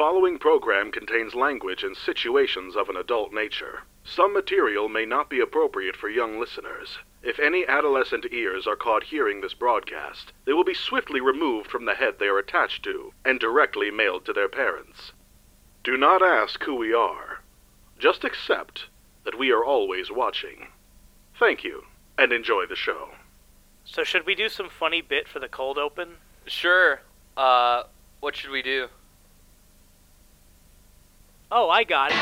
following 0.00 0.38
program 0.38 0.90
contains 0.90 1.34
language 1.34 1.82
and 1.82 1.94
situations 1.94 2.74
of 2.74 2.88
an 2.88 2.96
adult 2.96 3.34
nature. 3.34 3.82
Some 4.02 4.32
material 4.32 4.88
may 4.88 5.04
not 5.04 5.28
be 5.28 5.40
appropriate 5.40 5.94
for 5.94 6.08
young 6.08 6.40
listeners. 6.40 6.96
If 7.22 7.38
any 7.38 7.66
adolescent 7.66 8.24
ears 8.32 8.66
are 8.66 8.76
caught 8.76 9.04
hearing 9.04 9.42
this 9.42 9.52
broadcast, 9.52 10.32
they 10.46 10.54
will 10.54 10.64
be 10.64 10.72
swiftly 10.72 11.20
removed 11.20 11.70
from 11.70 11.84
the 11.84 11.94
head 11.94 12.14
they 12.18 12.28
are 12.28 12.38
attached 12.38 12.82
to 12.84 13.12
and 13.26 13.38
directly 13.38 13.90
mailed 13.90 14.24
to 14.24 14.32
their 14.32 14.48
parents. 14.48 15.12
Do 15.84 15.98
not 15.98 16.22
ask 16.22 16.62
who 16.62 16.76
we 16.76 16.94
are. 16.94 17.42
Just 17.98 18.24
accept 18.24 18.86
that 19.24 19.38
we 19.38 19.52
are 19.52 19.62
always 19.62 20.10
watching. 20.10 20.68
Thank 21.38 21.62
you, 21.62 21.84
and 22.16 22.32
enjoy 22.32 22.64
the 22.64 22.74
show. 22.74 23.10
So 23.84 24.02
should 24.02 24.24
we 24.24 24.34
do 24.34 24.48
some 24.48 24.70
funny 24.70 25.02
bit 25.02 25.28
for 25.28 25.40
the 25.40 25.48
cold 25.48 25.76
open? 25.76 26.16
Sure. 26.46 27.02
Uh, 27.36 27.82
what 28.20 28.34
should 28.34 28.50
we 28.50 28.62
do? 28.62 28.88
Oh, 31.52 31.68
I 31.68 31.82
got 31.82 32.14
it. 32.14 32.18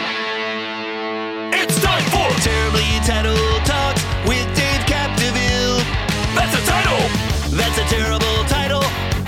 It's 1.53 1.77
time 1.85 2.01
for 2.09 2.33
Terribly 2.41 2.81
Entitled 2.97 3.61
Talks 3.69 4.01
with 4.25 4.49
Dave 4.57 4.81
Capdeville. 4.89 5.85
That's 6.33 6.57
a 6.57 6.65
title. 6.65 6.97
That's 7.53 7.77
a 7.77 7.85
terrible 7.93 8.41
title, 8.49 8.81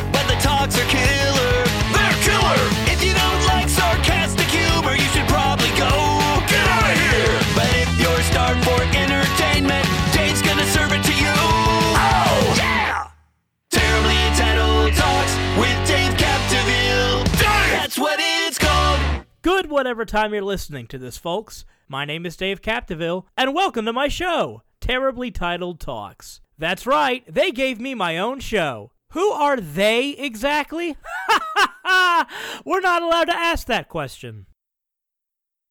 but 0.09 0.25
the 0.25 0.41
talks 0.41 0.81
are 0.81 0.89
killer. 0.89 1.53
They're 1.93 2.17
killer. 2.25 2.61
If 2.89 3.05
you 3.05 3.13
don't 3.13 3.45
like 3.53 3.69
sarcastic 3.69 4.49
humor, 4.49 4.97
you 4.97 5.05
should 5.13 5.29
probably 5.29 5.69
go. 5.77 5.93
Get 6.49 6.65
out 6.65 6.89
of 6.89 6.97
here. 6.97 7.37
But 7.53 7.69
if 7.77 7.93
you're 8.01 8.25
starved 8.33 8.65
for 8.65 8.81
entertainment, 8.97 9.85
Good 19.43 19.71
whatever 19.71 20.05
time 20.05 20.35
you're 20.35 20.43
listening 20.43 20.87
to 20.89 20.99
this, 20.99 21.17
folks. 21.17 21.65
My 21.89 22.05
name 22.05 22.27
is 22.27 22.37
Dave 22.37 22.61
Capdeville, 22.61 23.25
and 23.39 23.55
welcome 23.55 23.87
to 23.87 23.93
my 23.93 24.07
show, 24.07 24.61
Terribly 24.83 25.31
Titled 25.31 25.81
Talks. 25.81 26.43
That's 26.59 26.87
right, 26.87 27.25
they 27.27 27.51
gave 27.51 27.81
me 27.81 27.95
my 27.95 28.19
own 28.19 28.41
show. 28.41 28.93
Who 29.13 29.31
are 29.31 29.57
they 29.57 30.11
exactly? 30.11 30.95
We're 32.67 32.83
not 32.83 33.01
allowed 33.01 33.29
to 33.29 33.35
ask 33.35 33.67
that 33.67 33.89
question. 33.89 34.45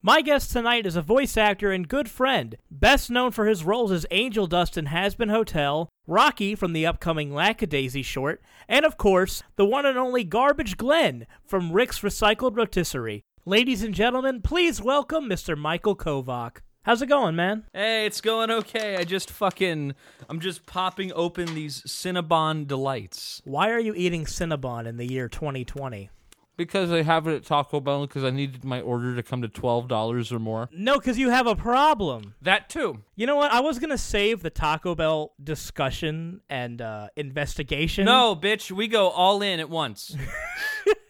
My 0.01 0.21
guest 0.21 0.51
tonight 0.51 0.87
is 0.87 0.95
a 0.95 1.03
voice 1.03 1.37
actor 1.37 1.71
and 1.71 1.87
good 1.87 2.09
friend, 2.09 2.55
best 2.71 3.11
known 3.11 3.29
for 3.29 3.45
his 3.45 3.63
roles 3.63 3.91
as 3.91 4.05
Angel 4.09 4.47
Dust 4.47 4.79
in 4.79 4.87
Hazbin 4.87 5.29
Hotel, 5.29 5.89
Rocky 6.07 6.55
from 6.55 6.73
the 6.73 6.87
upcoming 6.87 7.35
Lackadaisy 7.35 8.01
short, 8.01 8.41
and 8.67 8.83
of 8.83 8.97
course, 8.97 9.43
the 9.57 9.65
one 9.65 9.85
and 9.85 9.97
only 9.97 10.23
Garbage 10.23 10.75
Glenn 10.75 11.27
from 11.45 11.71
Rick's 11.71 11.99
Recycled 11.99 12.57
Rotisserie. 12.57 13.21
Ladies 13.49 13.81
and 13.81 13.95
gentlemen, 13.95 14.43
please 14.43 14.79
welcome 14.79 15.27
Mr. 15.27 15.57
Michael 15.57 15.95
Kovach. 15.95 16.57
How's 16.83 17.01
it 17.01 17.07
going, 17.07 17.35
man? 17.35 17.65
Hey, 17.73 18.05
it's 18.05 18.21
going 18.21 18.51
okay. 18.51 18.95
I 18.95 19.03
just 19.03 19.31
fucking 19.31 19.95
I'm 20.29 20.39
just 20.39 20.67
popping 20.67 21.11
open 21.15 21.55
these 21.55 21.81
Cinnabon 21.81 22.67
delights 22.67 23.41
Why 23.45 23.71
are 23.71 23.79
you 23.79 23.95
eating 23.95 24.25
Cinnabon 24.25 24.85
in 24.85 24.97
the 24.97 25.11
year 25.11 25.27
2020? 25.27 26.11
because 26.57 26.91
I 26.91 27.01
have 27.01 27.25
it 27.25 27.35
at 27.37 27.43
Taco 27.45 27.79
Bell 27.79 28.05
because 28.05 28.23
I 28.23 28.29
needed 28.29 28.63
my 28.65 28.81
order 28.81 29.15
to 29.15 29.23
come 29.23 29.41
to 29.41 29.47
twelve 29.47 29.87
dollars 29.87 30.31
or 30.31 30.37
more. 30.37 30.69
No, 30.71 30.99
because 30.99 31.17
you 31.17 31.29
have 31.29 31.47
a 31.47 31.55
problem. 31.55 32.35
That 32.41 32.69
too. 32.69 33.01
You 33.15 33.25
know 33.25 33.37
what? 33.37 33.51
I 33.51 33.61
was 33.61 33.79
going 33.79 33.91
to 33.91 33.97
save 33.97 34.43
the 34.43 34.49
Taco 34.49 34.93
Bell 34.93 35.31
discussion 35.41 36.41
and 36.49 36.81
uh, 36.81 37.07
investigation. 37.15 38.05
No, 38.05 38.35
bitch, 38.35 38.71
we 38.71 38.89
go 38.89 39.07
all 39.07 39.41
in 39.41 39.61
at 39.61 39.69
once. 39.69 40.15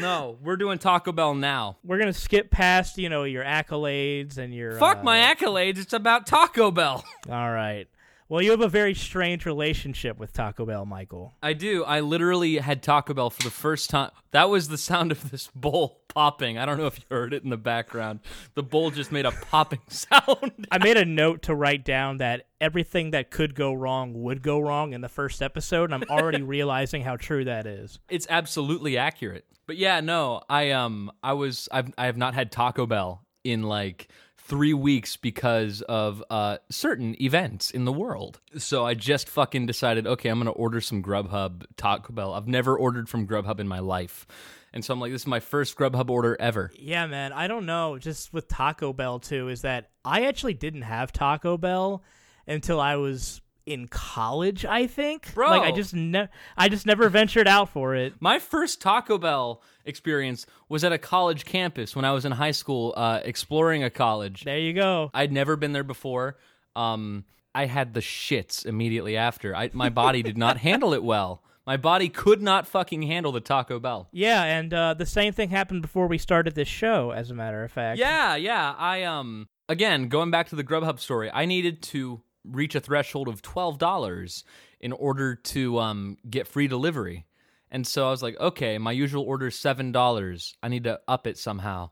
no, 0.00 0.38
we're 0.42 0.56
doing 0.56 0.78
Taco 0.78 1.12
Bell 1.12 1.34
now. 1.34 1.78
We're 1.84 1.98
going 1.98 2.12
to 2.12 2.18
skip 2.18 2.50
past, 2.50 2.98
you 2.98 3.08
know, 3.08 3.24
your 3.24 3.44
accolades 3.44 4.38
and 4.38 4.54
your. 4.54 4.78
Fuck 4.78 4.98
uh, 4.98 5.02
my 5.02 5.18
accolades. 5.18 5.78
It's 5.78 5.92
about 5.92 6.26
Taco 6.26 6.70
Bell. 6.70 7.04
All 7.28 7.52
right. 7.52 7.86
Well, 8.30 8.42
you 8.42 8.50
have 8.50 8.60
a 8.60 8.68
very 8.68 8.92
strange 8.92 9.46
relationship 9.46 10.18
with 10.18 10.34
Taco 10.34 10.66
Bell, 10.66 10.84
Michael. 10.84 11.34
I 11.42 11.54
do. 11.54 11.82
I 11.82 12.00
literally 12.00 12.58
had 12.58 12.82
Taco 12.82 13.14
Bell 13.14 13.30
for 13.30 13.42
the 13.42 13.50
first 13.50 13.88
time. 13.88 14.10
That 14.32 14.50
was 14.50 14.68
the 14.68 14.76
sound 14.76 15.12
of 15.12 15.30
this 15.30 15.48
bowl 15.54 16.02
popping. 16.08 16.58
I 16.58 16.66
don't 16.66 16.76
know 16.76 16.86
if 16.86 16.98
you 16.98 17.04
heard 17.10 17.32
it 17.32 17.42
in 17.42 17.48
the 17.48 17.56
background. 17.56 18.20
The 18.52 18.62
bowl 18.62 18.90
just 18.90 19.10
made 19.12 19.24
a 19.24 19.30
popping 19.30 19.80
sound. 19.88 20.66
I 20.70 20.76
made 20.76 20.98
a 20.98 21.06
note 21.06 21.42
to 21.44 21.54
write 21.54 21.86
down 21.86 22.18
that 22.18 22.46
everything 22.60 23.12
that 23.12 23.30
could 23.30 23.54
go 23.54 23.72
wrong 23.72 24.12
would 24.22 24.42
go 24.42 24.58
wrong 24.60 24.92
in 24.92 25.00
the 25.00 25.08
first 25.08 25.40
episode, 25.40 25.90
and 25.90 25.94
I'm 25.94 26.10
already 26.10 26.42
realizing 26.42 27.02
how 27.02 27.16
true 27.16 27.46
that 27.46 27.66
is. 27.66 27.98
It's 28.10 28.26
absolutely 28.28 28.98
accurate. 28.98 29.46
But 29.66 29.78
yeah, 29.78 30.00
no, 30.00 30.42
I 30.50 30.72
um 30.72 31.10
I 31.22 31.32
was 31.32 31.66
I've 31.72 31.94
I 31.96 32.06
have 32.06 32.18
not 32.18 32.34
had 32.34 32.52
Taco 32.52 32.84
Bell 32.84 33.24
in 33.42 33.62
like 33.62 34.08
three 34.48 34.72
weeks 34.72 35.16
because 35.16 35.82
of 35.82 36.24
uh 36.30 36.56
certain 36.70 37.20
events 37.22 37.70
in 37.70 37.84
the 37.84 37.92
world. 37.92 38.40
So 38.56 38.84
I 38.84 38.94
just 38.94 39.28
fucking 39.28 39.66
decided, 39.66 40.06
okay, 40.06 40.30
I'm 40.30 40.38
gonna 40.38 40.50
order 40.50 40.80
some 40.80 41.02
Grubhub 41.02 41.64
Taco 41.76 42.12
Bell. 42.12 42.32
I've 42.32 42.48
never 42.48 42.76
ordered 42.76 43.08
from 43.08 43.26
Grubhub 43.26 43.60
in 43.60 43.68
my 43.68 43.80
life. 43.80 44.26
And 44.72 44.84
so 44.84 44.92
I'm 44.92 45.00
like, 45.00 45.12
this 45.12 45.22
is 45.22 45.26
my 45.26 45.40
first 45.40 45.76
Grubhub 45.76 46.10
order 46.10 46.36
ever. 46.40 46.70
Yeah, 46.78 47.06
man. 47.06 47.32
I 47.32 47.46
don't 47.46 47.66
know. 47.66 47.98
Just 47.98 48.32
with 48.32 48.48
Taco 48.48 48.92
Bell 48.92 49.18
too, 49.18 49.48
is 49.48 49.62
that 49.62 49.90
I 50.04 50.26
actually 50.26 50.54
didn't 50.54 50.82
have 50.82 51.12
Taco 51.12 51.58
Bell 51.58 52.02
until 52.46 52.80
I 52.80 52.96
was 52.96 53.40
in 53.68 53.86
college. 53.86 54.64
I 54.64 54.86
think, 54.86 55.34
Bro. 55.34 55.50
like 55.50 55.62
I 55.62 55.70
just 55.70 55.94
ne- 55.94 56.28
I 56.56 56.68
just 56.68 56.86
never 56.86 57.08
ventured 57.08 57.46
out 57.46 57.68
for 57.68 57.94
it. 57.94 58.14
My 58.20 58.38
first 58.38 58.80
Taco 58.80 59.18
Bell 59.18 59.62
experience 59.84 60.46
was 60.68 60.84
at 60.84 60.92
a 60.92 60.98
college 60.98 61.44
campus 61.44 61.94
when 61.94 62.04
I 62.04 62.12
was 62.12 62.24
in 62.24 62.32
high 62.32 62.50
school, 62.50 62.94
uh, 62.96 63.20
exploring 63.22 63.84
a 63.84 63.90
college. 63.90 64.44
There 64.44 64.58
you 64.58 64.72
go. 64.72 65.10
I'd 65.12 65.32
never 65.32 65.56
been 65.56 65.72
there 65.72 65.84
before. 65.84 66.38
Um, 66.74 67.24
I 67.54 67.66
had 67.66 67.94
the 67.94 68.00
shits 68.00 68.64
immediately 68.64 69.16
after. 69.16 69.54
I, 69.54 69.70
my 69.72 69.88
body 69.90 70.22
did 70.22 70.38
not 70.38 70.58
handle 70.58 70.94
it 70.94 71.02
well. 71.02 71.42
My 71.66 71.76
body 71.76 72.08
could 72.08 72.40
not 72.40 72.66
fucking 72.66 73.02
handle 73.02 73.30
the 73.32 73.40
Taco 73.40 73.78
Bell. 73.78 74.08
Yeah, 74.10 74.42
and 74.42 74.72
uh, 74.72 74.94
the 74.94 75.04
same 75.04 75.34
thing 75.34 75.50
happened 75.50 75.82
before 75.82 76.06
we 76.06 76.16
started 76.16 76.54
this 76.54 76.68
show. 76.68 77.10
As 77.10 77.30
a 77.30 77.34
matter 77.34 77.62
of 77.62 77.70
fact. 77.70 77.98
Yeah, 77.98 78.36
yeah. 78.36 78.74
I 78.78 79.02
um 79.02 79.48
again 79.68 80.08
going 80.08 80.30
back 80.30 80.48
to 80.48 80.56
the 80.56 80.64
Grubhub 80.64 80.98
story. 80.98 81.30
I 81.30 81.44
needed 81.44 81.82
to 81.82 82.22
reach 82.50 82.74
a 82.74 82.80
threshold 82.80 83.28
of 83.28 83.42
twelve 83.42 83.78
dollars 83.78 84.44
in 84.80 84.92
order 84.92 85.34
to 85.34 85.78
um 85.78 86.16
get 86.28 86.46
free 86.46 86.68
delivery, 86.68 87.26
and 87.70 87.86
so 87.86 88.06
I 88.06 88.10
was 88.10 88.22
like, 88.22 88.38
okay, 88.40 88.78
my 88.78 88.92
usual 88.92 89.24
order 89.24 89.48
is 89.48 89.58
seven 89.58 89.92
dollars. 89.92 90.56
I 90.62 90.68
need 90.68 90.84
to 90.84 91.00
up 91.08 91.26
it 91.26 91.38
somehow, 91.38 91.90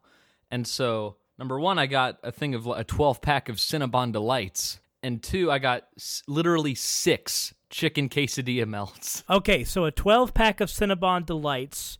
and 0.50 0.66
so 0.66 1.16
number 1.39 1.59
one, 1.61 1.78
I 1.78 1.87
got 1.87 2.19
a 2.22 2.33
thing 2.33 2.55
of 2.55 2.66
a 2.66 2.84
twelve 2.84 3.21
pack 3.21 3.49
of 3.49 3.56
Cinnabon 3.56 4.12
delights, 4.12 4.81
and 5.03 5.22
two, 5.22 5.50
I 5.50 5.59
got 5.59 5.84
s- 5.97 6.22
literally 6.27 6.75
six 6.75 7.53
chicken 7.69 8.09
quesadilla 8.09 8.66
melts. 8.66 9.25
Okay, 9.28 9.65
so 9.65 9.84
a 9.84 9.91
12 9.91 10.33
pack 10.33 10.61
of 10.61 10.69
Cinnabon 10.69 11.27
Delights, 11.27 11.99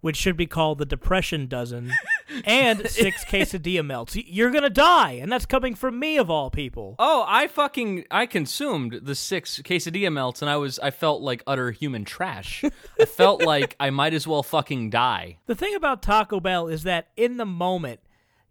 which 0.00 0.16
should 0.16 0.36
be 0.36 0.46
called 0.46 0.78
the 0.78 0.86
Depression 0.86 1.46
Dozen, 1.46 1.92
and 2.44 2.88
six 2.88 3.24
quesadilla 3.28 3.84
melts. 3.84 4.16
You're 4.16 4.50
gonna 4.50 4.70
die, 4.70 5.12
and 5.12 5.30
that's 5.30 5.46
coming 5.46 5.74
from 5.74 5.98
me 5.98 6.16
of 6.16 6.30
all 6.30 6.50
people. 6.50 6.94
Oh, 6.98 7.24
I 7.26 7.46
fucking 7.48 8.04
I 8.10 8.26
consumed 8.26 9.00
the 9.02 9.14
six 9.14 9.60
quesadilla 9.60 10.12
melts 10.12 10.42
and 10.42 10.50
I 10.50 10.56
was 10.56 10.78
I 10.78 10.90
felt 10.90 11.22
like 11.22 11.42
utter 11.46 11.70
human 11.70 12.04
trash. 12.04 12.64
I 13.00 13.04
felt 13.04 13.42
like 13.44 13.76
I 13.80 13.90
might 13.90 14.14
as 14.14 14.26
well 14.26 14.42
fucking 14.42 14.90
die. 14.90 15.38
The 15.46 15.54
thing 15.54 15.74
about 15.74 16.02
Taco 16.02 16.40
Bell 16.40 16.68
is 16.68 16.84
that 16.84 17.08
in 17.16 17.36
the 17.36 17.46
moment, 17.46 18.00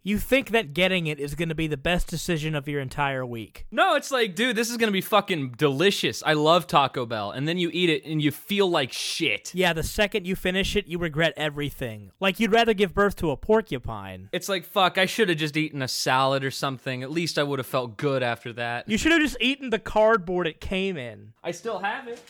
you 0.07 0.17
think 0.17 0.51
that 0.51 0.73
getting 0.73 1.07
it 1.07 1.19
is 1.19 1.35
going 1.35 1.49
to 1.49 1.55
be 1.55 1.67
the 1.67 1.75
best 1.75 2.07
decision 2.07 2.55
of 2.55 2.65
your 2.65 2.79
entire 2.79 3.25
week. 3.25 3.65
No, 3.71 3.95
it's 3.95 4.09
like, 4.09 4.35
dude, 4.35 4.55
this 4.55 4.69
is 4.69 4.77
gonna 4.77 4.93
be 4.93 5.01
fucking 5.01 5.55
delicious. 5.57 6.23
I 6.25 6.31
love 6.31 6.65
Taco 6.65 7.05
Bell, 7.05 7.31
and 7.31 7.45
then 7.45 7.57
you 7.57 7.69
eat 7.73 7.89
it 7.89 8.05
and 8.05 8.21
you 8.21 8.31
feel 8.31 8.69
like 8.69 8.93
shit. 8.93 9.53
Yeah, 9.53 9.73
the 9.73 9.83
second 9.83 10.25
you 10.25 10.37
finish 10.37 10.77
it, 10.77 10.87
you 10.87 10.97
regret 10.97 11.33
everything. 11.35 12.11
Like 12.21 12.39
you'd 12.39 12.53
rather 12.53 12.73
give 12.73 12.93
birth 12.93 13.17
to 13.17 13.31
a 13.31 13.37
porcupine. 13.37 14.29
It's 14.31 14.47
like 14.47 14.63
fuck. 14.63 14.97
I 14.97 15.07
should 15.07 15.27
have 15.27 15.37
just 15.37 15.57
eaten 15.57 15.81
a 15.81 15.89
salad 15.89 16.45
or 16.45 16.51
something. 16.51 17.03
At 17.03 17.11
least 17.11 17.37
I 17.37 17.43
would 17.43 17.59
have 17.59 17.67
felt 17.67 17.97
good 17.97 18.23
after 18.23 18.53
that. 18.53 18.87
You 18.87 18.97
should 18.97 19.11
have 19.11 19.21
just 19.21 19.37
eaten 19.41 19.71
the 19.71 19.79
cardboard 19.79 20.47
it 20.47 20.61
came 20.61 20.95
in. 20.95 21.33
I 21.43 21.51
still 21.51 21.79
have 21.79 22.07
it. 22.07 22.23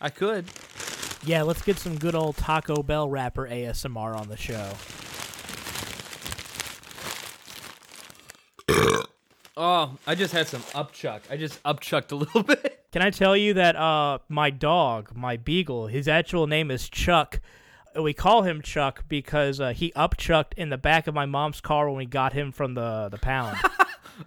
I 0.00 0.08
could. 0.08 0.44
Yeah, 1.24 1.42
let's 1.42 1.62
get 1.62 1.78
some 1.78 1.98
good 1.98 2.14
old 2.14 2.36
Taco 2.36 2.84
Bell 2.84 3.08
wrapper 3.08 3.48
ASMR 3.48 4.16
on 4.16 4.28
the 4.28 4.36
show. 4.36 4.72
Oh, 9.56 9.96
I 10.06 10.14
just 10.14 10.32
had 10.32 10.48
some 10.48 10.62
upchuck. 10.62 11.20
I 11.30 11.36
just 11.36 11.62
upchucked 11.62 12.12
a 12.12 12.14
little 12.22 12.42
bit. 12.42 12.84
Can 12.92 13.02
I 13.02 13.10
tell 13.10 13.36
you 13.36 13.54
that 13.54 13.76
uh 13.76 14.18
my 14.28 14.50
dog, 14.50 15.14
my 15.14 15.36
beagle, 15.36 15.86
his 15.88 16.08
actual 16.08 16.46
name 16.46 16.70
is 16.70 16.88
Chuck. 16.88 17.40
We 18.00 18.14
call 18.14 18.42
him 18.42 18.62
Chuck 18.62 19.04
because 19.08 19.60
uh, 19.60 19.74
he 19.74 19.92
upchucked 19.92 20.54
in 20.56 20.70
the 20.70 20.78
back 20.78 21.06
of 21.06 21.14
my 21.14 21.26
mom's 21.26 21.60
car 21.60 21.88
when 21.88 21.98
we 21.98 22.06
got 22.06 22.32
him 22.32 22.50
from 22.52 22.74
the 22.74 23.08
the 23.10 23.18
pound. 23.18 23.58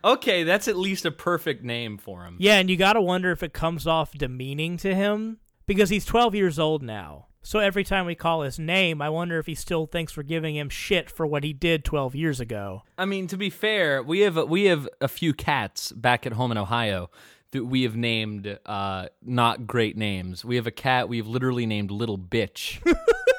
Okay, 0.04 0.44
that's 0.44 0.68
at 0.68 0.76
least 0.76 1.06
a 1.06 1.12
perfect 1.12 1.64
name 1.64 1.98
for 2.00 2.24
him. 2.26 2.36
yeah, 2.40 2.56
and 2.58 2.70
you 2.70 2.76
got 2.76 2.94
to 2.94 3.02
wonder 3.02 3.32
if 3.32 3.44
it 3.44 3.54
comes 3.54 3.86
off 3.86 4.12
demeaning 4.14 4.78
to 4.78 4.94
him 4.94 5.38
because 5.68 5.90
he's 5.90 6.04
12 6.04 6.34
years 6.36 6.58
old 6.60 6.82
now. 6.82 7.28
So 7.46 7.60
every 7.60 7.84
time 7.84 8.08
we 8.08 8.16
call 8.16 8.42
his 8.42 8.58
name, 8.58 9.04
I 9.04 9.10
wonder 9.10 9.38
if 9.38 9.46
he 9.46 9.54
still 9.54 9.86
thinks 9.86 10.18
we're 10.18 10.24
giving 10.24 10.56
him 10.56 10.68
shit 10.68 11.12
for 11.12 11.28
what 11.28 11.44
he 11.44 11.54
did 11.54 11.86
12 11.86 12.16
years 12.16 12.40
ago. 12.40 12.82
I 12.98 13.06
mean, 13.06 13.28
to 13.28 13.38
be 13.38 13.52
fair, 13.52 14.02
we 14.02 14.22
have 14.22 14.36
a, 14.36 14.48
we 14.48 14.64
have 14.64 14.90
a 15.00 15.08
few 15.08 15.32
cats 15.32 15.92
back 15.92 16.26
at 16.26 16.34
home 16.34 16.52
in 16.52 16.58
Ohio 16.58 17.12
that 17.52 17.64
we 17.64 17.84
have 17.84 17.96
named 17.96 18.58
uh, 18.66 19.10
not 19.22 19.68
great 19.68 19.96
names. 19.96 20.44
We 20.44 20.56
have 20.56 20.66
a 20.66 20.72
cat 20.72 21.08
we've 21.08 21.28
literally 21.28 21.68
named 21.68 21.92
Little 21.92 22.18
Bitch. 22.18 22.82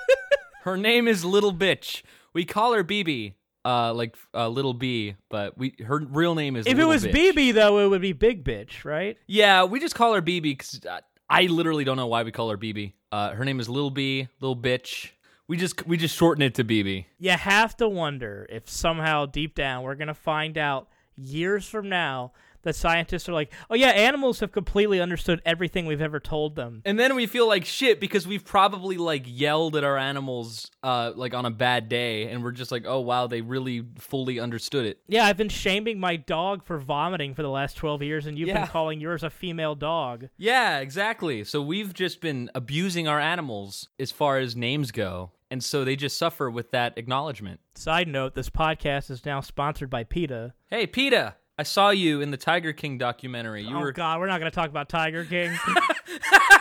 her 0.63 0.77
name 0.77 1.09
is 1.09 1.25
Little 1.25 1.53
Bitch. 1.53 2.05
We 2.33 2.45
call 2.45 2.75
her 2.75 2.85
BB, 2.85 3.35
uh, 3.65 3.93
like 3.93 4.17
uh, 4.33 4.47
Little 4.47 4.75
B, 4.75 5.17
but 5.29 5.59
we 5.59 5.75
her 5.85 5.99
real 5.99 6.37
name 6.37 6.55
is. 6.55 6.69
If 6.69 6.79
it 6.79 6.85
was 6.85 7.05
Bitch. 7.05 7.35
BB, 7.35 7.55
though, 7.55 7.81
it 7.81 7.89
would 7.89 8.03
be 8.03 8.13
Big 8.13 8.45
Bitch, 8.45 8.85
right? 8.85 9.19
Yeah, 9.27 9.65
we 9.65 9.81
just 9.81 9.97
call 9.97 10.15
her 10.15 10.23
BB 10.23 10.43
because 10.43 10.81
I 11.29 11.43
literally 11.47 11.85
don't 11.85 11.97
know 11.97 12.07
why 12.07 12.23
we 12.23 12.33
call 12.33 12.51
her 12.51 12.59
BB. 12.59 12.93
Uh, 13.11 13.31
her 13.33 13.45
name 13.45 13.61
is 13.61 13.69
Little 13.69 13.91
B, 13.91 14.29
Little 14.41 14.57
Bitch. 14.57 15.11
We 15.49 15.57
just 15.57 15.87
we 15.87 15.97
just 15.97 16.17
shorten 16.17 16.43
it 16.43 16.55
to 16.57 16.65
BB. 16.65 17.07
You 17.19 17.31
have 17.31 17.77
to 17.77 17.89
wonder 17.89 18.47
if 18.51 18.69
somehow 18.69 19.27
deep 19.27 19.55
down 19.55 19.85
we're 19.85 19.95
to 20.09 20.15
find 20.15 20.59
out 20.59 20.89
years 21.17 21.69
from 21.69 21.89
now 21.89 22.33
that 22.67 22.77
scientists 22.77 23.29
are 23.29 23.33
like, 23.33 23.51
oh, 23.71 23.75
yeah, 23.75 23.89
animals 23.89 24.41
have 24.41 24.53
completely 24.53 25.01
understood 25.01 25.41
everything 25.47 25.87
we've 25.87 26.03
ever 26.03 26.21
told 26.21 26.55
them. 26.57 26.83
And 26.85 26.99
then 27.01 27.15
we 27.17 27.27
feel 27.27 27.49
like 27.49 27.65
shit 27.65 27.99
because 28.01 28.27
we've 28.27 28.45
probably 28.45 28.97
like 28.99 29.23
yelled 29.27 29.75
at 29.77 29.85
our 29.85 29.97
animals 29.97 30.71
uh 30.83 31.13
like 31.17 31.33
on 31.33 31.47
a 31.47 31.51
bad 31.51 31.89
day 31.89 32.29
and 32.29 32.45
we're 32.45 32.53
just 32.53 32.71
like, 32.71 32.85
"Oh 32.87 33.01
wow, 33.01 33.27
they 33.27 33.41
really 33.41 33.85
fully 33.99 34.39
understood 34.39 34.85
it." 34.85 34.99
Yeah, 35.09 35.25
I've 35.25 35.37
been 35.37 35.49
shaming 35.49 35.99
my 35.99 36.17
dog 36.17 36.65
for 36.65 36.79
vomiting 36.79 37.35
for 37.35 37.43
the 37.43 37.49
last 37.51 37.77
12 37.77 38.03
years, 38.03 38.27
and 38.27 38.39
you've 38.39 38.49
Yeah. 38.49 38.61
been 38.61 38.69
calling 38.69 39.01
yours 39.01 39.23
a 39.23 39.31
female 39.31 39.75
dog. 39.75 40.29
Yeah, 40.37 40.79
exactly. 40.81 41.45
So 41.45 41.63
we've 41.63 41.95
just 41.95 42.21
been 42.21 42.51
abusing 42.55 43.09
our 43.09 43.21
animals 43.21 43.89
as 43.99 44.11
far 44.11 44.39
as 44.39 44.55
names 44.57 44.91
go. 44.91 45.31
And 45.49 45.63
so 45.63 45.85
they 45.85 45.95
just 45.95 46.19
suffer 46.19 46.51
with 46.51 46.73
that 46.73 46.99
acknowledgement. 46.99 47.61
Side 47.77 48.09
note, 48.09 48.35
this 48.35 48.51
podcast 48.51 49.11
is 49.13 49.25
now 49.25 49.41
sponsored 49.41 49.89
by 49.89 50.03
PETA. 50.03 50.55
Hey, 50.67 50.89
PETA, 50.89 51.37
I 51.59 51.63
saw 51.63 51.91
you 51.91 52.21
in 52.21 52.31
the 52.31 52.37
Tiger 52.37 52.75
King 52.75 52.99
documentary. 52.99 53.63
You 53.63 53.77
oh, 53.77 53.81
were 53.81 53.93
God, 53.93 54.21
we're 54.21 54.27
not 54.27 54.41
going 54.41 54.51
to 54.51 54.55
talk 54.55 54.69
about 54.69 54.89
Tiger 54.89 55.25
King. 55.25 55.57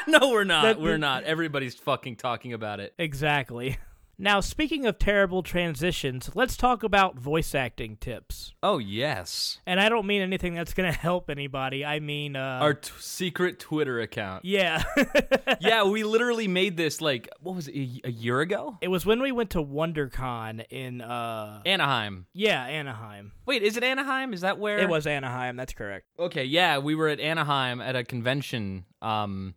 No, 0.08 0.30
we're 0.30 0.44
not. 0.44 0.64
That- 0.64 0.80
we're 0.82 1.00
not. 1.00 1.24
Everybody's 1.24 1.76
fucking 1.76 2.18
talking 2.18 2.54
about 2.54 2.80
it. 2.80 2.94
exactly. 2.98 3.78
Now, 4.18 4.40
speaking 4.40 4.86
of 4.86 4.98
terrible 4.98 5.44
transitions, 5.44 6.30
let's 6.36 6.56
talk 6.56 6.84
about 6.84 7.20
voice 7.20 7.54
acting 7.54 7.98
tips. 7.98 8.54
Oh, 8.64 8.78
yes. 8.78 9.60
And 9.66 9.80
I 9.80 9.90
don't 9.90 10.06
mean 10.08 10.22
anything 10.22 10.56
that's 10.56 10.74
going 10.74 10.90
to 10.92 10.98
help 10.98 11.30
anybody. 11.30 11.84
I 11.84 12.00
mean, 12.00 12.36
uh, 12.36 12.60
Our 12.62 12.76
t- 12.76 12.92
secret 13.00 13.60
Twitter 13.60 14.00
account. 14.00 14.46
yeah. 14.46 14.84
yeah, 15.60 15.84
we 15.84 16.04
literally 16.04 16.48
made 16.48 16.78
this 16.78 17.02
like 17.02 17.28
what 17.42 17.56
was 17.56 17.68
it 17.68 17.76
a, 17.76 18.02
a 18.08 18.12
year 18.12 18.40
ago? 18.42 18.78
it 18.82 18.88
was 18.88 19.06
when 19.06 19.22
we 19.22 19.32
went 19.32 19.50
to 19.52 19.64
WonderCon 19.64 20.66
in, 20.70 21.02
uh, 21.02 21.62
Anaheim. 21.66 22.26
yeah, 22.34 22.64
Anaheim. 22.64 23.32
Wait, 23.46 23.64
is 23.64 23.78
it 23.78 23.84
Anaheim? 23.84 24.34
Is 24.34 24.42
that 24.42 24.58
where 24.60 24.78
It 24.80 24.90
was 24.90 25.06
Anaheim. 25.08 25.56
That's 25.56 25.74
correct. 25.74 26.06
Okay, 26.18 26.46
yeah, 26.46 26.78
we 26.78 26.96
were 26.96 27.10
at 27.10 27.20
Anaheim 27.20 27.82
at 27.82 27.96
a 27.96 28.04
convention, 28.04 28.86
um, 29.02 29.56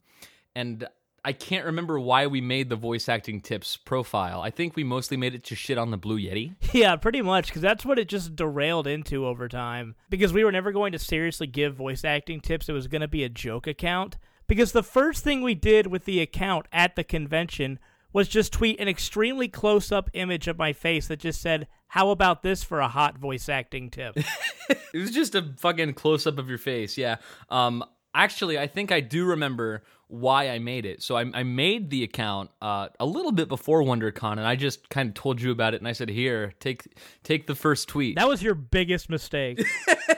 and 0.55 0.87
I 1.25 1.33
can't 1.33 1.67
remember 1.67 1.99
why 1.99 2.27
we 2.27 2.41
made 2.41 2.69
the 2.69 2.77
voice 2.77 3.09
acting 3.09 3.41
tips 3.41 3.77
profile. 3.77 4.41
I 4.41 4.51
think 4.51 4.77
we 4.77 4.85
mostly 4.85 5.17
made 5.17 5.35
it 5.35 5.45
to 5.45 5.55
shit 5.55 5.77
on 5.79 5.91
the 5.91 5.97
Blue 5.97 6.19
Yeti. 6.19 6.55
Yeah, 6.73 6.97
pretty 6.97 7.23
much, 7.23 7.49
because 7.49 7.63
that's 7.63 7.85
what 7.85 7.99
it 7.99 8.09
just 8.09 8.37
derailed 8.37 8.87
into 8.87 9.27
over 9.27 9.49
time. 9.49 9.95
Because 10.11 10.33
we 10.33 10.45
were 10.45 10.53
never 10.53 10.71
going 10.71 10.93
to 10.93 10.99
seriously 10.99 11.47
give 11.47 11.75
voice 11.75 12.05
acting 12.05 12.41
tips, 12.41 12.69
it 12.69 12.73
was 12.73 12.87
going 12.87 13.01
to 13.01 13.09
be 13.09 13.25
a 13.25 13.29
joke 13.29 13.67
account. 13.67 14.17
Because 14.47 14.73
the 14.73 14.83
first 14.83 15.25
thing 15.25 15.43
we 15.43 15.55
did 15.55 15.89
with 15.89 16.05
the 16.05 16.21
account 16.21 16.67
at 16.73 16.95
the 16.95 17.05
convention 17.05 17.79
was 18.13 18.29
just 18.29 18.53
tweet 18.53 18.81
an 18.81 18.89
extremely 18.89 19.49
close 19.49 19.93
up 19.93 20.09
image 20.13 20.49
of 20.49 20.59
my 20.59 20.73
face 20.73 21.09
that 21.09 21.19
just 21.19 21.41
said, 21.41 21.67
How 21.89 22.11
about 22.11 22.43
this 22.43 22.65
for 22.65 22.81
a 22.81 22.89
hot 22.89 23.19
voice 23.19 23.49
acting 23.49 23.91
tip? 23.91 24.17
It 24.93 24.99
was 24.99 25.11
just 25.11 25.35
a 25.35 25.55
fucking 25.59 25.95
close 25.95 26.27
up 26.27 26.39
of 26.39 26.49
your 26.49 26.59
face, 26.59 26.99
yeah. 26.99 27.17
Um, 27.51 27.85
actually, 28.15 28.59
I 28.59 28.67
think 28.67 28.93
I 28.93 29.01
do 29.01 29.25
remember 29.25 29.83
why 30.09 30.49
I 30.51 30.59
made 30.59 30.87
it. 30.87 31.03
So 31.03 31.17
I, 31.17 31.25
I 31.33 31.43
made 31.43 31.91
the 31.91 32.03
account 32.03 32.51
uh, 32.61 32.89
a 32.99 33.07
little 33.07 33.33
bit 33.33 33.49
before 33.49 33.83
WonderCon, 33.83 34.33
and 34.33 34.41
I 34.41 34.57
just 34.57 34.89
kind 34.89 35.09
of 35.09 35.15
told 35.15 35.41
you 35.41 35.51
about 35.53 35.75
it, 35.75 35.81
and 35.81 35.89
I 35.89 35.93
said, 35.93 36.09
"Here, 36.09 36.55
take 36.61 36.87
take 37.23 37.47
the 37.47 37.55
first 37.55 37.89
tweet." 37.89 38.17
that 38.17 38.29
was 38.29 38.43
your 38.43 38.55
biggest 38.55 39.09
mistake. 39.11 39.63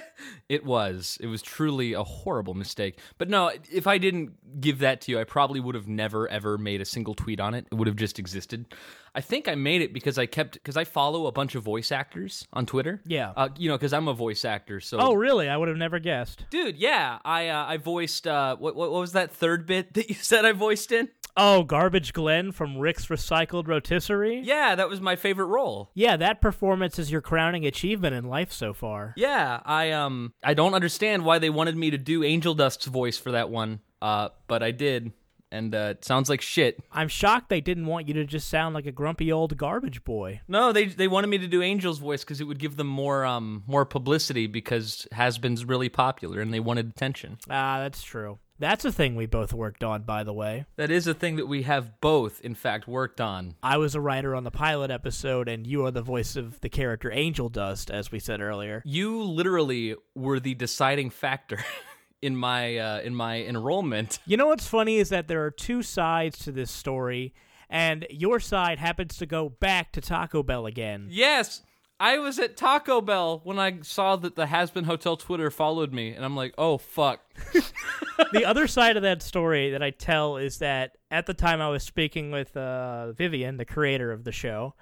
It 0.51 0.65
was. 0.65 1.17
It 1.21 1.29
was 1.29 1.43
truly 1.43 1.93
a 1.93 2.03
horrible 2.03 2.55
mistake. 2.55 2.99
But 3.19 3.29
no, 3.29 3.53
if 3.71 3.87
I 3.87 3.99
didn't 3.99 4.61
give 4.61 4.81
that 4.81 5.01
to 5.03 5.13
you, 5.13 5.21
I 5.21 5.23
probably 5.23 5.61
would 5.61 5.77
have 5.77 5.87
never 5.87 6.27
ever 6.29 6.59
made 6.59 6.81
a 6.81 6.85
single 6.85 7.15
tweet 7.15 7.39
on 7.39 7.55
it. 7.55 7.69
It 7.71 7.77
would 7.77 7.87
have 7.87 7.95
just 7.95 8.19
existed. 8.19 8.67
I 9.15 9.21
think 9.21 9.47
I 9.47 9.55
made 9.55 9.81
it 9.81 9.93
because 9.93 10.19
I 10.19 10.27
kept 10.27 10.55
because 10.55 10.77
I 10.77 10.83
follow 10.83 11.29
a 11.29 11.33
bunch 11.33 11.55
of 11.55 11.63
voice 11.63 11.93
actors 11.93 12.49
on 12.53 12.67
Twitter. 12.67 13.01
Yeah. 13.07 13.33
Uh, 13.37 13.51
you 13.59 13.69
know, 13.69 13.79
because 13.79 13.93
I'm 13.93 14.09
a 14.09 14.13
voice 14.13 14.45
actor. 14.45 14.81
So 14.81 14.99
oh, 14.99 15.15
really? 15.15 15.49
I 15.49 15.57
would 15.57 15.69
have 15.69 15.77
never 15.77 16.01
guessed. 16.01 16.45
dude, 16.51 16.77
yeah, 16.77 17.21
I 17.25 17.49
uh, 17.49 17.67
I 17.67 17.77
voiced 17.77 18.27
uh, 18.27 18.57
what, 18.57 18.75
what 18.75 18.91
what 18.91 19.01
was 19.01 19.13
that 19.13 19.31
third 19.31 19.67
bit 19.67 19.95
that 19.95 20.09
you 20.09 20.17
said 20.17 20.45
I 20.45 20.51
voiced 20.51 20.91
in? 20.91 21.11
Oh, 21.37 21.63
Garbage 21.63 22.13
Glenn 22.13 22.53
from 22.53 22.79
Rick's 22.79 23.07
Recycled 23.07 23.67
Rotisserie? 23.69 24.41
Yeah, 24.45 24.75
that 24.75 24.89
was 24.89 25.01
my 25.01 25.17
favorite 25.17 25.47
role. 25.47 25.91
Yeah, 25.95 26.17
that 26.17 26.41
performance 26.41 26.99
is 26.99 27.11
your 27.11 27.21
crowning 27.21 27.67
achievement 27.67 28.15
in 28.15 28.25
life 28.25 28.53
so 28.53 28.73
far. 28.73 29.15
Yeah, 29.17 29.61
I 29.65 29.91
um 29.93 30.33
I 30.43 30.55
don't 30.55 30.75
understand 30.75 31.25
why 31.25 31.39
they 31.39 31.51
wanted 31.51 31.77
me 31.77 31.91
to 31.91 31.99
do 31.99 32.25
Angel 32.25 32.55
Dust's 32.55 32.87
voice 32.87 33.19
for 33.19 33.33
that 33.33 33.51
one. 33.51 33.81
Uh, 34.03 34.31
but 34.47 34.63
I 34.63 34.71
did, 34.71 35.13
and 35.53 35.75
uh, 35.75 35.95
it 35.99 36.05
sounds 36.07 36.31
like 36.31 36.41
shit. 36.41 36.79
I'm 36.91 37.09
shocked 37.09 37.51
they 37.51 37.61
didn't 37.61 37.85
want 37.87 38.09
you 38.09 38.15
to 38.15 38.25
just 38.25 38.49
sound 38.49 38.75
like 38.75 38.87
a 38.87 38.93
grumpy 38.93 39.31
old 39.31 39.57
garbage 39.59 40.05
boy. 40.05 40.41
No, 40.49 40.73
they 40.73 40.87
they 40.87 41.07
wanted 41.09 41.27
me 41.27 41.39
to 41.39 41.47
do 41.47 41.61
Angel's 41.63 41.99
voice 41.99 42.25
because 42.25 42.41
it 42.41 42.45
would 42.45 42.59
give 42.59 42.77
them 42.77 42.87
more 42.87 43.25
um 43.25 43.63
more 43.67 43.85
publicity 43.85 44.47
because 44.47 45.07
Hazbin's 45.13 45.65
really 45.65 45.89
popular 45.89 46.41
and 46.41 46.53
they 46.53 46.61
wanted 46.61 46.89
attention. 46.89 47.39
Ah, 47.49 47.79
that's 47.81 48.03
true. 48.03 48.39
That's 48.61 48.85
a 48.85 48.93
thing 48.93 49.17
we 49.17 49.25
both 49.25 49.55
worked 49.55 49.83
on, 49.83 50.03
by 50.03 50.23
the 50.23 50.35
way. 50.35 50.67
That 50.77 50.91
is 50.91 51.07
a 51.07 51.15
thing 51.15 51.37
that 51.37 51.47
we 51.47 51.63
have 51.63 51.99
both, 52.03 52.43
in 52.43 52.55
fact, 52.55 52.87
worked 52.87 53.19
on. 53.19 53.55
I 53.63 53.79
was 53.79 53.95
a 53.95 54.03
writer 54.03 54.35
on 54.35 54.45
the 54.45 54.51
pilot 54.51 54.91
episode, 54.91 55.49
and 55.49 55.67
you 55.67 55.87
are 55.87 55.91
the 55.91 56.03
voice 56.03 56.37
of 56.37 56.61
the 56.61 56.69
character 56.69 57.11
Angel 57.11 57.49
Dust, 57.49 57.91
as 57.91 58.13
we 58.13 58.19
said 58.19 58.43
earlier. 58.43 58.83
You 58.85 59.23
literally 59.23 59.97
were 60.15 60.39
the 60.39 60.53
deciding 60.53 61.09
factor 61.09 61.65
in 62.23 62.37
my 62.37 62.77
uh, 62.77 63.01
in 63.01 63.15
my 63.15 63.43
enrollment. 63.43 64.19
You 64.27 64.37
know 64.37 64.49
what's 64.49 64.69
funny 64.69 64.99
is 64.99 65.09
that 65.09 65.27
there 65.27 65.43
are 65.43 65.51
two 65.51 65.83
sides 65.83 66.39
to 66.41 66.53
this 66.53 66.71
story, 66.71 67.33
and 67.71 68.07
your 68.11 68.41
side 68.41 68.79
happens 68.79 69.17
to 69.17 69.27
go 69.27 69.49
back 69.49 69.91
to 69.93 70.03
Taco 70.03 70.43
Bell 70.43 70.67
again. 70.67 71.07
Yes, 71.09 71.63
I 72.01 72.19
was 72.19 72.39
at 72.39 72.57
Taco 72.57 73.03
Bell 73.03 73.43
when 73.45 73.59
I 73.59 73.81
saw 73.83 74.17
that 74.17 74.35
the 74.35 74.47
Hazbin 74.47 74.87
Hotel 74.87 75.19
Twitter 75.19 75.51
followed 75.51 75.93
me, 75.93 76.15
and 76.15 76.25
I'm 76.25 76.35
like, 76.35 76.55
oh 76.57 76.79
fuck. 76.79 77.21
the 78.33 78.47
other 78.47 78.67
side 78.67 78.97
of 78.97 79.03
that 79.03 79.23
story 79.23 79.71
that 79.73 79.83
I 79.83 79.91
tell 79.91 80.39
is 80.39 80.59
that 80.59 80.97
at 81.11 81.27
the 81.27 81.35
time 81.35 81.61
I 81.61 81.69
was 81.69 81.83
speaking 81.83 82.31
with 82.31 82.57
uh, 82.57 83.13
Vivienne, 83.13 83.59
the 83.59 83.67
creator 83.67 84.13
of 84.13 84.25
the 84.25 84.33
show, 84.33 84.75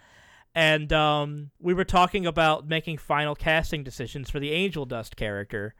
and 0.54 0.92
um, 0.92 1.50
we 1.58 1.74
were 1.74 1.84
talking 1.84 2.24
about 2.24 2.68
making 2.68 2.98
final 2.98 3.34
casting 3.34 3.82
decisions 3.82 4.30
for 4.30 4.38
the 4.38 4.52
Angel 4.52 4.86
Dust 4.86 5.16
character. 5.16 5.74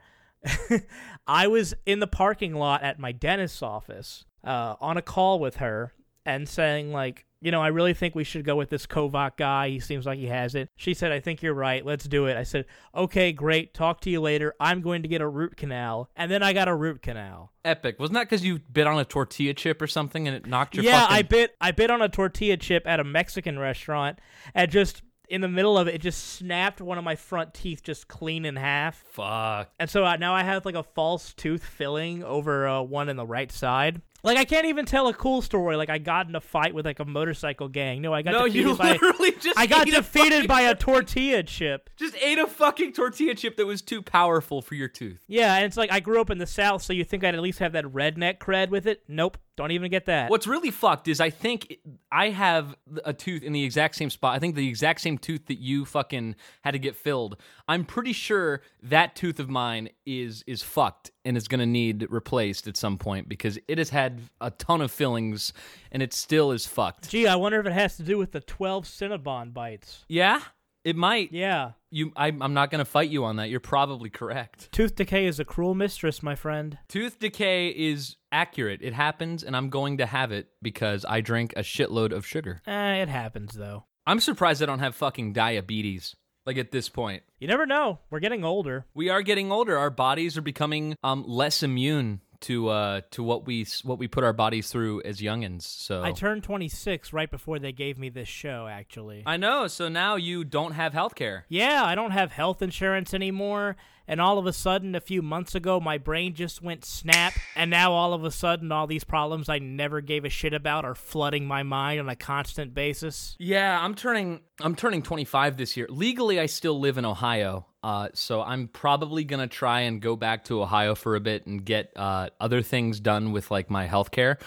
I 1.29 1.47
was 1.47 1.73
in 1.87 2.01
the 2.01 2.09
parking 2.09 2.55
lot 2.55 2.83
at 2.83 2.99
my 2.99 3.13
dentist's 3.13 3.63
office 3.63 4.25
uh, 4.43 4.75
on 4.81 4.97
a 4.97 5.03
call 5.03 5.39
with 5.39 5.57
her 5.57 5.93
and 6.27 6.49
saying, 6.49 6.93
like, 6.93 7.27
you 7.41 7.53
know, 7.53 7.63
I 7.63 7.69
really 7.69 7.95
think 7.95 8.15
we 8.15 8.25
should 8.25 8.45
go 8.45 8.57
with 8.57 8.69
this 8.69 8.87
Kovach 8.87 9.37
guy. 9.37 9.69
He 9.69 9.81
seems 9.81 10.07
like 10.07 10.19
he 10.19 10.27
has 10.27 10.55
it. 10.55 10.71
She 10.77 10.93
said, 10.95 11.13
I 11.13 11.21
think 11.21 11.43
you're 11.43 11.55
right. 11.55 11.85
Let's 11.85 12.05
do 12.05 12.27
it. 12.27 12.37
I 12.37 12.43
said, 12.43 12.67
okay, 12.95 13.33
great. 13.33 13.75
Talk 13.75 14.01
to 14.03 14.11
you 14.11 14.21
later. 14.21 14.55
I'm 14.59 14.81
going 14.81 15.03
to 15.03 15.09
get 15.09 15.21
a 15.21 15.29
root 15.29 15.57
canal. 15.57 16.11
And 16.17 16.31
then 16.31 16.43
I 16.43 16.53
got 16.53 16.69
a 16.69 16.75
root 16.75 17.01
canal. 17.01 17.53
Epic. 17.65 17.99
Wasn't 18.01 18.15
that 18.15 18.29
because 18.29 18.45
you 18.45 18.59
bit 18.59 18.87
on 18.87 18.99
a 18.99 19.05
tortilla 19.05 19.55
chip 19.55 19.81
or 19.81 19.87
something 19.87 20.27
and 20.27 20.37
it 20.37 20.47
knocked 20.47 20.75
your 20.75 20.85
yeah, 20.85 21.03
fucking... 21.03 21.17
I 21.17 21.23
bit 21.23 21.57
I 21.61 21.71
bit 21.71 21.91
on 21.91 22.03
a 22.03 22.09
tortilla 22.09 22.57
chip 22.57 22.87
at 22.87 22.99
a 22.99 23.05
Mexican 23.05 23.59
restaurant 23.59 24.19
and 24.55 24.71
just 24.71 25.03
in 25.29 25.41
the 25.41 25.49
middle 25.49 25.77
of 25.77 25.89
it, 25.89 25.95
it 25.95 26.01
just 26.01 26.35
snapped 26.35 26.81
one 26.81 26.99
of 26.99 27.05
my 27.05 27.15
front 27.15 27.55
teeth 27.55 27.83
just 27.83 28.09
clean 28.09 28.45
in 28.45 28.57
half. 28.57 28.97
Fuck. 29.13 29.71
And 29.79 29.89
so 29.89 30.05
uh, 30.05 30.17
now 30.17 30.35
I 30.35 30.43
have 30.43 30.65
like 30.65 30.75
a 30.75 30.83
false 30.83 31.35
tooth 31.35 31.63
filling 31.63 32.25
over 32.25 32.67
uh, 32.67 32.83
one 32.83 33.09
in 33.09 33.17
the 33.17 33.27
right 33.27 33.53
side. 33.53 34.01
Like 34.25 34.37
I 34.37 34.45
can't 34.45 34.67
even 34.67 34.85
tell 34.85 35.09
a 35.09 35.15
cool 35.15 35.43
story. 35.43 35.77
Like 35.77 35.91
I 35.91 35.99
got 35.99 36.29
in 36.29 36.35
a 36.35 36.41
fight 36.41 36.75
with 36.75 36.85
like 36.85 36.99
a 36.99 37.05
motorcycle 37.05 37.69
gang. 37.69 38.03
No, 38.03 38.13
I 38.13 38.23
got 38.23 38.33
No, 38.33 38.47
defeated 38.47 38.69
you 38.69 38.77
by 38.77 38.99
just 39.41 39.59
I 39.59 39.67
got 39.67 39.87
ate 39.87 39.95
a 39.95 39.97
defeated 39.99 40.49
by 40.49 40.63
a 40.63 40.75
tortilla 40.75 41.43
chip. 41.45 41.91
Just 41.97 42.17
ate 42.21 42.39
a 42.39 42.47
fucking 42.47 42.93
tortilla 42.93 43.35
chip 43.35 43.57
that 43.57 43.67
was 43.67 43.81
too 43.81 44.03
powerful 44.03 44.61
for 44.61 44.75
your 44.75 44.89
tooth. 44.89 45.23
Yeah, 45.29 45.55
and 45.55 45.65
it's 45.65 45.77
like 45.77 45.93
I 45.93 46.01
grew 46.01 46.21
up 46.21 46.31
in 46.31 46.39
the 46.39 46.47
South, 46.47 46.83
so 46.83 46.93
you 46.93 47.05
think 47.05 47.23
I'd 47.23 47.35
at 47.35 47.41
least 47.41 47.61
have 47.61 47.73
that 47.73 47.85
redneck 47.85 48.39
cred 48.39 48.71
with 48.71 48.87
it? 48.87 49.03
Nope, 49.07 49.39
don't 49.57 49.71
even 49.71 49.91
get 49.91 50.07
that. 50.07 50.31
What's 50.31 50.47
really 50.47 50.71
fucked 50.71 51.07
is 51.09 51.21
I 51.21 51.31
think 51.31 51.79
I 52.11 52.31
have 52.31 52.77
a 53.05 53.13
tooth 53.13 53.43
in 53.43 53.53
the 53.53 53.65
exact 53.65 53.95
same 53.97 54.11
spot. 54.11 54.35
I 54.35 54.39
think 54.39 54.57
the 54.57 54.69
exact 54.69 55.01
same 55.01 55.19
tooth 55.19 55.47
that 55.47 55.59
you 55.59 55.85
fucking 55.85 56.35
had 56.63 56.73
to 56.73 56.79
get 56.79 56.97
filled. 56.97 57.37
I'm 57.69 57.85
pretty 57.85 58.13
sure 58.13 58.63
that 58.83 59.15
tooth 59.15 59.39
of 59.39 59.49
mine 59.49 59.91
is 60.05 60.43
is 60.47 60.63
fucked 60.63 61.13
and 61.29 61.37
is 61.37 61.47
going 61.47 61.61
to 61.61 61.67
need 61.67 62.07
replaced 62.09 62.67
at 62.67 62.77
some 62.77 62.97
point 62.97 63.29
because 63.29 63.59
it 63.69 63.77
has 63.77 63.91
had 63.91 64.23
a 64.41 64.51
ton 64.51 64.81
of 64.81 64.91
fillings 64.91 65.53
and 65.93 66.03
it 66.03 66.15
still 66.15 66.51
is 66.53 66.67
fucked. 66.67 67.11
Gee, 67.11 67.27
I 67.27 67.37
wonder 67.37 67.61
if 67.61 67.67
it 67.67 67.73
has 67.73 67.99
to 67.99 68.03
do 68.03 68.17
with 68.17 68.33
the 68.33 68.41
12 68.41 68.87
Cinnabon 68.87 69.53
bites. 69.53 70.07
Yeah, 70.09 70.41
it 70.85 70.97
might. 70.97 71.31
Yeah. 71.31 71.73
You, 71.91 72.13
I, 72.17 72.29
I'm 72.29 72.55
not 72.55 72.71
going 72.71 72.79
to 72.79 72.87
fight 72.87 73.11
you 73.11 73.25
on 73.25 73.37
that. 73.37 73.51
You're 73.51 73.61
probably 73.61 74.09
correct. 74.09 74.73
Tooth 74.73 74.95
decay 74.95 75.27
is 75.27 75.39
a 75.39 75.45
cruel 75.45 75.75
mistress, 75.75 76.23
my 76.23 76.35
friend. 76.35 76.79
Tooth 76.89 77.19
decay 77.19 77.69
is 77.69 78.17
accurate. 78.33 78.81
It 78.83 78.95
happens, 78.95 79.43
and 79.45 79.55
I'm 79.55 79.69
going 79.69 79.99
to 79.99 80.07
have 80.07 80.33
it 80.33 80.49
because 80.63 81.05
I 81.07 81.21
drink 81.21 81.53
a 81.57 81.61
shitload 81.61 82.13
of 82.13 82.27
sugar. 82.27 82.63
Eh, 82.67 82.95
it 83.03 83.11
happens, 83.11 83.53
though. 83.53 83.85
I'm 84.07 84.21
surprised 84.21 84.63
I 84.63 84.67
don't 84.67 84.79
have 84.79 84.95
fucking 84.95 85.35
diabetes. 85.35 86.17
Like 86.49 86.57
at 86.57 86.73
this 86.73 86.89
point, 86.89 87.25
You 87.41 87.47
never 87.47 87.67
know. 87.67 87.99
We're 88.09 88.21
getting 88.21 88.43
older. 88.43 88.87
we 88.95 89.11
are 89.11 89.21
getting 89.21 89.53
older. 89.53 89.77
Our 89.77 89.91
bodies 89.91 90.39
are 90.39 90.41
becoming 90.41 90.97
um 91.05 91.23
less 91.29 91.63
immune 91.63 92.23
to 92.43 92.69
uh 92.69 93.01
to 93.11 93.23
what 93.23 93.47
we 93.47 93.67
what 93.83 93.99
we 93.99 94.09
put 94.09 94.25
our 94.25 94.33
bodies 94.33 94.71
through 94.71 95.03
as 95.03 95.21
youngins. 95.21 95.63
So 95.63 96.03
I 96.03 96.13
turned 96.13 96.43
26 96.45 97.13
right 97.13 97.31
before 97.31 97.59
they 97.59 97.73
gave 97.73 97.99
me 97.99 98.09
this 98.09 98.29
show, 98.29 98.67
actually. 98.71 99.23
I 99.27 99.37
know. 99.37 99.67
So 99.67 99.89
now 99.89 100.17
you 100.17 100.45
don't 100.45 100.73
have 100.73 100.93
health 100.93 101.15
care. 101.15 101.45
yeah, 101.49 101.83
I 101.85 101.95
don't 101.95 102.13
have 102.13 102.33
health 102.33 102.63
insurance 102.63 103.13
anymore. 103.15 103.77
And 104.11 104.23
all 104.23 104.39
of 104.39 104.47
a 104.47 104.55
sudden, 104.55 104.95
a 104.95 105.03
few 105.03 105.21
months 105.21 105.55
ago, 105.55 105.81
my 105.81 105.99
brain 105.99 106.35
just 106.35 106.63
went 106.63 106.83
snap. 106.83 107.35
And 107.55 107.71
now 107.71 107.93
all 107.93 108.15
of 108.15 108.25
a 108.25 108.31
sudden, 108.31 108.73
all 108.73 108.87
these 108.87 109.05
problems 109.05 109.51
I 109.51 109.59
never 109.59 110.01
gave 110.01 110.25
a 110.25 110.31
shit 110.31 110.55
about 110.55 110.87
are 110.87 110.95
flooding 110.95 111.47
my 111.47 111.63
mind 111.63 112.01
on 112.01 112.09
a 112.09 112.17
constant 112.17 112.73
basis. 112.73 113.37
Yeah, 113.39 113.79
I'm 113.79 113.95
turning 113.95 114.41
I'm 114.61 114.75
turning 114.75 115.03
25 115.03 115.59
this 115.59 115.77
year. 115.77 115.87
Legally, 115.91 116.41
I 116.41 116.47
still 116.47 116.81
live 116.81 116.97
in 116.97 117.05
Ohio, 117.05 117.67
uh, 117.83 118.09
so 118.15 118.43
I'm 118.43 118.69
probably 118.69 119.25
gonna 119.25 119.47
try 119.47 119.83
and 119.83 120.01
go 120.01 120.17
back 120.17 120.45
to 120.45 120.63
Ohio 120.63 120.95
for 120.95 121.17
a 121.17 121.21
bit 121.21 121.47
and 121.47 121.65
get 121.65 121.93
uh, 121.97 122.31
other 122.41 122.63
things 122.63 123.01
done 123.01 123.33
with 123.33 123.51
like 123.51 123.71
my 123.71 123.87
health 123.87 124.11
care 124.11 124.39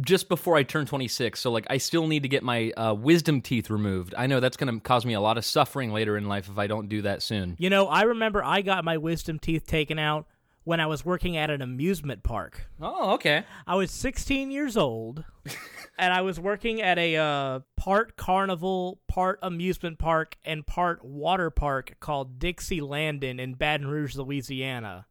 just 0.00 0.28
before 0.28 0.56
I 0.56 0.62
turn 0.62 0.86
26. 0.86 1.40
So 1.40 1.50
like, 1.50 1.66
I 1.68 1.78
still 1.78 2.06
need 2.06 2.22
to 2.22 2.28
get 2.28 2.42
my 2.42 2.70
uh, 2.72 2.94
wisdom 2.94 3.40
teeth 3.40 3.70
removed. 3.70 4.14
I 4.16 4.26
know 4.26 4.40
that's 4.40 4.56
gonna 4.56 4.78
cause 4.80 5.04
me 5.04 5.14
a 5.14 5.20
lot 5.20 5.36
of 5.38 5.44
suffering 5.44 5.92
later 5.92 6.16
in 6.16 6.28
life 6.28 6.48
if 6.48 6.58
I 6.58 6.66
don't 6.66 6.88
do 6.88 7.02
that 7.02 7.22
soon. 7.22 7.56
You 7.58 7.70
know, 7.70 7.86
I 7.86 8.02
remember 8.02 8.44
I 8.44 8.62
got 8.62 8.84
my 8.84 8.96
wisdom 8.96 9.38
teeth 9.38 9.66
taken 9.66 9.98
out 9.98 10.26
when 10.64 10.78
I 10.80 10.86
was 10.86 11.04
working 11.04 11.36
at 11.36 11.50
an 11.50 11.62
amusement 11.62 12.22
park. 12.22 12.66
Oh, 12.80 13.14
okay. 13.14 13.44
I 13.66 13.74
was 13.74 13.90
16 13.90 14.50
years 14.50 14.76
old, 14.76 15.24
and 16.00 16.14
I 16.14 16.22
was 16.22 16.40
working 16.40 16.80
at 16.80 16.98
a 16.98 17.16
uh, 17.16 17.60
part 17.76 18.16
carnival, 18.16 19.00
part 19.06 19.38
amusement 19.42 19.98
park, 19.98 20.36
and 20.44 20.66
part 20.66 21.04
water 21.04 21.50
park 21.50 21.96
called 22.00 22.38
Dixie 22.38 22.80
Landin' 22.80 23.38
in 23.38 23.52
Baton 23.54 23.86
Rouge, 23.86 24.16
Louisiana. 24.16 25.06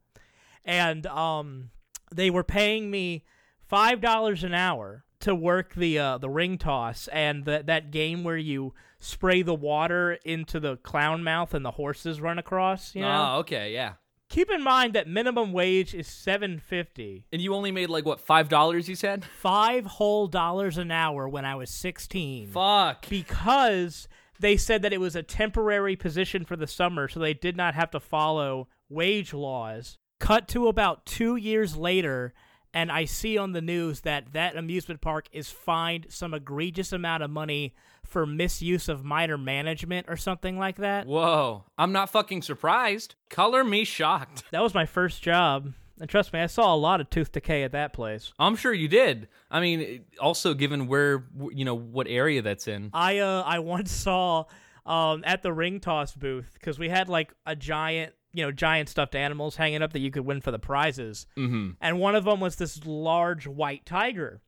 And 0.66 1.06
um, 1.06 1.70
they 2.12 2.32
were 2.32 2.44
paying 2.44 2.90
me 2.90 3.24
five 3.68 4.02
dollars 4.02 4.44
an 4.44 4.56
hour 4.56 5.06
to 5.20 5.36
work 5.36 5.76
the 5.76 6.00
uh, 6.00 6.18
the 6.18 6.30
ring 6.30 6.58
toss 6.58 7.08
and 7.10 7.46
that 7.46 7.68
that 7.68 7.92
game 7.92 8.24
where 8.24 8.38
you 8.38 8.74
spray 9.00 9.44
the 9.44 9.56
water 9.56 10.14
into 10.26 10.60
the 10.60 10.78
clown 10.78 11.24
mouth 11.24 11.54
and 11.54 11.64
the 11.64 11.72
horses 11.72 12.20
run 12.20 12.40
across. 12.40 12.96
You 12.96 13.04
know, 13.04 13.34
Oh, 13.36 13.40
okay, 13.42 13.74
yeah. 13.74 13.94
Keep 14.30 14.50
in 14.50 14.64
mind 14.64 14.94
that 14.94 15.08
minimum 15.08 15.52
wage 15.52 15.94
is 15.94 16.08
seven 16.08 16.60
fifty. 16.60 17.26
And 17.34 17.42
you 17.42 17.54
only 17.54 17.72
made 17.72 17.90
like 17.90 18.06
what 18.06 18.20
five 18.22 18.48
dollars? 18.50 18.88
You 18.88 18.96
said. 18.96 19.26
five 19.26 19.86
whole 19.86 20.28
dollars 20.28 20.78
an 20.78 20.92
hour 20.92 21.28
when 21.28 21.46
I 21.46 21.56
was 21.56 21.70
16 21.72 22.48
Fuck. 22.52 23.10
because 23.10 24.08
they 24.40 24.56
said 24.56 24.82
that 24.84 24.94
it 24.94 25.02
was 25.02 25.16
a 25.16 25.24
temporary 25.24 25.96
position 25.96 26.46
for 26.46 26.56
the 26.56 26.68
summer, 26.68 27.08
so 27.08 27.20
they 27.20 27.34
did 27.34 27.58
not 27.58 27.76
have 27.76 27.92
to 27.92 28.00
follow 28.00 28.68
wage 28.88 29.34
laws. 29.34 29.98
Cut 30.20 30.48
to 30.50 30.68
about 30.68 31.06
two 31.06 31.36
years 31.36 31.76
later, 31.76 32.34
and 32.74 32.92
I 32.92 33.06
see 33.06 33.38
on 33.38 33.54
the 33.54 33.62
news 33.62 34.02
that 34.02 34.34
that 34.34 34.56
amusement 34.56 35.02
park 35.02 35.28
is 35.32 35.50
fined 35.50 36.08
some 36.10 36.34
egregious 36.34 36.92
amount 36.92 37.24
of 37.24 37.30
money 37.30 37.74
for 38.04 38.26
misuse 38.26 38.90
of 38.90 39.04
minor 39.04 39.38
management 39.38 40.08
or 40.10 40.18
something 40.18 40.58
like 40.58 40.78
that. 40.78 41.06
Whoa. 41.06 41.66
I'm 41.78 41.92
not 41.92 42.10
fucking 42.10 42.42
surprised. 42.42 43.16
Color 43.30 43.64
me 43.64 43.84
shocked. 43.84 44.44
That 44.52 44.64
was 44.64 44.74
my 44.74 44.86
first 44.86 45.22
job. 45.22 45.74
And 46.00 46.10
trust 46.10 46.32
me, 46.32 46.40
I 46.40 46.48
saw 46.48 46.74
a 46.74 46.78
lot 46.78 47.02
of 47.02 47.10
tooth 47.10 47.32
decay 47.32 47.64
at 47.64 47.74
that 47.74 47.92
place. 47.94 48.32
I'm 48.40 48.56
sure 48.56 48.74
you 48.74 48.88
did. 48.88 49.28
I 49.52 49.60
mean, 49.60 50.06
also 50.20 50.54
given 50.54 50.88
where 50.88 51.26
you 51.52 51.66
know 51.66 51.76
what 51.76 52.08
area 52.08 52.42
that's 52.42 52.68
in. 52.68 52.90
I 52.94 53.20
uh 53.20 53.44
I 53.46 53.60
once 53.60 53.92
saw 53.92 54.46
um 54.86 55.24
at 55.26 55.44
the 55.44 55.52
ring 55.52 55.80
toss 55.82 56.16
booth 56.16 56.52
because 56.54 56.80
we 56.80 56.88
had 56.90 57.10
like 57.10 57.34
a 57.46 57.56
giant 57.56 58.14
you 58.34 58.44
know 58.44 58.52
giant 58.52 58.90
stuffed 58.90 59.16
animals 59.16 59.56
hanging 59.56 59.82
up 59.82 59.94
that 59.94 60.00
you 60.00 60.12
could 60.12 60.26
win 60.26 60.42
for 60.42 60.52
the 60.52 60.60
prizes, 60.60 61.28
mm-hmm. 61.38 61.72
and 61.82 62.00
one 62.00 62.16
of 62.16 62.26
them 62.26 62.40
was 62.40 62.56
this 62.56 62.86
large 62.86 63.48
white 63.48 63.86
tiger, 63.86 64.42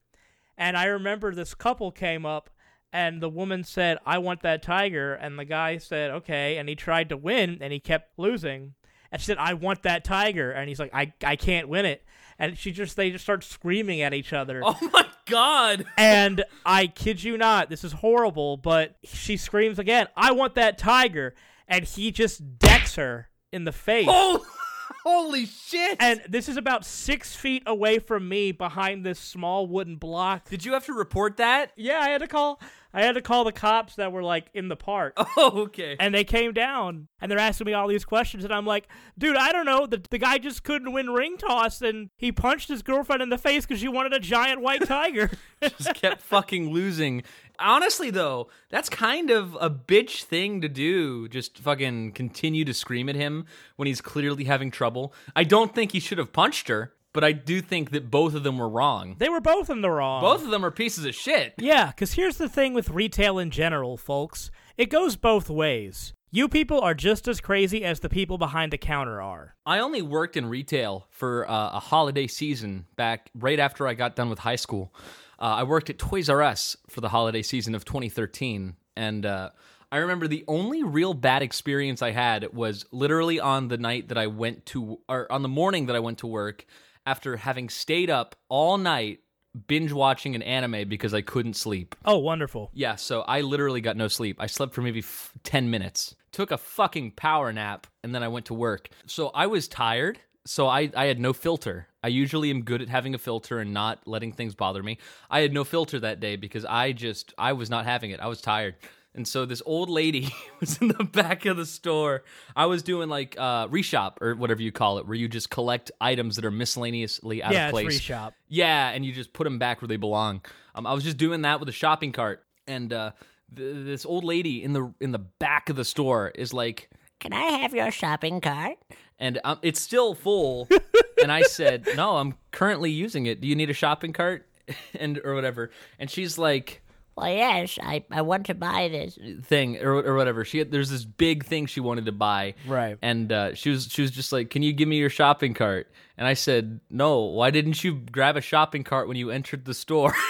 and 0.58 0.78
I 0.78 0.86
remember 0.86 1.34
this 1.34 1.54
couple 1.54 1.92
came 1.92 2.26
up. 2.26 2.50
And 2.94 3.22
the 3.22 3.30
woman 3.30 3.64
said, 3.64 4.00
I 4.06 4.18
want 4.18 4.42
that 4.42 4.62
tiger. 4.62 5.14
And 5.14 5.40
the 5.40 5.46
guy 5.46 5.78
said, 5.78 6.12
okay. 6.12 6.58
And 6.58 6.68
he 6.68 6.76
tried 6.76 7.08
to 7.08 7.16
win 7.16 7.60
and 7.62 7.72
he 7.72 7.80
kept 7.80 8.20
losing. 8.20 8.74
And 9.12 9.22
she 9.22 9.26
said, 9.26 9.38
I 9.38 9.54
want 9.54 9.84
that 9.84 10.04
tiger. 10.04 10.52
And 10.52 10.70
he's 10.70 10.80
like, 10.80 10.94
I, 10.94 11.14
I 11.24 11.36
can't 11.36 11.68
win 11.68 11.86
it. 11.86 12.04
And 12.40 12.58
she 12.58 12.72
just, 12.72 12.96
they 12.96 13.12
just 13.12 13.24
start 13.24 13.44
screaming 13.44 14.02
at 14.02 14.14
each 14.14 14.34
other. 14.34 14.62
Oh 14.66 14.78
my 14.92 15.06
god. 15.26 15.86
And 15.98 16.44
I 16.66 16.88
kid 16.88 17.24
you 17.24 17.38
not, 17.38 17.70
this 17.70 17.84
is 17.84 17.94
horrible, 17.94 18.58
but 18.58 18.98
she 19.04 19.38
screams 19.38 19.80
again, 19.80 20.08
I 20.16 20.32
want 20.32 20.56
that 20.56 20.78
tiger. 20.78 21.36
And 21.68 21.86
he 21.86 22.12
just 22.12 22.60
decks 22.60 22.96
her 22.96 23.30
in 23.52 23.66
the 23.66 23.72
face. 23.72 24.08
Oh, 24.10 24.46
holy 25.04 25.46
shit. 25.46 25.98
And 26.00 26.22
this 26.28 26.50
is 26.50 26.58
about 26.58 26.86
six 26.86 27.36
feet 27.36 27.64
away 27.66 28.00
from 28.00 28.28
me 28.28 28.52
behind 28.52 29.06
this 29.06 29.20
small 29.20 29.68
wooden 29.68 29.96
block. 29.96 30.50
Did 30.50 30.66
you 30.66 30.74
have 30.74 30.86
to 30.86 30.94
report 30.94 31.38
that? 31.38 31.72
Yeah, 31.76 32.00
I 32.00 32.10
had 32.10 32.22
to 32.22 32.28
call 32.28 32.60
I 32.94 33.04
had 33.04 33.16
to 33.16 33.22
call 33.22 33.46
the 33.46 33.54
cops 33.54 33.96
that 33.96 34.12
were 34.12 34.24
like 34.24 34.48
in 34.54 34.68
the 34.68 34.76
park. 34.76 35.18
Oh, 35.38 35.62
okay. 35.62 35.96
And 35.98 36.14
they 36.14 36.26
came 36.26 36.52
down 36.52 37.08
and 37.22 37.32
they're 37.32 37.40
asking 37.40 37.66
me 37.66 37.74
all 37.74 37.88
these 37.88 38.04
questions. 38.04 38.44
And 38.44 38.54
I'm 38.54 38.66
like, 38.66 38.88
dude, 39.18 39.38
I 39.38 39.54
don't 39.54 39.66
know. 39.66 39.86
The, 39.86 40.04
the 40.10 40.18
guy 40.18 40.38
just 40.40 40.64
couldn't 40.64 40.92
win 40.92 41.10
ring 41.10 41.38
toss 41.38 41.82
and 41.82 42.10
he 42.18 42.32
punched 42.34 42.68
his 42.68 42.82
girlfriend 42.82 43.22
in 43.22 43.30
the 43.30 43.38
face 43.38 43.66
because 43.66 43.80
she 43.80 43.88
wanted 43.88 44.14
a 44.14 44.20
giant 44.20 44.62
white 44.62 44.86
tiger. 44.86 45.32
Just 45.62 45.94
kept 45.94 46.22
fucking 46.22 46.72
losing. 46.72 47.24
Honestly, 47.62 48.10
though, 48.10 48.50
that's 48.70 48.90
kind 48.90 49.30
of 49.32 49.58
a 49.60 49.70
bitch 49.70 50.24
thing 50.24 50.62
to 50.62 50.70
do. 50.70 51.28
Just 51.30 51.58
fucking 51.60 52.14
continue 52.14 52.66
to 52.66 52.74
scream 52.74 53.08
at 53.10 53.16
him 53.16 53.46
when 53.76 53.88
he's 53.88 54.02
clearly 54.02 54.46
having 54.46 54.72
trouble. 54.72 55.14
I 55.36 55.44
don't 55.44 55.74
think 55.74 55.92
he 55.92 56.00
should 56.00 56.18
have 56.18 56.34
punched 56.34 56.68
her, 56.68 56.94
but 57.14 57.24
I 57.24 57.32
do 57.34 57.62
think 57.62 57.92
that 57.92 58.10
both 58.10 58.34
of 58.36 58.44
them 58.44 58.58
were 58.58 58.70
wrong. 58.70 59.16
they 59.20 59.30
were 59.30 59.42
both 59.42 59.70
in 59.70 59.82
the 59.82 59.92
wrong. 59.92 60.22
Both 60.22 60.44
of 60.44 60.50
them 60.50 60.66
are 60.66 60.72
pieces 60.72 61.06
of 61.06 61.14
shit. 61.16 61.54
Yeah, 61.58 61.88
because 61.88 62.14
here's 62.14 62.38
the 62.38 62.50
thing 62.50 62.74
with 62.74 62.90
retail 62.90 63.38
in 63.38 63.52
general, 63.52 63.98
folks. 63.98 64.50
It 64.78 64.90
goes 64.90 65.16
both 65.16 65.50
ways. 65.50 66.14
You 66.34 66.48
people 66.48 66.80
are 66.80 66.94
just 66.94 67.28
as 67.28 67.42
crazy 67.42 67.84
as 67.84 68.00
the 68.00 68.08
people 68.08 68.38
behind 68.38 68.72
the 68.72 68.78
counter 68.78 69.22
are. 69.22 69.58
I 69.66 69.80
only 69.80 70.02
worked 70.02 70.38
in 70.38 70.46
retail 70.46 71.08
for 71.10 71.46
uh, 71.50 71.72
a 71.74 71.80
holiday 71.82 72.26
season 72.28 72.86
back 72.96 73.30
right 73.36 73.60
after 73.60 73.86
I 73.86 73.96
got 73.96 74.16
done 74.16 74.30
with 74.30 74.40
high 74.40 74.56
school. 74.56 74.94
Uh, 75.42 75.56
I 75.58 75.64
worked 75.64 75.90
at 75.90 75.98
Toys 75.98 76.30
R 76.30 76.44
Us 76.44 76.78
for 76.88 77.02
the 77.02 77.10
holiday 77.10 77.42
season 77.42 77.74
of 77.74 77.84
2013, 77.84 78.76
and 78.96 79.26
uh, 79.26 79.50
I 79.92 79.98
remember 79.98 80.28
the 80.28 80.46
only 80.48 80.84
real 80.84 81.16
bad 81.16 81.42
experience 81.42 82.04
I 82.04 82.12
had 82.12 82.54
was 82.54 82.86
literally 82.92 83.40
on 83.40 83.68
the 83.68 83.78
night 83.78 84.10
that 84.10 84.20
I 84.20 84.28
went 84.28 84.68
to, 84.68 85.00
or 85.10 85.30
on 85.32 85.42
the 85.42 85.50
morning 85.50 85.88
that 85.88 85.96
I 85.96 86.00
went 86.00 86.20
to 86.20 86.28
work 86.28 86.66
after 87.08 87.38
having 87.38 87.70
stayed 87.70 88.12
up 88.12 88.36
all 88.50 88.78
night 88.78 89.22
binge 89.68 89.92
watching 89.92 90.36
an 90.36 90.44
anime 90.44 90.88
because 90.88 91.14
I 91.14 91.22
couldn't 91.22 91.56
sleep. 91.56 91.96
Oh, 92.06 92.20
wonderful. 92.20 92.70
Yeah, 92.74 92.96
so 92.96 93.22
I 93.22 93.42
literally 93.42 93.82
got 93.82 93.98
no 93.98 94.08
sleep. 94.08 94.38
I 94.40 94.46
slept 94.46 94.74
for 94.76 94.82
maybe 94.82 95.00
f- 95.00 95.34
10 95.44 95.70
minutes, 95.70 96.16
took 96.32 96.52
a 96.52 96.58
fucking 96.58 97.12
power 97.12 97.52
nap, 97.52 97.88
and 98.04 98.14
then 98.14 98.24
I 98.24 98.28
went 98.28 98.46
to 98.46 98.54
work. 98.54 98.90
So 99.08 99.30
I 99.30 99.48
was 99.48 99.68
tired, 99.68 100.20
so 100.46 100.68
I, 100.68 100.92
I 100.96 101.06
had 101.06 101.20
no 101.20 101.34
filter. 101.34 101.88
I 102.04 102.08
usually 102.08 102.50
am 102.50 102.64
good 102.64 102.82
at 102.82 102.90
having 102.90 103.14
a 103.14 103.18
filter 103.18 103.60
and 103.60 103.74
not 103.74 104.00
letting 104.08 104.32
things 104.32 104.56
bother 104.56 104.82
me. 104.82 104.98
I 105.30 105.42
had 105.42 105.54
no 105.54 105.64
filter 105.64 106.00
that 106.00 106.20
day 106.20 106.36
because 106.36 106.66
I 106.66 106.92
just, 106.94 107.34
I 107.38 107.54
was 107.54 107.70
not 107.70 107.86
having 107.86 108.12
it. 108.12 108.20
I 108.20 108.28
was 108.28 108.42
tired. 108.42 108.76
And 109.14 109.28
so 109.28 109.46
this 109.46 109.62
old 109.66 109.90
lady 109.90 110.34
was 110.60 110.78
in 110.82 110.88
the 110.88 111.04
back 111.04 111.46
of 111.46 111.58
the 111.58 111.66
store. 111.66 112.24
I 112.56 112.66
was 112.66 112.82
doing 112.82 113.10
like 113.10 113.36
uh, 113.38 113.68
reshop 113.68 114.22
or 114.22 114.36
whatever 114.36 114.62
you 114.62 114.72
call 114.72 115.00
it, 115.00 115.06
where 115.06 115.16
you 115.16 115.28
just 115.28 115.50
collect 115.50 115.92
items 116.00 116.38
that 116.38 116.46
are 116.46 116.52
miscellaneously 116.52 117.44
out 117.44 117.52
yeah, 117.52 117.68
of 117.68 117.72
place. 117.72 117.98
it's 117.98 118.06
reshop. 118.06 118.34
Yeah, 118.48 118.90
and 118.90 119.06
you 119.06 119.12
just 119.12 119.34
put 119.34 119.44
them 119.44 119.60
back 119.60 119.82
where 119.82 119.88
they 119.88 119.98
belong. 119.98 120.42
Um, 120.76 120.88
I 120.88 120.94
was 120.94 121.04
just 121.04 121.18
doing 121.18 121.42
that 121.42 121.60
with 121.60 121.68
a 121.68 121.74
shopping 121.74 122.14
cart, 122.14 122.44
and 122.68 122.94
uh, 122.94 123.12
th- 123.54 123.86
this 123.86 124.06
old 124.06 124.24
lady 124.24 124.64
in 124.64 124.72
the 124.72 124.94
in 125.02 125.12
the 125.12 125.20
back 125.20 125.70
of 125.70 125.76
the 125.76 125.86
store 125.86 126.32
is 126.34 126.54
like, 126.54 126.90
Can 127.22 127.32
I 127.32 127.44
have 127.62 127.74
your 127.74 127.90
shopping 127.92 128.42
cart? 128.42 128.78
and 129.20 129.40
um, 129.44 129.60
it's 129.62 129.80
still 129.80 130.16
full. 130.16 130.68
and 131.22 131.32
I 131.32 131.44
said, 131.44 131.88
"No, 131.96 132.18
I'm 132.18 132.34
currently 132.52 132.92
using 132.92 133.28
it. 133.28 133.40
Do 133.40 133.48
you 133.48 133.56
need 133.56 133.70
a 133.70 133.74
shopping 133.74 134.12
cart?" 134.12 134.48
and 135.00 135.20
or 135.24 135.36
whatever. 135.36 135.72
And 136.00 136.10
she's 136.10 136.38
like, 136.38 136.82
Well, 137.16 137.28
yes, 137.32 137.78
I, 137.82 138.04
I 138.10 138.22
want 138.24 138.46
to 138.48 138.54
buy 138.56 138.88
this. 138.88 139.18
thing 139.44 139.78
or, 139.78 139.94
or 139.94 140.16
whatever. 140.16 140.44
She 140.46 140.58
had, 140.60 140.72
there's 140.72 140.90
this 140.90 141.06
big 141.06 141.46
thing 141.46 141.66
she 141.68 141.80
wanted 141.80 142.06
to 142.06 142.12
buy, 142.12 142.56
Right. 142.66 142.98
And 143.02 143.32
uh, 143.32 143.54
she 143.54 143.70
was 143.70 143.88
she 143.92 144.02
was 144.02 144.12
just 144.12 144.32
like, 144.32 144.50
"Can 144.50 144.64
you 144.64 144.74
give 144.74 144.88
me 144.88 144.98
your 144.98 145.10
shopping 145.10 145.54
cart?" 145.54 145.92
And 146.18 146.28
I 146.28 146.34
said, 146.34 146.80
"No. 146.90 147.20
Why 147.22 147.52
didn't 147.52 147.84
you 147.84 147.94
grab 148.12 148.36
a 148.38 148.42
shopping 148.42 148.84
cart 148.84 149.08
when 149.08 149.18
you 149.18 149.30
entered 149.30 149.66
the 149.66 149.74
store?" 149.76 150.14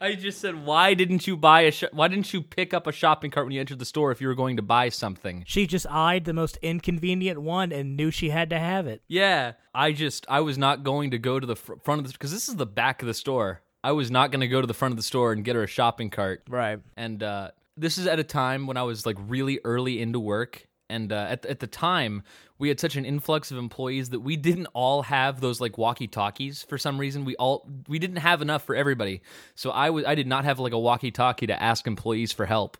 I 0.00 0.14
just 0.14 0.40
said, 0.40 0.64
"Why 0.64 0.94
didn't 0.94 1.26
you 1.26 1.36
buy 1.36 1.62
a? 1.62 1.70
Sh- 1.70 1.84
why 1.92 2.08
didn't 2.08 2.32
you 2.32 2.42
pick 2.42 2.74
up 2.74 2.86
a 2.86 2.92
shopping 2.92 3.30
cart 3.30 3.46
when 3.46 3.52
you 3.52 3.60
entered 3.60 3.78
the 3.78 3.84
store 3.84 4.10
if 4.12 4.20
you 4.20 4.28
were 4.28 4.34
going 4.34 4.56
to 4.56 4.62
buy 4.62 4.88
something?" 4.88 5.44
She 5.46 5.66
just 5.66 5.86
eyed 5.88 6.24
the 6.24 6.32
most 6.32 6.58
inconvenient 6.62 7.40
one 7.40 7.72
and 7.72 7.96
knew 7.96 8.10
she 8.10 8.30
had 8.30 8.50
to 8.50 8.58
have 8.58 8.86
it. 8.86 9.02
Yeah, 9.08 9.52
I 9.74 9.92
just 9.92 10.26
I 10.28 10.40
was 10.40 10.58
not 10.58 10.82
going 10.84 11.10
to 11.12 11.18
go 11.18 11.38
to 11.40 11.46
the 11.46 11.56
fr- 11.56 11.74
front 11.82 12.00
of 12.00 12.06
the 12.06 12.12
because 12.12 12.32
this 12.32 12.48
is 12.48 12.56
the 12.56 12.66
back 12.66 13.02
of 13.02 13.08
the 13.08 13.14
store. 13.14 13.62
I 13.84 13.92
was 13.92 14.10
not 14.10 14.30
going 14.32 14.40
to 14.40 14.48
go 14.48 14.60
to 14.60 14.66
the 14.66 14.74
front 14.74 14.92
of 14.92 14.96
the 14.96 15.02
store 15.04 15.32
and 15.32 15.44
get 15.44 15.54
her 15.54 15.62
a 15.62 15.68
shopping 15.68 16.10
cart. 16.10 16.42
Right. 16.48 16.80
and 16.96 17.22
uh, 17.22 17.50
this 17.76 17.98
is 17.98 18.06
at 18.06 18.18
a 18.18 18.24
time 18.24 18.66
when 18.66 18.76
I 18.76 18.82
was 18.82 19.06
like 19.06 19.16
really 19.28 19.60
early 19.62 20.00
into 20.00 20.18
work. 20.18 20.66
And 20.88 21.12
uh, 21.12 21.26
at 21.28 21.44
at 21.46 21.60
the 21.60 21.66
time, 21.66 22.22
we 22.58 22.68
had 22.68 22.78
such 22.78 22.96
an 22.96 23.04
influx 23.04 23.50
of 23.50 23.58
employees 23.58 24.10
that 24.10 24.20
we 24.20 24.36
didn't 24.36 24.66
all 24.66 25.02
have 25.02 25.40
those 25.40 25.60
like 25.60 25.78
walkie 25.78 26.06
talkies 26.06 26.62
for 26.62 26.78
some 26.78 26.98
reason. 26.98 27.24
We 27.24 27.36
all 27.36 27.68
we 27.88 27.98
didn't 27.98 28.18
have 28.18 28.40
enough 28.42 28.64
for 28.64 28.74
everybody. 28.76 29.20
So 29.54 29.70
I 29.70 29.90
was 29.90 30.04
I 30.04 30.14
did 30.14 30.26
not 30.26 30.44
have 30.44 30.58
like 30.58 30.72
a 30.72 30.78
walkie 30.78 31.10
talkie 31.10 31.48
to 31.48 31.62
ask 31.62 31.86
employees 31.86 32.32
for 32.32 32.46
help. 32.46 32.76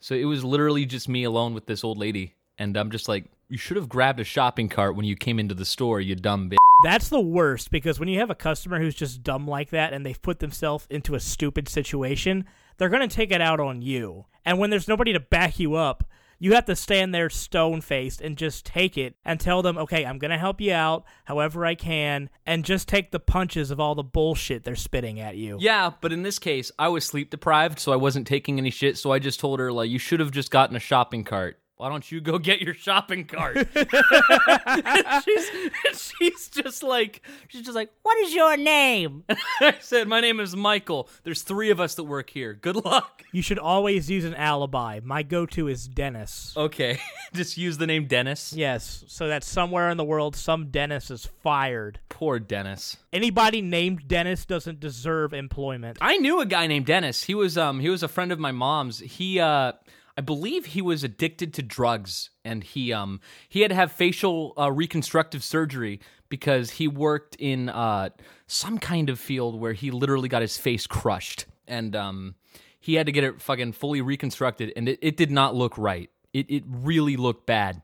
So 0.00 0.14
it 0.14 0.24
was 0.24 0.44
literally 0.44 0.84
just 0.84 1.08
me 1.08 1.24
alone 1.24 1.54
with 1.54 1.66
this 1.66 1.84
old 1.84 1.96
lady. 1.96 2.34
And 2.58 2.76
I'm 2.76 2.90
just 2.90 3.08
like, 3.08 3.24
you 3.48 3.56
should 3.56 3.76
have 3.76 3.88
grabbed 3.88 4.20
a 4.20 4.24
shopping 4.24 4.68
cart 4.68 4.96
when 4.96 5.06
you 5.06 5.16
came 5.16 5.38
into 5.38 5.54
the 5.54 5.64
store, 5.64 6.00
you 6.00 6.14
dumb 6.14 6.50
bitch. 6.50 6.56
That's 6.82 7.08
the 7.08 7.20
worst 7.20 7.70
because 7.70 7.98
when 7.98 8.08
you 8.08 8.18
have 8.18 8.30
a 8.30 8.34
customer 8.34 8.78
who's 8.78 8.94
just 8.94 9.22
dumb 9.22 9.46
like 9.46 9.70
that 9.70 9.92
and 9.92 10.04
they've 10.04 10.20
put 10.20 10.40
themselves 10.40 10.86
into 10.90 11.14
a 11.14 11.20
stupid 11.20 11.68
situation, 11.68 12.44
they're 12.76 12.88
going 12.88 13.08
to 13.08 13.14
take 13.14 13.30
it 13.30 13.40
out 13.40 13.60
on 13.60 13.80
you. 13.80 14.26
And 14.44 14.58
when 14.58 14.70
there's 14.70 14.88
nobody 14.88 15.12
to 15.12 15.20
back 15.20 15.58
you 15.58 15.74
up, 15.74 16.04
you 16.44 16.52
have 16.52 16.66
to 16.66 16.76
stand 16.76 17.14
there 17.14 17.30
stone 17.30 17.80
faced 17.80 18.20
and 18.20 18.36
just 18.36 18.66
take 18.66 18.98
it 18.98 19.16
and 19.24 19.40
tell 19.40 19.62
them, 19.62 19.78
okay, 19.78 20.04
I'm 20.04 20.18
going 20.18 20.30
to 20.30 20.36
help 20.36 20.60
you 20.60 20.74
out 20.74 21.06
however 21.24 21.64
I 21.64 21.74
can, 21.74 22.28
and 22.44 22.66
just 22.66 22.86
take 22.86 23.12
the 23.12 23.18
punches 23.18 23.70
of 23.70 23.80
all 23.80 23.94
the 23.94 24.02
bullshit 24.02 24.62
they're 24.62 24.76
spitting 24.76 25.18
at 25.18 25.36
you. 25.36 25.56
Yeah, 25.58 25.92
but 26.02 26.12
in 26.12 26.22
this 26.22 26.38
case, 26.38 26.70
I 26.78 26.88
was 26.88 27.06
sleep 27.06 27.30
deprived, 27.30 27.78
so 27.78 27.94
I 27.94 27.96
wasn't 27.96 28.26
taking 28.26 28.58
any 28.58 28.68
shit. 28.68 28.98
So 28.98 29.10
I 29.10 29.20
just 29.20 29.40
told 29.40 29.58
her, 29.58 29.72
like, 29.72 29.88
you 29.88 29.98
should 29.98 30.20
have 30.20 30.32
just 30.32 30.50
gotten 30.50 30.76
a 30.76 30.80
shopping 30.80 31.24
cart. 31.24 31.58
Why 31.76 31.88
don't 31.88 32.10
you 32.10 32.20
go 32.20 32.38
get 32.50 32.60
your 32.60 32.74
shopping 32.74 33.24
cart? 33.24 33.56
she's 35.24 35.50
she's 35.92 36.48
just 36.48 36.82
like 36.82 37.22
she's 37.48 37.62
just 37.62 37.74
like 37.74 37.90
What 38.02 38.16
is 38.18 38.34
your 38.34 38.56
name? 38.56 39.24
I 39.60 39.76
said, 39.80 40.06
my 40.06 40.20
name 40.20 40.38
is 40.40 40.54
Michael. 40.54 41.08
There's 41.24 41.42
three 41.42 41.70
of 41.70 41.80
us 41.80 41.96
that 41.96 42.04
work 42.04 42.30
here. 42.30 42.54
Good 42.54 42.84
luck. 42.84 43.24
You 43.32 43.42
should 43.42 43.58
always 43.58 44.08
use 44.08 44.24
an 44.24 44.34
alibi. 44.34 45.00
My 45.02 45.22
go 45.22 45.46
to 45.46 45.68
is 45.68 45.88
Dennis. 45.88 46.54
Okay, 46.56 47.00
just 47.32 47.56
use 47.58 47.78
the 47.78 47.86
name 47.86 48.06
Dennis. 48.06 48.52
Yes, 48.52 49.04
so 49.08 49.28
that 49.28 49.42
somewhere 49.42 49.90
in 49.90 49.96
the 49.96 50.04
world 50.04 50.36
some 50.36 50.70
Dennis 50.70 51.10
is 51.10 51.28
fired. 51.42 51.98
Poor 52.08 52.38
Dennis. 52.38 52.96
Anybody 53.12 53.60
named 53.62 54.06
Dennis 54.06 54.44
doesn't 54.44 54.78
deserve 54.78 55.34
employment. 55.34 55.98
I 56.00 56.18
knew 56.18 56.40
a 56.40 56.46
guy 56.46 56.68
named 56.68 56.86
Dennis. 56.86 57.24
He 57.24 57.34
was 57.34 57.58
um 57.58 57.80
he 57.80 57.88
was 57.88 58.04
a 58.04 58.08
friend 58.08 58.30
of 58.30 58.38
my 58.38 58.52
mom's. 58.52 59.00
He 59.00 59.40
uh 59.40 59.72
I 60.16 60.20
believe 60.20 60.66
he 60.66 60.82
was 60.82 61.02
addicted 61.02 61.52
to 61.54 61.62
drugs 61.62 62.30
and 62.44 62.62
he 62.62 62.92
um 62.92 63.20
he 63.48 63.62
had 63.62 63.70
to 63.70 63.74
have 63.74 63.90
facial 63.90 64.52
uh, 64.56 64.70
reconstructive 64.70 65.42
surgery 65.42 66.00
because 66.28 66.70
he 66.72 66.86
worked 66.86 67.36
in 67.38 67.68
uh 67.68 68.10
some 68.46 68.78
kind 68.78 69.10
of 69.10 69.18
field 69.18 69.58
where 69.60 69.72
he 69.72 69.90
literally 69.90 70.28
got 70.28 70.42
his 70.42 70.56
face 70.56 70.86
crushed 70.86 71.46
and 71.66 71.96
um 71.96 72.34
he 72.78 72.94
had 72.94 73.06
to 73.06 73.12
get 73.12 73.24
it 73.24 73.40
fucking 73.40 73.72
fully 73.72 74.02
reconstructed 74.02 74.72
and 74.76 74.88
it, 74.88 74.98
it 75.02 75.16
did 75.16 75.30
not 75.30 75.54
look 75.54 75.76
right. 75.78 76.10
It 76.32 76.50
it 76.50 76.64
really 76.66 77.16
looked 77.16 77.46
bad. 77.46 77.82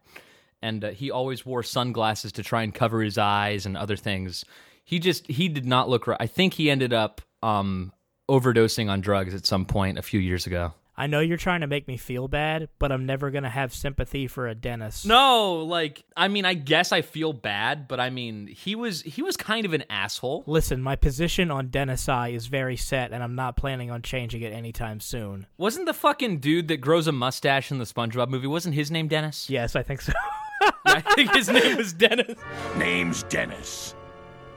And 0.63 0.85
uh, 0.85 0.91
he 0.91 1.11
always 1.11 1.47
wore 1.47 1.63
sunglasses 1.63 2.33
to 2.33 2.43
try 2.43 2.63
and 2.63 2.75
cover 2.75 3.01
his 3.01 3.17
eyes 3.17 3.65
and 3.65 3.79
other 3.79 3.97
things. 3.97 4.45
He 4.85 4.99
just 4.99 5.27
he 5.27 5.49
did 5.49 5.65
not 5.65 5.89
look 5.89 6.07
right. 6.07 6.19
I 6.21 6.27
think 6.27 6.55
he 6.55 6.71
ended 6.71 6.93
up 6.93 7.23
um 7.43 7.93
overdosing 8.29 8.89
on 8.89 9.01
drugs 9.01 9.35
at 9.35 9.47
some 9.47 9.65
point 9.65 9.99
a 9.99 10.03
few 10.03 10.21
years 10.21 10.47
ago. 10.47 10.75
I 11.01 11.07
know 11.07 11.21
you're 11.21 11.39
trying 11.39 11.63
to 11.63 11.67
make 11.67 11.89
me 11.89 11.97
feel 11.97 12.29
bad, 12.29 12.69
but 12.79 12.93
I'm 12.93 13.07
never 13.07 13.31
going 13.31 13.45
to 13.45 13.49
have 13.49 13.73
sympathy 13.73 14.27
for 14.27 14.47
a 14.47 14.55
Dennis. 14.55 15.07
No, 15.07 15.65
like 15.65 16.05
I 16.15 16.29
mean, 16.29 16.45
I 16.45 16.53
guess 16.53 16.93
I 16.93 17.01
feel 17.01 17.33
bad, 17.33 17.89
but 17.89 17.99
I 17.99 18.11
mean, 18.11 18.49
he 18.49 18.75
was 18.75 19.01
he 19.01 19.23
was 19.23 19.35
kind 19.35 19.65
of 19.65 19.73
an 19.73 19.85
asshole. 19.89 20.45
Listen, 20.47 20.83
my 20.83 20.97
position 20.97 21.51
on 21.51 21.69
Dennis 21.69 22.07
I 22.07 22.29
is 22.29 22.49
very 22.49 22.77
set, 22.77 23.13
and 23.13 23.23
I'm 23.23 23.35
not 23.35 23.57
planning 23.57 23.91
on 23.91 24.03
changing 24.03 24.43
it 24.43 24.53
anytime 24.53 25.01
soon. 25.01 25.47
Wasn't 25.57 25.87
the 25.87 25.95
fucking 25.95 26.41
dude 26.41 26.69
that 26.69 26.83
grows 26.83 27.07
a 27.07 27.13
mustache 27.13 27.71
in 27.71 27.79
the 27.79 27.87
SpongeBob 27.87 28.29
movie? 28.29 28.47
Wasn't 28.47 28.75
his 28.75 28.91
name 28.91 29.09
Dennis? 29.09 29.49
Yes, 29.49 29.75
I 29.75 29.83
think 29.83 30.03
so. 30.03 30.13
Yeah, 30.61 30.71
I 30.85 31.01
think 31.01 31.35
his 31.35 31.49
name 31.49 31.79
was 31.79 31.95
Dennis. 31.95 32.37
Name's 32.77 33.23
Dennis. 33.23 33.95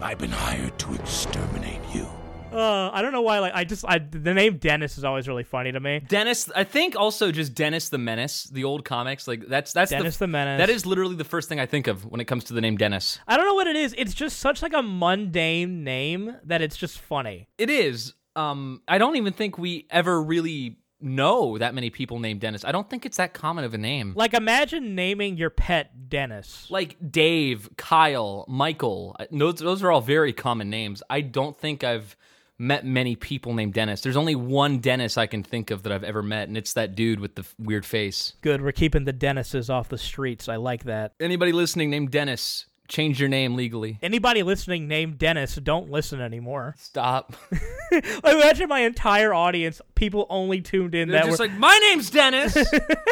I've 0.02 0.18
been 0.18 0.32
hired 0.32 0.78
to 0.80 0.94
exterminate 0.94 1.80
you. 1.94 2.06
Uh, 2.54 2.92
I 2.92 3.02
don't 3.02 3.12
know 3.12 3.22
why. 3.22 3.40
Like, 3.40 3.54
I 3.56 3.64
just 3.64 3.86
I, 3.88 4.00
the 4.00 4.34
name 4.34 4.58
Dennis 4.58 4.98
is 4.98 5.04
always 5.04 5.28
really 5.28 5.44
funny 5.44 5.72
to 5.72 5.80
me. 5.80 6.02
Dennis, 6.08 6.50
I 6.56 6.64
think 6.64 6.96
also 6.96 7.32
just 7.32 7.54
Dennis 7.54 7.90
the 7.90 7.98
Menace, 7.98 8.46
the 8.46 8.64
old 8.64 8.86
comics. 8.86 9.28
Like 9.28 9.48
that's 9.48 9.74
that's 9.74 9.92
Dennis 9.92 10.18
the 10.18 10.28
Menace. 10.28 10.60
That 10.60 10.70
is 10.70 10.86
literally 10.86 11.16
the 11.16 11.24
first 11.24 11.50
thing 11.50 11.60
I 11.60 11.66
think 11.66 11.88
of 11.88 12.06
when 12.06 12.22
it 12.22 12.26
comes 12.26 12.46
to 12.46 12.54
the 12.54 12.62
name 12.62 12.78
Dennis. 12.78 13.20
I 13.28 13.38
don't 13.38 13.46
know 13.46 13.56
what 13.56 13.68
it 13.68 13.76
is. 13.76 13.94
It's 13.98 14.14
just 14.14 14.40
such 14.40 14.62
like 14.62 14.74
a 14.74 14.82
mundane 14.82 15.84
name 15.84 16.36
that 16.46 16.62
it's 16.62 16.78
just 16.78 17.00
funny. 17.00 17.48
It 17.58 17.70
is. 17.70 18.14
Um, 18.36 18.82
I 18.88 18.98
don't 18.98 19.16
even 19.16 19.34
think 19.34 19.58
we 19.58 19.88
ever 19.92 20.22
really 20.22 20.80
know 21.04 21.58
that 21.58 21.76
many 21.76 21.90
people 21.90 22.20
named 22.20 22.40
Dennis. 22.40 22.64
I 22.64 22.72
don't 22.72 22.90
think 22.90 23.06
it's 23.06 23.18
that 23.18 23.34
common 23.34 23.64
of 23.66 23.74
a 23.74 23.78
name. 23.78 24.14
Like, 24.16 24.34
imagine 24.34 24.96
naming 24.96 25.38
your 25.38 25.50
pet 25.50 26.10
Dennis. 26.10 26.68
Like 26.70 26.98
Dave, 27.12 27.70
Kyle, 27.78 28.46
Michael. 28.48 29.16
Those 29.32 29.56
those 29.56 29.84
are 29.84 29.92
all 29.92 30.02
very 30.02 30.34
common 30.34 30.70
names. 30.70 31.04
I 31.10 31.22
don't 31.22 31.58
think 31.58 31.84
I've 31.84 32.16
met 32.64 32.86
many 32.86 33.16
people 33.16 33.54
named 33.54 33.74
Dennis. 33.74 34.02
There's 34.02 34.18
only 34.18 34.36
one 34.36 34.80
Dennis 34.80 35.18
I 35.18 35.28
can 35.28 35.44
think 35.44 35.70
of 35.70 35.84
that 35.84 35.92
I've 35.92 36.04
ever 36.04 36.24
met, 36.24 36.48
and 36.48 36.58
it's 36.58 36.74
that 36.74 36.96
dude 36.96 37.20
with 37.20 37.36
the 37.36 37.42
f- 37.42 37.54
weird 37.60 37.86
face. 37.86 38.34
Good, 38.42 38.62
we're 38.62 38.72
keeping 38.72 39.04
the 39.04 39.14
Dennises 39.14 39.70
off 39.70 39.90
the 39.90 39.98
streets. 39.98 40.48
I 40.48 40.56
like 40.56 40.86
that. 40.86 41.14
Anybody 41.20 41.52
listening 41.52 41.90
named 41.90 42.12
Dennis, 42.12 42.66
change 42.94 43.20
your 43.20 43.28
name 43.28 43.56
legally. 43.56 43.98
Anybody 44.04 44.44
listening 44.44 44.88
named 44.88 45.18
Dennis, 45.18 45.56
don't 45.56 45.90
listen 45.90 46.22
anymore. 46.22 46.76
Stop. 46.78 47.36
Imagine 48.24 48.70
my 48.70 48.82
entire 48.82 49.34
audience, 49.34 49.82
people 49.96 50.28
only 50.30 50.62
tuned 50.62 50.94
in 50.94 51.10
They're 51.10 51.22
that 51.22 51.26
just 51.28 51.40
were 51.40 51.48
like, 51.48 51.58
my 51.58 51.76
name's 51.90 52.12
Dennis. 52.12 52.56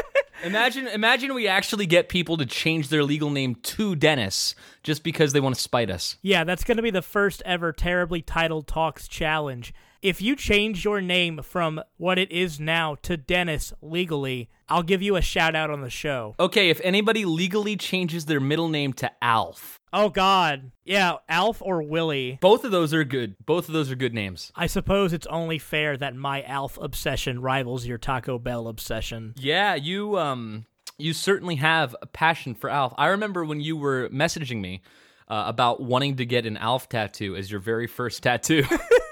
imagine, 0.43 0.87
imagine 0.87 1.33
we 1.33 1.47
actually 1.47 1.87
get 1.87 2.09
people 2.09 2.37
to 2.37 2.45
change 2.45 2.89
their 2.89 3.03
legal 3.03 3.31
name 3.31 3.55
to 3.55 3.95
Dennis 3.95 4.53
just 4.83 5.03
because 5.03 5.33
they 5.33 5.39
want 5.39 5.55
to 5.55 5.61
spite 5.61 5.89
us. 5.89 6.15
Yeah, 6.21 6.43
that's 6.43 6.63
going 6.63 6.77
to 6.77 6.83
be 6.83 6.91
the 6.91 7.01
first 7.01 7.41
ever 7.43 7.73
terribly 7.73 8.21
titled 8.21 8.67
talks 8.67 9.07
challenge. 9.07 9.73
If 10.01 10.19
you 10.19 10.35
change 10.35 10.83
your 10.83 10.99
name 10.99 11.41
from 11.43 11.79
what 11.97 12.17
it 12.17 12.31
is 12.31 12.59
now 12.59 12.95
to 13.03 13.17
Dennis 13.17 13.71
legally, 13.83 14.49
I'll 14.67 14.81
give 14.81 15.03
you 15.03 15.15
a 15.15 15.21
shout 15.21 15.55
out 15.55 15.69
on 15.69 15.81
the 15.81 15.91
show. 15.91 16.33
Okay, 16.39 16.71
if 16.71 16.81
anybody 16.83 17.23
legally 17.23 17.75
changes 17.77 18.25
their 18.25 18.39
middle 18.39 18.67
name 18.67 18.93
to 18.93 19.11
Alf, 19.21 19.77
Oh 19.93 20.09
God, 20.09 20.71
yeah, 20.85 21.17
Alf 21.29 21.61
or 21.61 21.83
Willie. 21.83 22.39
both 22.41 22.63
of 22.63 22.71
those 22.71 22.93
are 22.95 23.03
good. 23.03 23.35
Both 23.45 23.67
of 23.67 23.73
those 23.73 23.91
are 23.91 23.95
good 23.95 24.13
names. 24.13 24.51
I 24.55 24.65
suppose 24.65 25.11
it's 25.13 25.27
only 25.27 25.59
fair 25.59 25.97
that 25.97 26.15
my 26.15 26.41
Alf 26.43 26.79
obsession 26.81 27.41
rivals 27.41 27.85
your 27.85 27.97
Taco 27.99 28.39
Bell 28.39 28.67
obsession. 28.69 29.33
Yeah, 29.37 29.75
you 29.75 30.17
um, 30.17 30.65
you 30.97 31.13
certainly 31.13 31.55
have 31.57 31.95
a 32.01 32.07
passion 32.07 32.55
for 32.55 32.69
Alf. 32.71 32.93
I 32.97 33.07
remember 33.07 33.43
when 33.45 33.59
you 33.61 33.75
were 33.77 34.09
messaging 34.09 34.61
me 34.61 34.81
uh, 35.27 35.43
about 35.45 35.81
wanting 35.81 36.15
to 36.15 36.25
get 36.25 36.45
an 36.47 36.57
Alf 36.57 36.89
tattoo 36.89 37.35
as 37.35 37.51
your 37.51 37.59
very 37.59 37.85
first 37.85 38.23
tattoo. 38.23 38.63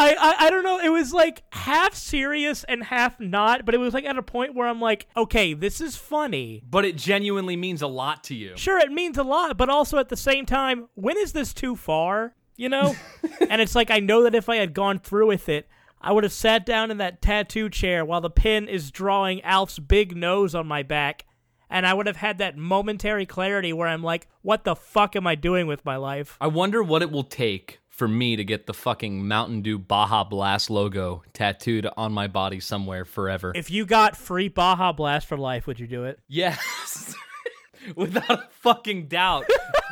I, 0.00 0.16
I 0.18 0.46
I 0.46 0.50
don't 0.50 0.64
know. 0.64 0.78
It 0.78 0.88
was 0.88 1.12
like 1.12 1.42
half 1.52 1.94
serious 1.94 2.64
and 2.64 2.82
half 2.82 3.20
not, 3.20 3.66
but 3.66 3.74
it 3.74 3.78
was 3.78 3.92
like 3.92 4.06
at 4.06 4.16
a 4.16 4.22
point 4.22 4.54
where 4.54 4.66
I'm 4.66 4.80
like, 4.80 5.06
okay, 5.14 5.52
this 5.52 5.80
is 5.80 5.94
funny. 5.96 6.62
but 6.68 6.86
it 6.86 6.96
genuinely 6.96 7.54
means 7.56 7.82
a 7.82 7.86
lot 7.86 8.24
to 8.24 8.34
you. 8.34 8.52
Sure, 8.56 8.78
it 8.78 8.90
means 8.90 9.18
a 9.18 9.22
lot, 9.22 9.58
but 9.58 9.68
also 9.68 9.98
at 9.98 10.08
the 10.08 10.16
same 10.16 10.46
time, 10.46 10.88
when 10.94 11.18
is 11.18 11.32
this 11.32 11.52
too 11.52 11.76
far? 11.76 12.34
You 12.56 12.70
know? 12.70 12.94
and 13.50 13.60
it's 13.60 13.74
like 13.74 13.90
I 13.90 14.00
know 14.00 14.22
that 14.22 14.34
if 14.34 14.48
I 14.48 14.56
had 14.56 14.72
gone 14.72 14.98
through 14.98 15.26
with 15.26 15.50
it, 15.50 15.68
I 16.00 16.12
would 16.12 16.24
have 16.24 16.32
sat 16.32 16.64
down 16.64 16.90
in 16.90 16.96
that 16.96 17.20
tattoo 17.20 17.68
chair 17.68 18.02
while 18.02 18.22
the 18.22 18.30
pen 18.30 18.68
is 18.68 18.90
drawing 18.90 19.42
Alf's 19.42 19.78
big 19.78 20.16
nose 20.16 20.54
on 20.54 20.66
my 20.66 20.82
back, 20.82 21.26
and 21.68 21.86
I 21.86 21.92
would 21.92 22.06
have 22.06 22.16
had 22.16 22.38
that 22.38 22.56
momentary 22.56 23.26
clarity 23.26 23.74
where 23.74 23.88
I'm 23.88 24.02
like, 24.02 24.28
what 24.40 24.64
the 24.64 24.74
fuck 24.74 25.14
am 25.14 25.26
I 25.26 25.34
doing 25.34 25.66
with 25.66 25.84
my 25.84 25.96
life? 25.96 26.38
I 26.40 26.46
wonder 26.46 26.82
what 26.82 27.02
it 27.02 27.10
will 27.10 27.24
take 27.24 27.79
for 28.00 28.08
me 28.08 28.34
to 28.34 28.42
get 28.42 28.64
the 28.64 28.72
fucking 28.72 29.28
Mountain 29.28 29.60
Dew 29.60 29.78
Baja 29.78 30.24
Blast 30.24 30.70
logo 30.70 31.22
tattooed 31.34 31.86
on 31.98 32.12
my 32.12 32.28
body 32.28 32.58
somewhere 32.58 33.04
forever. 33.04 33.52
If 33.54 33.70
you 33.70 33.84
got 33.84 34.16
free 34.16 34.48
Baja 34.48 34.90
Blast 34.92 35.26
for 35.26 35.36
life, 35.36 35.66
would 35.66 35.78
you 35.78 35.86
do 35.86 36.04
it? 36.04 36.18
Yes, 36.26 37.14
without 37.94 38.30
a 38.30 38.48
fucking 38.52 39.08
doubt. 39.08 39.44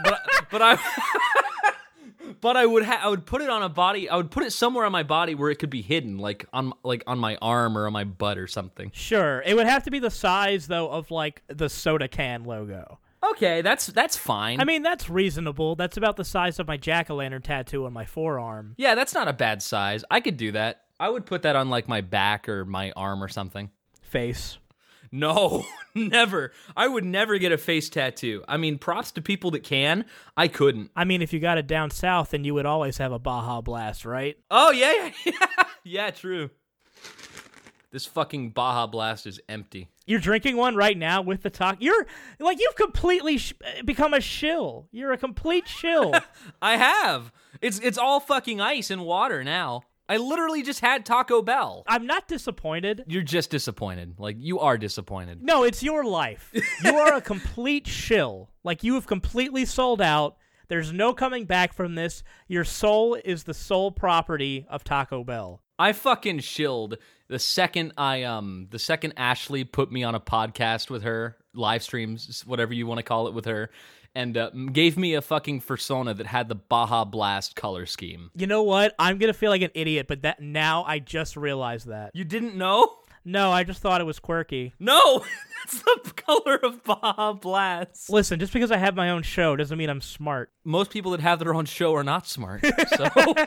but 0.02 0.22
but 0.50 0.62
I 0.62 0.78
but 2.40 2.56
I 2.56 2.64
would 2.64 2.86
ha- 2.86 3.00
I 3.02 3.10
would 3.10 3.26
put 3.26 3.42
it 3.42 3.50
on 3.50 3.62
a 3.62 3.68
body. 3.68 4.08
I 4.08 4.16
would 4.16 4.30
put 4.30 4.42
it 4.42 4.54
somewhere 4.54 4.86
on 4.86 4.92
my 4.92 5.02
body 5.02 5.34
where 5.34 5.50
it 5.50 5.56
could 5.56 5.68
be 5.68 5.82
hidden, 5.82 6.16
like 6.16 6.46
on 6.50 6.72
like 6.82 7.04
on 7.06 7.18
my 7.18 7.36
arm 7.42 7.76
or 7.76 7.86
on 7.86 7.92
my 7.92 8.04
butt 8.04 8.38
or 8.38 8.46
something. 8.46 8.90
Sure. 8.94 9.42
It 9.44 9.54
would 9.54 9.66
have 9.66 9.82
to 9.82 9.90
be 9.90 9.98
the 9.98 10.10
size 10.10 10.66
though 10.66 10.88
of 10.88 11.10
like 11.10 11.42
the 11.48 11.68
soda 11.68 12.08
can 12.08 12.44
logo. 12.44 13.00
Okay, 13.22 13.62
that's 13.62 13.86
that's 13.88 14.16
fine. 14.16 14.60
I 14.60 14.64
mean, 14.64 14.82
that's 14.82 15.10
reasonable. 15.10 15.74
That's 15.76 15.96
about 15.96 16.16
the 16.16 16.24
size 16.24 16.58
of 16.58 16.66
my 16.66 16.76
jack 16.76 17.10
o' 17.10 17.16
lantern 17.16 17.42
tattoo 17.42 17.84
on 17.86 17.92
my 17.92 18.04
forearm. 18.04 18.74
yeah, 18.76 18.94
that's 18.94 19.14
not 19.14 19.28
a 19.28 19.32
bad 19.32 19.62
size. 19.62 20.04
I 20.10 20.20
could 20.20 20.36
do 20.36 20.52
that. 20.52 20.82
I 21.00 21.08
would 21.08 21.26
put 21.26 21.42
that 21.42 21.56
on 21.56 21.68
like 21.70 21.88
my 21.88 22.00
back 22.00 22.48
or 22.48 22.64
my 22.64 22.92
arm 22.92 23.22
or 23.22 23.28
something. 23.28 23.70
Face. 24.02 24.58
No, 25.10 25.64
never. 25.94 26.52
I 26.76 26.86
would 26.86 27.04
never 27.04 27.38
get 27.38 27.50
a 27.50 27.58
face 27.58 27.88
tattoo. 27.88 28.44
I 28.46 28.56
mean, 28.58 28.78
props 28.78 29.10
to 29.12 29.22
people 29.22 29.50
that 29.52 29.62
can. 29.62 30.04
I 30.36 30.48
couldn't. 30.48 30.90
I 30.94 31.04
mean, 31.04 31.22
if 31.22 31.32
you 31.32 31.40
got 31.40 31.56
it 31.58 31.66
down 31.66 31.90
south, 31.90 32.30
then 32.30 32.44
you 32.44 32.52
would 32.54 32.66
always 32.66 32.98
have 32.98 33.12
a 33.12 33.18
Baja 33.18 33.62
Blast, 33.62 34.04
right? 34.04 34.36
Oh 34.50 34.70
yeah, 34.70 34.92
yeah, 34.92 35.10
yeah. 35.24 35.64
yeah 35.84 36.10
true. 36.10 36.50
This 37.90 38.04
fucking 38.04 38.50
Baja 38.50 38.86
Blast 38.86 39.26
is 39.26 39.40
empty. 39.48 39.88
You're 40.06 40.20
drinking 40.20 40.56
one 40.56 40.76
right 40.76 40.96
now 40.96 41.22
with 41.22 41.42
the 41.42 41.50
talk. 41.50 41.78
You're 41.80 42.06
like 42.38 42.60
you've 42.60 42.76
completely 42.76 43.38
sh- 43.38 43.54
become 43.84 44.12
a 44.12 44.20
shill. 44.20 44.88
You're 44.92 45.12
a 45.12 45.18
complete 45.18 45.66
shill. 45.68 46.12
I 46.62 46.76
have. 46.76 47.32
It's 47.62 47.78
it's 47.78 47.96
all 47.98 48.20
fucking 48.20 48.60
ice 48.60 48.90
and 48.90 49.04
water 49.04 49.42
now. 49.42 49.82
I 50.10 50.16
literally 50.16 50.62
just 50.62 50.80
had 50.80 51.04
Taco 51.04 51.42
Bell. 51.42 51.82
I'm 51.86 52.06
not 52.06 52.28
disappointed. 52.28 53.04
You're 53.06 53.22
just 53.22 53.50
disappointed. 53.50 54.18
Like 54.18 54.36
you 54.38 54.58
are 54.60 54.78
disappointed. 54.78 55.42
No, 55.42 55.64
it's 55.64 55.82
your 55.82 56.04
life. 56.04 56.50
You 56.82 56.94
are 56.96 57.14
a 57.14 57.20
complete 57.22 57.86
shill. 57.86 58.50
Like 58.64 58.82
you 58.82 58.94
have 58.94 59.06
completely 59.06 59.64
sold 59.66 60.00
out. 60.00 60.36
There's 60.68 60.92
no 60.92 61.14
coming 61.14 61.46
back 61.46 61.72
from 61.72 61.94
this. 61.94 62.22
Your 62.46 62.64
soul 62.64 63.16
is 63.22 63.44
the 63.44 63.54
sole 63.54 63.90
property 63.90 64.66
of 64.68 64.84
Taco 64.84 65.24
Bell. 65.24 65.62
I 65.78 65.92
fucking 65.92 66.40
shilled 66.40 66.98
the 67.28 67.38
second 67.38 67.92
I 67.96 68.24
um 68.24 68.68
the 68.70 68.78
second 68.78 69.14
Ashley 69.16 69.64
put 69.64 69.92
me 69.92 70.02
on 70.02 70.14
a 70.14 70.20
podcast 70.20 70.90
with 70.90 71.02
her, 71.02 71.36
live 71.54 71.82
streams, 71.82 72.42
whatever 72.46 72.74
you 72.74 72.86
want 72.86 72.98
to 72.98 73.04
call 73.04 73.28
it 73.28 73.34
with 73.34 73.44
her, 73.44 73.70
and 74.14 74.36
uh, 74.36 74.50
gave 74.72 74.96
me 74.96 75.14
a 75.14 75.22
fucking 75.22 75.60
persona 75.60 76.14
that 76.14 76.26
had 76.26 76.48
the 76.48 76.54
Baja 76.54 77.04
Blast 77.04 77.54
color 77.54 77.86
scheme. 77.86 78.30
You 78.34 78.46
know 78.46 78.62
what? 78.62 78.94
I'm 78.98 79.18
gonna 79.18 79.34
feel 79.34 79.50
like 79.50 79.62
an 79.62 79.70
idiot, 79.74 80.06
but 80.08 80.22
that 80.22 80.40
now 80.40 80.84
I 80.84 80.98
just 80.98 81.36
realized 81.36 81.88
that. 81.88 82.10
You 82.14 82.24
didn't 82.24 82.56
know? 82.56 82.96
No, 83.28 83.52
I 83.52 83.62
just 83.62 83.82
thought 83.82 84.00
it 84.00 84.04
was 84.04 84.18
quirky. 84.18 84.72
No, 84.78 85.22
that's 85.66 85.82
the 85.82 86.12
color 86.14 86.56
of 86.62 86.82
Baja 86.82 87.34
Blast. 87.34 88.08
Listen, 88.08 88.40
just 88.40 88.54
because 88.54 88.72
I 88.72 88.78
have 88.78 88.96
my 88.96 89.10
own 89.10 89.22
show 89.22 89.54
doesn't 89.54 89.76
mean 89.76 89.90
I'm 89.90 90.00
smart. 90.00 90.50
Most 90.64 90.90
people 90.90 91.10
that 91.12 91.20
have 91.20 91.38
their 91.38 91.54
own 91.54 91.66
show 91.66 91.94
are 91.94 92.02
not 92.04 92.26
smart. 92.26 92.64
So 92.96 93.06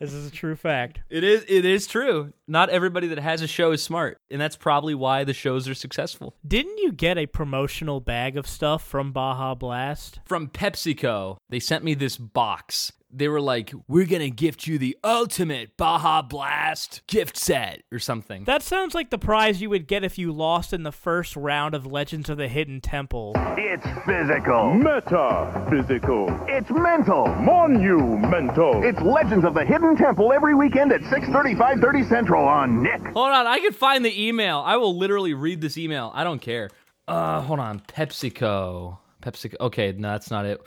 This 0.00 0.12
is 0.12 0.26
a 0.26 0.30
true 0.30 0.56
fact. 0.56 1.00
it 1.08 1.22
is 1.22 1.44
it 1.48 1.64
is 1.64 1.86
true. 1.86 2.32
Not 2.48 2.68
everybody 2.70 3.06
that 3.08 3.18
has 3.18 3.42
a 3.42 3.46
show 3.46 3.70
is 3.70 3.82
smart, 3.82 4.18
and 4.30 4.40
that's 4.40 4.56
probably 4.56 4.94
why 4.94 5.22
the 5.22 5.34
shows 5.34 5.68
are 5.68 5.74
successful. 5.74 6.34
Didn't 6.46 6.78
you 6.78 6.90
get 6.90 7.16
a 7.16 7.26
promotional 7.26 8.00
bag 8.00 8.36
of 8.36 8.48
stuff 8.48 8.84
from 8.84 9.12
Baja 9.12 9.54
Blast? 9.54 10.18
From 10.24 10.48
PepsiCo, 10.48 11.36
they 11.48 11.60
sent 11.60 11.84
me 11.84 11.94
this 11.94 12.16
box. 12.16 12.92
They 13.16 13.28
were 13.28 13.40
like, 13.40 13.72
"We're 13.86 14.06
going 14.06 14.22
to 14.22 14.30
gift 14.30 14.66
you 14.66 14.78
the 14.78 14.96
ultimate 15.04 15.76
Baja 15.76 16.22
Blast 16.22 17.02
gift 17.06 17.36
set 17.36 17.82
or 17.92 17.98
something." 17.98 18.44
That 18.44 18.62
sounds 18.62 18.94
like 18.94 19.10
the 19.10 19.18
prize 19.18 19.60
you 19.62 19.70
would 19.70 19.86
get 19.86 20.02
if 20.04 20.18
you 20.18 20.32
lost 20.32 20.72
in 20.72 20.82
the 20.82 20.92
first 20.92 21.36
round 21.36 21.74
of 21.74 21.86
Legends 21.86 22.28
of 22.28 22.36
the 22.36 22.48
Hidden 22.48 22.80
Temple. 22.80 23.32
It's 23.56 23.86
physical. 24.04 24.74
Metaphysical. 24.74 26.26
It's 26.48 26.70
mental. 26.70 27.26
Monumental. 27.26 28.82
It's 28.82 29.00
Legends 29.00 29.44
of 29.44 29.54
the 29.54 29.64
Hidden 29.64 29.96
Temple 29.96 30.32
every 30.32 30.54
weekend 30.54 30.92
at 30.92 31.02
6:30, 31.02 31.54
5:30 31.54 32.02
Central 32.08 32.44
on 32.44 32.82
Nick. 32.82 33.00
Hold 33.14 33.30
on, 33.30 33.46
I 33.46 33.58
can 33.60 33.72
find 33.72 34.04
the 34.04 34.26
email. 34.28 34.62
I 34.64 34.76
will 34.76 34.96
literally 34.96 35.34
read 35.34 35.60
this 35.60 35.78
email. 35.78 36.10
I 36.14 36.24
don't 36.24 36.40
care. 36.40 36.70
Uh, 37.06 37.40
hold 37.42 37.60
on. 37.60 37.80
PepsiCo. 37.80 38.98
PepsiCo. 39.22 39.54
Okay, 39.60 39.92
no, 39.92 40.12
that's 40.12 40.30
not 40.30 40.46
it. 40.46 40.60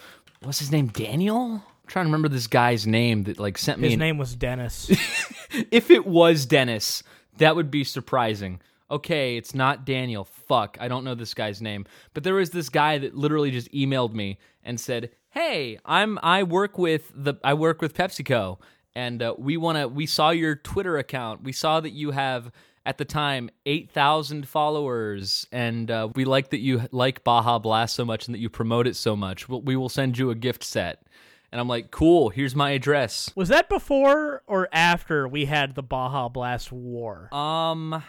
What's 0.44 0.60
his 0.60 0.72
name? 0.72 0.88
Daniel? 0.88 1.64
I'm 1.88 1.92
trying 1.92 2.06
to 2.06 2.08
remember 2.10 2.28
this 2.28 2.48
guy's 2.48 2.86
name 2.86 3.24
that 3.24 3.40
like 3.40 3.58
sent 3.58 3.80
me 3.80 3.88
His 3.88 3.94
an- 3.94 4.00
name 4.00 4.18
was 4.18 4.36
Dennis. 4.36 4.90
if 5.72 5.90
it 5.90 6.06
was 6.06 6.46
Dennis, 6.46 7.02
that 7.38 7.56
would 7.56 7.72
be 7.72 7.86
surprising. 7.86 8.60
Okay, 8.92 9.38
it's 9.38 9.56
not 9.56 9.86
Daniel. 9.86 10.26
Fuck, 10.26 10.78
I 10.82 10.90
don't 10.90 11.06
know 11.06 11.16
this 11.16 11.34
guy's 11.34 11.62
name. 11.62 11.86
But 12.14 12.26
there 12.26 12.34
was 12.34 12.50
this 12.50 12.68
guy 12.68 12.98
that 12.98 13.16
literally 13.16 13.52
just 13.52 13.72
emailed 13.72 14.12
me 14.14 14.38
and 14.66 14.78
said, 14.78 15.12
"Hey, 15.30 15.80
I'm 15.86 16.20
I 16.22 16.44
work 16.44 16.78
with 16.78 17.10
the 17.16 17.36
I 17.42 17.54
work 17.54 17.82
with 17.82 17.94
PepsiCo, 17.94 18.60
and 18.94 19.24
uh, 19.24 19.36
we 19.38 19.56
want 19.56 19.78
to. 19.78 19.88
We 19.88 20.08
saw 20.08 20.32
your 20.32 20.56
Twitter 20.56 20.98
account. 20.98 21.44
We 21.44 21.54
saw 21.54 21.80
that 21.80 21.92
you 21.92 22.12
have." 22.12 22.52
At 22.86 22.98
the 22.98 23.04
time, 23.04 23.50
8,000 23.66 24.48
followers, 24.48 25.46
and 25.52 25.92
uh, 25.92 26.08
we 26.16 26.24
like 26.24 26.52
that 26.52 26.60
you 26.62 26.84
like 26.94 27.22
Baja 27.22 27.60
Blast 27.60 27.94
so 27.94 28.06
much 28.06 28.28
and 28.28 28.34
that 28.34 28.40
you 28.40 28.50
promote 28.50 28.88
it 28.88 28.96
so 28.96 29.14
much. 29.14 29.50
We'll, 29.50 29.62
we 29.62 29.76
will 29.76 29.90
send 29.90 30.18
you 30.18 30.30
a 30.30 30.36
gift 30.36 30.64
set. 30.64 31.04
And 31.52 31.62
I'm 31.62 31.68
like, 31.68 31.92
cool, 31.92 32.30
here's 32.30 32.56
my 32.56 32.72
address. 32.72 33.32
was 33.36 33.50
that 33.50 33.70
before 33.70 34.44
or 34.48 34.68
after 34.72 35.28
we 35.28 35.46
had 35.46 35.76
the 35.76 35.84
Baja 35.84 36.28
Blast 36.30 36.72
War? 36.72 37.34
Um, 37.34 38.04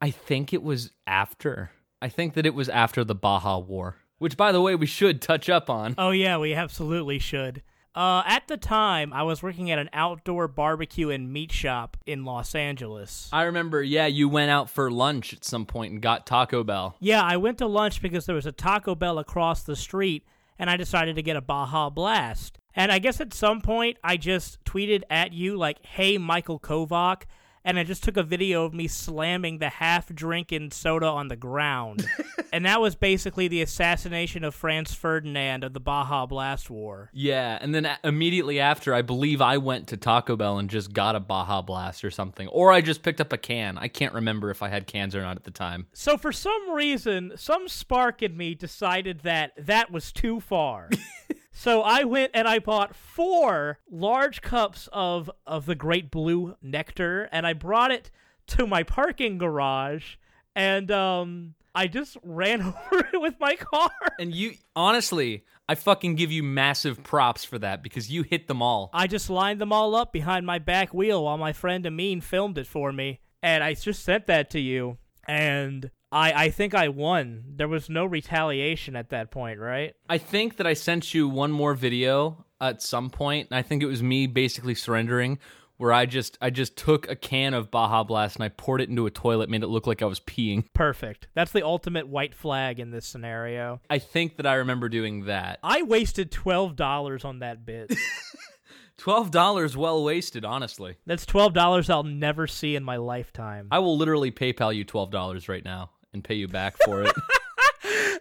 I 0.00 0.10
think 0.10 0.52
it 0.52 0.62
was 0.62 0.90
after. 1.06 1.70
I 2.00 2.08
think 2.08 2.34
that 2.34 2.46
it 2.46 2.54
was 2.54 2.68
after 2.68 3.04
the 3.04 3.14
Baja 3.14 3.58
War, 3.58 3.96
which, 4.18 4.36
by 4.36 4.52
the 4.52 4.60
way, 4.60 4.74
we 4.74 4.86
should 4.86 5.20
touch 5.20 5.48
up 5.48 5.68
on. 5.70 5.94
Oh 5.98 6.10
yeah, 6.10 6.38
we 6.38 6.54
absolutely 6.54 7.18
should. 7.18 7.62
Uh, 7.94 8.22
at 8.26 8.48
the 8.48 8.56
time, 8.56 9.12
I 9.12 9.22
was 9.22 9.42
working 9.42 9.70
at 9.70 9.78
an 9.78 9.90
outdoor 9.92 10.48
barbecue 10.48 11.10
and 11.10 11.30
meat 11.30 11.52
shop 11.52 11.98
in 12.06 12.24
Los 12.24 12.54
Angeles. 12.54 13.28
I 13.32 13.42
remember, 13.42 13.82
yeah, 13.82 14.06
you 14.06 14.30
went 14.30 14.50
out 14.50 14.70
for 14.70 14.90
lunch 14.90 15.34
at 15.34 15.44
some 15.44 15.66
point 15.66 15.92
and 15.92 16.00
got 16.00 16.24
Taco 16.26 16.64
Bell. 16.64 16.96
Yeah, 17.00 17.22
I 17.22 17.36
went 17.36 17.58
to 17.58 17.66
lunch 17.66 18.00
because 18.00 18.24
there 18.24 18.34
was 18.34 18.46
a 18.46 18.52
Taco 18.52 18.94
Bell 18.94 19.18
across 19.18 19.62
the 19.62 19.76
street, 19.76 20.24
and 20.58 20.70
I 20.70 20.76
decided 20.76 21.16
to 21.16 21.22
get 21.22 21.36
a 21.36 21.40
Baja 21.40 21.90
Blast. 21.90 22.58
And 22.74 22.90
I 22.90 22.98
guess 22.98 23.20
at 23.20 23.34
some 23.34 23.60
point, 23.60 23.98
I 24.02 24.16
just 24.16 24.62
tweeted 24.64 25.02
at 25.10 25.32
you, 25.32 25.56
like, 25.56 25.84
hey, 25.84 26.18
Michael 26.18 26.58
Kovach. 26.58 27.22
And 27.64 27.78
I 27.78 27.84
just 27.84 28.02
took 28.02 28.16
a 28.16 28.22
video 28.22 28.64
of 28.64 28.74
me 28.74 28.88
slamming 28.88 29.58
the 29.58 29.68
half 29.68 30.12
drinking 30.12 30.72
soda 30.72 31.06
on 31.06 31.28
the 31.28 31.36
ground. 31.36 32.06
and 32.52 32.64
that 32.66 32.80
was 32.80 32.94
basically 32.94 33.48
the 33.48 33.62
assassination 33.62 34.42
of 34.42 34.54
Franz 34.54 34.94
Ferdinand 34.94 35.62
of 35.62 35.72
the 35.72 35.80
Baja 35.80 36.26
Blast 36.26 36.70
War. 36.70 37.10
Yeah, 37.12 37.58
and 37.60 37.74
then 37.74 37.88
immediately 38.02 38.58
after, 38.58 38.94
I 38.94 39.02
believe 39.02 39.40
I 39.40 39.58
went 39.58 39.88
to 39.88 39.96
Taco 39.96 40.36
Bell 40.36 40.58
and 40.58 40.68
just 40.68 40.92
got 40.92 41.14
a 41.14 41.20
Baja 41.20 41.62
Blast 41.62 42.04
or 42.04 42.10
something. 42.10 42.48
Or 42.48 42.72
I 42.72 42.80
just 42.80 43.02
picked 43.02 43.20
up 43.20 43.32
a 43.32 43.38
can. 43.38 43.78
I 43.78 43.88
can't 43.88 44.14
remember 44.14 44.50
if 44.50 44.62
I 44.62 44.68
had 44.68 44.86
cans 44.86 45.14
or 45.14 45.22
not 45.22 45.36
at 45.36 45.44
the 45.44 45.50
time. 45.50 45.86
So 45.92 46.16
for 46.16 46.32
some 46.32 46.70
reason, 46.70 47.32
some 47.36 47.68
spark 47.68 48.22
in 48.22 48.36
me 48.36 48.54
decided 48.54 49.20
that 49.20 49.52
that 49.56 49.90
was 49.90 50.12
too 50.12 50.40
far. 50.40 50.90
so 51.52 51.82
I 51.82 52.04
went 52.04 52.32
and 52.34 52.48
I 52.48 52.58
bought 52.58 52.96
four 52.96 53.78
large 53.90 54.40
cups 54.40 54.88
of 54.92 55.30
of 55.46 55.66
the 55.66 55.74
Great 55.74 56.10
Blue 56.10 56.56
Nectar, 56.62 57.28
and 57.30 57.46
I 57.46 57.52
brought 57.52 57.90
it 57.90 58.10
to 58.48 58.66
my 58.66 58.82
parking 58.82 59.38
garage, 59.38 60.16
and 60.56 60.90
um, 60.90 61.54
I 61.74 61.86
just 61.86 62.16
ran 62.22 62.62
over 62.92 63.08
it 63.12 63.20
with 63.20 63.34
my 63.38 63.54
car. 63.56 63.90
And 64.18 64.34
you, 64.34 64.54
honestly, 64.74 65.44
I 65.68 65.74
fucking 65.74 66.16
give 66.16 66.32
you 66.32 66.42
massive 66.42 67.02
props 67.02 67.44
for 67.44 67.58
that 67.58 67.82
because 67.82 68.10
you 68.10 68.22
hit 68.22 68.48
them 68.48 68.62
all. 68.62 68.90
I 68.92 69.06
just 69.06 69.30
lined 69.30 69.60
them 69.60 69.72
all 69.72 69.94
up 69.94 70.12
behind 70.12 70.46
my 70.46 70.58
back 70.58 70.92
wheel 70.92 71.24
while 71.24 71.38
my 71.38 71.52
friend 71.52 71.86
Amin 71.86 72.22
filmed 72.22 72.58
it 72.58 72.66
for 72.66 72.92
me, 72.92 73.20
and 73.42 73.62
I 73.62 73.74
just 73.74 74.02
sent 74.02 74.26
that 74.26 74.50
to 74.50 74.60
you, 74.60 74.98
and. 75.28 75.90
I, 76.12 76.44
I 76.44 76.50
think 76.50 76.74
I 76.74 76.88
won. 76.88 77.44
There 77.56 77.68
was 77.68 77.88
no 77.88 78.04
retaliation 78.04 78.94
at 78.96 79.08
that 79.10 79.30
point, 79.30 79.58
right? 79.58 79.94
I 80.08 80.18
think 80.18 80.58
that 80.58 80.66
I 80.66 80.74
sent 80.74 81.14
you 81.14 81.28
one 81.28 81.50
more 81.50 81.74
video 81.74 82.44
at 82.62 82.80
some 82.80 83.10
point, 83.10 83.48
I 83.50 83.62
think 83.62 83.82
it 83.82 83.86
was 83.86 84.02
me 84.02 84.28
basically 84.28 84.74
surrendering, 84.76 85.40
where 85.78 85.92
I 85.92 86.06
just 86.06 86.38
I 86.40 86.50
just 86.50 86.76
took 86.76 87.10
a 87.10 87.16
can 87.16 87.54
of 87.54 87.72
Baja 87.72 88.04
Blast 88.04 88.36
and 88.36 88.44
I 88.44 88.48
poured 88.50 88.80
it 88.80 88.88
into 88.88 89.04
a 89.04 89.10
toilet, 89.10 89.50
made 89.50 89.64
it 89.64 89.66
look 89.66 89.86
like 89.86 90.00
I 90.00 90.06
was 90.06 90.20
peeing. 90.20 90.64
Perfect. 90.72 91.26
That's 91.34 91.50
the 91.50 91.64
ultimate 91.64 92.06
white 92.06 92.34
flag 92.34 92.78
in 92.78 92.92
this 92.92 93.04
scenario. 93.04 93.80
I 93.90 93.98
think 93.98 94.36
that 94.36 94.46
I 94.46 94.54
remember 94.54 94.88
doing 94.88 95.24
that. 95.24 95.58
I 95.64 95.82
wasted 95.82 96.30
$12 96.30 97.24
on 97.24 97.40
that 97.40 97.66
bit. 97.66 97.92
Twelve 98.98 99.32
dollars 99.32 99.76
well 99.76 100.04
wasted, 100.04 100.44
honestly. 100.44 100.96
That's 101.06 101.26
$12 101.26 101.90
I'll 101.90 102.04
never 102.04 102.46
see 102.46 102.76
in 102.76 102.84
my 102.84 102.98
lifetime. 102.98 103.66
I 103.72 103.80
will 103.80 103.96
literally 103.96 104.30
PayPal 104.30 104.72
you 104.72 104.84
twelve 104.84 105.10
dollars 105.10 105.48
right 105.48 105.64
now 105.64 105.90
and 106.12 106.22
pay 106.24 106.34
you 106.34 106.48
back 106.48 106.76
for 106.84 107.02
it. 107.02 107.12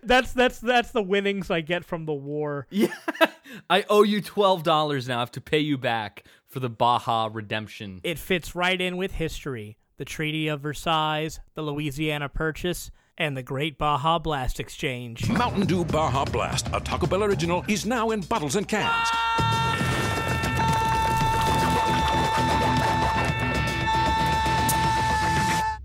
That's 0.03 0.33
that's 0.33 0.57
that's 0.57 0.89
the 0.91 1.01
winnings 1.03 1.51
I 1.51 1.61
get 1.61 1.85
from 1.85 2.05
the 2.05 2.13
war. 2.13 2.65
yeah, 2.71 2.95
I 3.69 3.85
owe 3.87 4.01
you 4.01 4.19
twelve 4.19 4.63
dollars 4.63 5.07
now. 5.07 5.17
I 5.17 5.19
have 5.19 5.31
to 5.33 5.41
pay 5.41 5.59
you 5.59 5.77
back 5.77 6.23
for 6.47 6.59
the 6.59 6.69
Baja 6.69 7.29
redemption. 7.31 8.01
It 8.03 8.17
fits 8.17 8.55
right 8.55 8.81
in 8.81 8.97
with 8.97 9.11
history. 9.13 9.77
The 9.97 10.05
Treaty 10.05 10.47
of 10.47 10.61
Versailles, 10.61 11.39
the 11.53 11.61
Louisiana 11.61 12.29
Purchase, 12.29 12.89
and 13.15 13.37
the 13.37 13.43
Great 13.43 13.77
Baja 13.77 14.17
Blast 14.17 14.59
Exchange. 14.59 15.29
Mountain 15.29 15.67
Dew 15.67 15.85
Baja 15.85 16.25
Blast, 16.25 16.67
a 16.73 16.79
Taco 16.79 17.05
Bell 17.05 17.23
original, 17.23 17.63
is 17.67 17.85
now 17.85 18.09
in 18.09 18.21
bottles 18.21 18.55
and 18.55 18.67
cans. 18.67 19.07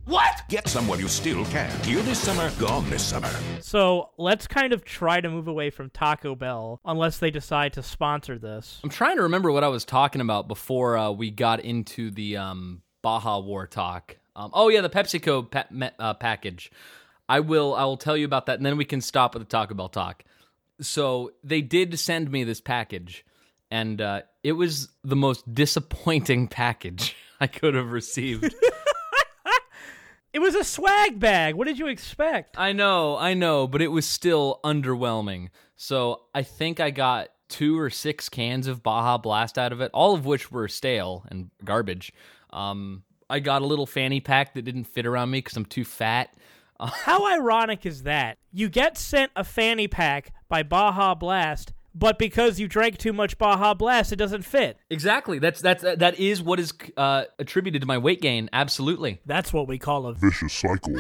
What? 0.07 0.43
Get 0.49 0.69
some 0.69 0.87
while 0.87 1.01
you 1.01 1.09
still 1.09 1.45
can. 1.47 1.69
Here 1.83 2.01
this 2.03 2.21
summer, 2.21 2.53
gone 2.61 2.89
this 2.89 3.05
summer. 3.05 3.31
So 3.61 4.11
let's 4.17 4.47
kind 4.47 4.73
of 4.73 4.85
try 4.85 5.21
to 5.21 5.29
move 5.29 5.49
away 5.49 5.71
from 5.71 5.91
Taco 5.91 6.37
Bell 6.37 6.81
unless 6.85 7.19
they 7.19 7.33
decide 7.33 7.73
to 7.73 7.83
sponsor 7.83 8.39
this. 8.39 8.79
I'm 8.85 8.91
trying 8.91 9.17
to 9.17 9.25
remember 9.25 9.51
what 9.51 9.65
I 9.65 9.69
was 9.69 9.85
talking 9.85 10.21
about 10.21 10.47
before 10.47 10.97
uh, 10.97 11.11
we 11.11 11.33
got 11.33 11.59
into 11.59 12.13
the 12.13 12.37
um, 12.37 12.83
Baja 13.03 13.41
War 13.41 13.67
talk. 13.67 14.17
Um, 14.37 14.53
oh 14.55 14.69
yeah, 14.69 14.81
the 14.81 14.89
PepsiCo 14.89 15.51
pa- 15.51 15.67
me- 15.73 15.91
uh, 15.99 16.15
package. 16.15 16.71
I 17.29 17.41
will. 17.41 17.75
I 17.75 17.83
will 17.85 17.97
tell 17.97 18.17
you 18.17 18.27
about 18.27 18.47
that, 18.47 18.59
and 18.59 18.65
then 18.65 18.77
we 18.77 18.85
can 18.85 19.01
stop 19.01 19.35
with 19.35 19.43
the 19.43 19.49
Taco 19.49 19.75
Bell 19.75 19.89
talk. 19.89 20.23
So 20.81 21.33
they 21.43 21.63
did 21.63 21.99
send 21.99 22.31
me 22.31 22.45
this 22.45 22.61
package, 22.61 23.25
and 23.73 24.01
uh, 24.01 24.23
it 24.45 24.53
was 24.53 24.89
the 25.03 25.17
most 25.17 25.53
disappointing 25.53 26.47
package 26.63 27.17
I 27.41 27.49
could 27.49 27.75
have 27.75 27.91
received. 27.91 28.55
It 30.37 30.43
was 30.43 30.55
a 30.55 30.65
swag 30.65 31.19
bag. 31.19 31.55
What 31.55 31.67
did 31.67 31.79
you 31.79 31.87
expect? 31.87 32.59
I 32.59 32.75
know, 32.75 33.17
I 33.17 33.33
know, 33.33 33.67
but 33.67 33.81
it 33.81 33.89
was 33.89 34.05
still 34.05 34.61
underwhelming. 34.63 35.49
So 35.77 36.25
I 36.35 36.43
think 36.43 36.79
I 36.79 36.91
got 36.91 37.31
two 37.49 37.79
or 37.79 37.89
six 37.89 38.29
cans 38.29 38.67
of 38.67 38.83
Baja 38.83 39.17
Blast 39.17 39.57
out 39.57 39.73
of 39.73 39.81
it, 39.81 39.91
all 39.95 40.13
of 40.13 40.27
which 40.27 40.53
were 40.53 40.69
stale 40.69 41.25
and 41.31 41.51
garbage. 41.65 42.13
Um, 42.51 43.05
I 43.31 43.41
got 43.41 43.63
a 43.63 43.65
little 43.65 43.87
fanny 43.87 44.21
pack 44.21 44.53
that 44.53 44.61
didn't 44.61 44.85
fit 44.85 45.07
around 45.07 45.31
me 45.31 45.39
because 45.39 45.57
I'm 45.57 45.65
too 45.65 45.87
fat. 45.87 46.35
How 46.81 47.27
ironic 47.35 47.87
is 47.87 48.03
that? 48.03 48.37
You 48.53 48.69
get 48.69 48.99
sent 48.99 49.33
a 49.37 49.43
fanny 49.43 49.89
pack 49.89 50.35
by 50.51 50.63
Baja 50.63 51.15
Blast, 51.15 51.73
but 51.99 52.19
because 52.19 52.61
you 52.61 52.69
drank 52.69 52.99
too 52.99 53.13
much 53.13 53.39
Baja 53.39 53.73
Blast, 53.73 54.13
it 54.13 54.17
doesn't 54.17 54.43
fit. 54.43 54.79
Exactly. 54.91 55.39
That's 55.39 55.61
that's 55.61 55.83
that 55.83 56.19
is 56.21 56.43
what 56.43 56.61
is 56.61 56.75
uh, 56.97 57.25
attributed 57.39 57.81
to 57.81 57.87
my 57.87 57.97
weight 57.97 58.21
gain. 58.21 58.51
Absolutely. 58.53 59.21
That's 59.25 59.53
what 59.53 59.67
we 59.67 59.79
call 59.79 60.07
a 60.07 60.13
Vicious 60.15 60.53
cycle. 60.53 60.95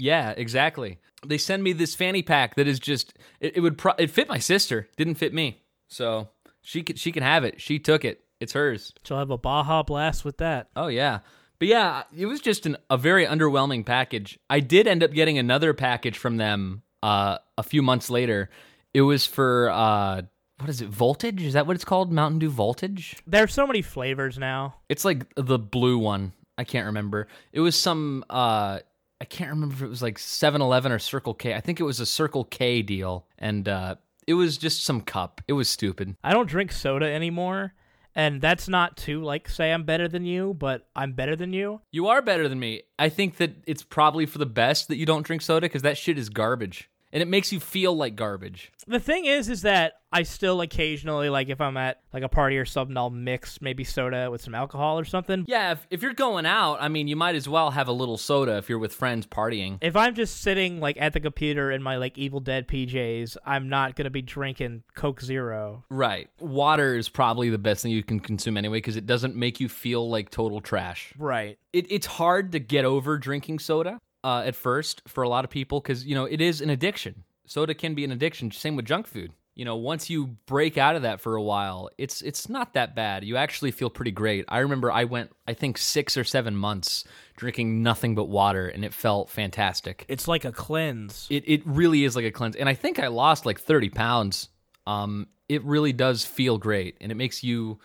Yeah, 0.00 0.30
exactly. 0.36 0.98
They 1.24 1.38
send 1.38 1.62
me 1.62 1.72
this 1.72 1.94
fanny 1.94 2.22
pack 2.22 2.56
that 2.56 2.66
is 2.66 2.80
just 2.80 3.16
it, 3.38 3.56
it 3.56 3.60
would 3.60 3.78
pro- 3.78 3.94
it 3.98 4.10
fit 4.10 4.28
my 4.28 4.38
sister, 4.38 4.88
didn't 4.96 5.14
fit 5.14 5.32
me. 5.32 5.62
So 5.88 6.28
she 6.62 6.82
could 6.82 6.98
she 6.98 7.12
can 7.12 7.22
have 7.22 7.44
it. 7.44 7.60
She 7.60 7.78
took 7.78 8.04
it. 8.04 8.24
It's 8.40 8.54
hers. 8.54 8.92
She'll 9.04 9.18
have 9.18 9.30
a 9.30 9.38
Baja 9.38 9.82
Blast 9.84 10.24
with 10.24 10.38
that. 10.38 10.68
Oh 10.74 10.88
yeah. 10.88 11.20
But 11.60 11.68
yeah, 11.68 12.04
it 12.16 12.26
was 12.26 12.40
just 12.40 12.64
an, 12.66 12.76
a 12.88 12.96
very 12.96 13.26
underwhelming 13.26 13.84
package. 13.84 14.38
I 14.48 14.60
did 14.60 14.88
end 14.88 15.04
up 15.04 15.12
getting 15.12 15.38
another 15.38 15.74
package 15.74 16.16
from 16.16 16.38
them 16.38 16.82
uh, 17.02 17.38
a 17.58 17.62
few 17.62 17.82
months 17.82 18.08
later. 18.08 18.48
It 18.94 19.02
was 19.02 19.26
for 19.26 19.68
uh, 19.68 20.22
what 20.60 20.68
is 20.70 20.80
it? 20.80 20.88
Voltage? 20.88 21.42
Is 21.42 21.54
that 21.54 21.66
what 21.66 21.74
it's 21.74 21.84
called? 21.84 22.12
Mountain 22.12 22.38
Dew 22.40 22.50
Voltage? 22.50 23.16
There's 23.26 23.52
so 23.52 23.66
many 23.66 23.82
flavors 23.82 24.38
now. 24.38 24.74
It's 24.88 25.04
like 25.04 25.26
the 25.34 25.58
blue 25.58 25.98
one. 25.98 26.32
I 26.58 26.64
can't 26.64 26.86
remember. 26.86 27.28
It 27.52 27.60
was 27.60 27.74
some 27.76 28.24
uh 28.28 28.80
I 29.22 29.24
can't 29.26 29.50
remember 29.50 29.74
if 29.74 29.82
it 29.82 29.88
was 29.88 30.02
like 30.02 30.16
7-Eleven 30.16 30.92
or 30.92 30.98
Circle 30.98 31.34
K. 31.34 31.54
I 31.54 31.60
think 31.60 31.78
it 31.78 31.84
was 31.84 32.00
a 32.00 32.06
Circle 32.06 32.44
K 32.44 32.82
deal 32.82 33.26
and 33.38 33.68
uh 33.68 33.96
it 34.26 34.34
was 34.34 34.58
just 34.58 34.84
some 34.84 35.00
cup. 35.00 35.40
It 35.48 35.54
was 35.54 35.68
stupid. 35.68 36.16
I 36.22 36.32
don't 36.32 36.48
drink 36.48 36.70
soda 36.70 37.06
anymore, 37.06 37.74
and 38.14 38.40
that's 38.40 38.68
not 38.68 38.96
to 38.98 39.22
like 39.22 39.48
say 39.48 39.72
I'm 39.72 39.84
better 39.84 40.06
than 40.06 40.24
you, 40.24 40.54
but 40.54 40.86
I'm 40.94 41.12
better 41.14 41.34
than 41.34 41.52
you. 41.52 41.80
You 41.90 42.06
are 42.08 42.22
better 42.22 42.48
than 42.48 42.60
me. 42.60 42.82
I 42.98 43.08
think 43.08 43.38
that 43.38 43.56
it's 43.66 43.82
probably 43.82 44.26
for 44.26 44.38
the 44.38 44.46
best 44.46 44.88
that 44.88 44.96
you 44.96 45.06
don't 45.06 45.26
drink 45.26 45.42
soda 45.42 45.68
cuz 45.68 45.82
that 45.82 45.96
shit 45.98 46.18
is 46.18 46.28
garbage. 46.28 46.90
And 47.12 47.22
it 47.22 47.28
makes 47.28 47.52
you 47.52 47.60
feel 47.60 47.96
like 47.96 48.14
garbage. 48.14 48.72
The 48.86 49.00
thing 49.00 49.24
is, 49.24 49.48
is 49.48 49.62
that 49.62 49.94
I 50.12 50.22
still 50.22 50.60
occasionally, 50.60 51.28
like, 51.28 51.48
if 51.48 51.60
I'm 51.60 51.76
at 51.76 52.00
like 52.12 52.22
a 52.22 52.28
party 52.28 52.58
or 52.58 52.64
something, 52.64 52.96
I'll 52.96 53.10
mix 53.10 53.60
maybe 53.60 53.84
soda 53.84 54.30
with 54.30 54.42
some 54.42 54.54
alcohol 54.54 54.98
or 54.98 55.04
something. 55.04 55.44
Yeah, 55.46 55.72
if, 55.72 55.86
if 55.90 56.02
you're 56.02 56.14
going 56.14 56.46
out, 56.46 56.78
I 56.80 56.88
mean, 56.88 57.08
you 57.08 57.16
might 57.16 57.34
as 57.34 57.48
well 57.48 57.70
have 57.70 57.88
a 57.88 57.92
little 57.92 58.16
soda 58.16 58.56
if 58.58 58.68
you're 58.68 58.78
with 58.78 58.92
friends 58.92 59.26
partying. 59.26 59.78
If 59.80 59.96
I'm 59.96 60.14
just 60.14 60.40
sitting 60.40 60.80
like 60.80 60.96
at 61.00 61.12
the 61.12 61.20
computer 61.20 61.70
in 61.70 61.82
my 61.82 61.96
like 61.96 62.18
Evil 62.18 62.40
Dead 62.40 62.66
PJs, 62.68 63.36
I'm 63.44 63.68
not 63.68 63.96
gonna 63.96 64.10
be 64.10 64.22
drinking 64.22 64.82
Coke 64.94 65.20
Zero. 65.20 65.84
Right. 65.90 66.28
Water 66.40 66.96
is 66.96 67.08
probably 67.08 67.50
the 67.50 67.58
best 67.58 67.82
thing 67.82 67.92
you 67.92 68.02
can 68.02 68.20
consume 68.20 68.56
anyway 68.56 68.78
because 68.78 68.96
it 68.96 69.06
doesn't 69.06 69.36
make 69.36 69.60
you 69.60 69.68
feel 69.68 70.08
like 70.08 70.30
total 70.30 70.60
trash. 70.60 71.12
Right. 71.18 71.58
It, 71.72 71.86
it's 71.90 72.06
hard 72.06 72.52
to 72.52 72.58
get 72.58 72.84
over 72.84 73.18
drinking 73.18 73.60
soda 73.60 74.00
uh, 74.24 74.42
at 74.44 74.54
first 74.54 75.02
for 75.06 75.22
a 75.22 75.28
lot 75.28 75.44
of 75.44 75.50
people 75.50 75.80
because, 75.80 76.04
you 76.04 76.14
know, 76.14 76.24
it 76.24 76.40
is 76.40 76.60
an 76.60 76.70
addiction. 76.70 77.24
Soda 77.46 77.74
can 77.74 77.94
be 77.94 78.04
an 78.04 78.12
addiction. 78.12 78.50
Same 78.50 78.76
with 78.76 78.84
junk 78.84 79.06
food. 79.06 79.32
You 79.56 79.64
know, 79.64 79.76
once 79.76 80.08
you 80.08 80.28
break 80.46 80.78
out 80.78 80.96
of 80.96 81.02
that 81.02 81.20
for 81.20 81.34
a 81.34 81.42
while, 81.42 81.90
it's 81.98 82.22
it's 82.22 82.48
not 82.48 82.72
that 82.74 82.94
bad. 82.94 83.24
You 83.24 83.36
actually 83.36 83.72
feel 83.72 83.90
pretty 83.90 84.12
great. 84.12 84.44
I 84.48 84.58
remember 84.60 84.90
I 84.90 85.04
went, 85.04 85.32
I 85.46 85.54
think, 85.54 85.76
six 85.76 86.16
or 86.16 86.24
seven 86.24 86.56
months 86.56 87.04
drinking 87.36 87.82
nothing 87.82 88.14
but 88.14 88.28
water, 88.28 88.68
and 88.68 88.84
it 88.84 88.94
felt 88.94 89.28
fantastic. 89.28 90.06
It's 90.08 90.28
like 90.28 90.44
a 90.44 90.52
cleanse. 90.52 91.26
It 91.28 91.44
it 91.46 91.62
really 91.66 92.04
is 92.04 92.14
like 92.16 92.24
a 92.24 92.30
cleanse, 92.30 92.56
and 92.56 92.68
I 92.68 92.74
think 92.74 92.98
I 92.98 93.08
lost 93.08 93.44
like 93.44 93.60
thirty 93.60 93.90
pounds. 93.90 94.48
Um, 94.86 95.26
it 95.48 95.62
really 95.64 95.92
does 95.92 96.24
feel 96.24 96.56
great, 96.56 96.96
and 97.00 97.10
it 97.12 97.16
makes 97.16 97.42
you. 97.42 97.80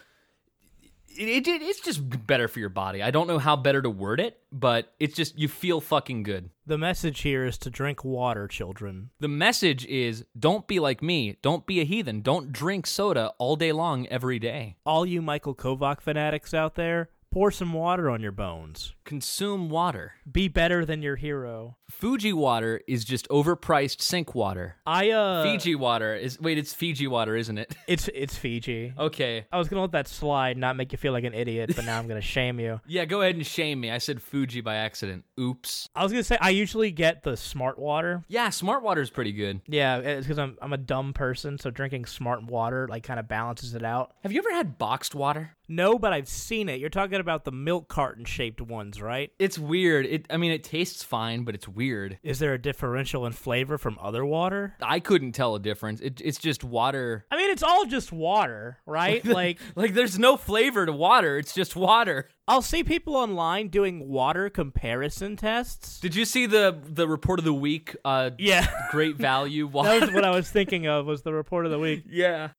It, 1.18 1.48
it 1.48 1.62
it's 1.62 1.80
just 1.80 2.28
better 2.28 2.48
for 2.48 2.60
your 2.60 2.70
body. 2.70 3.02
I 3.02 3.12
don't 3.12 3.28
know 3.28 3.40
how 3.40 3.56
better 3.56 3.82
to 3.82 3.90
word 3.90 4.20
it, 4.20 4.40
but 4.52 4.94
it's 5.00 5.16
just 5.16 5.38
you 5.38 5.48
feel 5.48 5.82
fucking 5.82 6.24
good. 6.24 6.50
The 6.66 6.78
message 6.78 7.22
here 7.22 7.46
is 7.46 7.58
to 7.60 7.70
drink 7.70 8.04
water, 8.04 8.48
children. 8.48 9.12
The 9.20 9.28
message 9.28 9.86
is 9.86 10.26
don't 10.38 10.68
be 10.68 10.80
like 10.80 11.02
me. 11.02 11.38
Don't 11.42 11.66
be 11.66 11.80
a 11.80 11.86
heathen. 11.86 12.22
Don't 12.22 12.52
drink 12.52 12.88
soda 12.88 13.34
all 13.38 13.56
day 13.56 13.72
long 13.72 14.08
every 14.08 14.40
day. 14.40 14.78
All 14.86 15.06
you 15.06 15.22
Michael 15.22 15.56
Kovach 15.56 16.02
fanatics 16.02 16.54
out 16.54 16.76
there, 16.76 17.10
pour 17.32 17.52
some 17.52 17.74
water 17.74 18.10
on 18.10 18.22
your 18.22 18.32
bones. 18.32 18.95
Consume 19.06 19.70
water. 19.70 20.14
Be 20.30 20.48
better 20.48 20.84
than 20.84 21.04
your 21.04 21.16
hero. 21.16 21.78
Fuji 21.92 22.34
water 22.34 22.82
is 22.88 23.06
just 23.06 23.30
overpriced 23.30 24.02
sink 24.02 24.34
water. 24.34 24.78
I 24.88 25.12
uh 25.12 25.44
Fiji 25.44 25.76
water 25.76 26.16
is 26.16 26.40
wait, 26.42 26.58
it's 26.58 26.74
Fiji 26.74 27.06
water, 27.08 27.36
isn't 27.36 27.58
it? 27.60 27.76
It's 27.88 28.08
it's 28.16 28.36
Fiji. 28.36 28.94
Okay. 28.98 29.46
I 29.52 29.60
was 29.60 29.70
gonna 29.70 29.84
let 29.84 29.92
that 29.92 30.08
slide, 30.08 30.58
not 30.58 30.76
make 30.76 30.92
you 30.92 30.98
feel 30.98 31.14
like 31.14 31.24
an 31.24 31.36
idiot, 31.36 31.72
but 31.76 31.86
now 31.86 32.00
I'm 32.00 32.08
gonna 32.08 32.20
shame 32.20 32.60
you. 32.60 32.82
Yeah, 32.88 33.06
go 33.06 33.22
ahead 33.22 33.36
and 33.36 33.46
shame 33.46 33.80
me. 33.80 33.92
I 33.92 34.00
said 34.00 34.22
Fuji 34.22 34.62
by 34.62 34.76
accident. 34.76 35.24
Oops. 35.40 35.88
I 35.96 36.02
was 36.02 36.12
gonna 36.12 36.24
say 36.24 36.38
I 36.42 36.50
usually 36.50 36.92
get 36.92 37.22
the 37.22 37.38
smart 37.38 37.78
water. 37.78 38.24
Yeah, 38.28 38.50
smart 38.50 38.82
water 38.82 39.02
is 39.02 39.12
pretty 39.12 39.34
good. 39.34 39.62
Yeah, 39.68 39.98
it's 39.98 40.26
because 40.26 40.40
I'm 40.40 40.58
I'm 40.62 40.74
a 40.74 40.78
dumb 40.78 41.14
person, 41.14 41.60
so 41.60 41.70
drinking 41.70 42.06
smart 42.06 42.44
water 42.44 42.88
like 42.90 43.04
kind 43.04 43.20
of 43.20 43.28
balances 43.28 43.76
it 43.76 43.84
out. 43.84 44.14
Have 44.24 44.32
you 44.32 44.40
ever 44.40 44.52
had 44.52 44.80
boxed 44.80 45.14
water? 45.14 45.52
No, 45.68 45.98
but 45.98 46.14
I've 46.14 46.28
seen 46.28 46.70
it. 46.70 46.80
You're 46.80 46.90
talking 46.90 47.20
about 47.20 47.44
the 47.44 47.52
milk 47.52 47.88
carton 47.88 48.24
shaped 48.26 48.62
ones, 48.62 48.95
right? 49.02 49.32
It's 49.40 49.58
weird. 49.60 50.06
It 50.06 50.26
I 50.30 50.38
mean 50.38 50.52
it 50.52 50.64
tastes 50.64 51.04
fine, 51.04 51.44
but 51.44 51.56
it's 51.56 51.68
weird. 51.68 52.18
Is 52.24 52.40
there 52.40 52.54
a 52.54 52.62
differential 52.62 53.26
in 53.26 53.34
flavor 53.34 53.78
from 53.78 53.98
other 54.02 54.26
water? 54.26 54.76
I 54.82 55.00
couldn't 55.00 55.34
tell 55.34 55.56
a 55.56 55.60
difference. 55.60 56.02
It, 56.02 56.22
it's 56.24 56.38
just 56.40 56.64
water. 56.64 57.26
I 57.32 57.38
mean, 57.38 57.50
it's 57.50 57.64
all 57.64 57.86
just 57.86 58.12
water, 58.12 58.80
right? 58.86 59.24
like 59.42 59.60
like 59.76 59.94
there's 59.94 60.20
no 60.20 60.38
flavor 60.38 60.86
to 60.86 60.92
water. 60.94 61.38
It's 61.38 61.54
just 61.54 61.76
water. 61.76 62.30
I'll 62.48 62.62
see 62.62 62.84
people 62.84 63.16
online 63.16 63.70
doing 63.70 64.08
water 64.08 64.50
comparison 64.50 65.36
tests. 65.36 66.00
Did 66.00 66.16
you 66.16 66.26
see 66.26 66.46
the 66.46 66.78
the 66.84 67.08
report 67.08 67.40
of 67.40 67.46
the 67.46 67.54
week? 67.54 67.96
Uh, 68.06 68.32
Yeah. 68.38 68.68
great 68.92 69.16
value 69.18 69.68
water. 69.68 69.90
That 70.00 70.02
was 70.02 70.12
what 70.12 70.26
I 70.26 70.32
was 70.32 70.50
thinking 70.50 70.88
of 70.88 71.06
was 71.06 71.22
the 71.24 71.34
report 71.34 71.66
of 71.66 71.72
the 71.72 71.80
week. 71.80 72.04
yeah, 72.10 72.50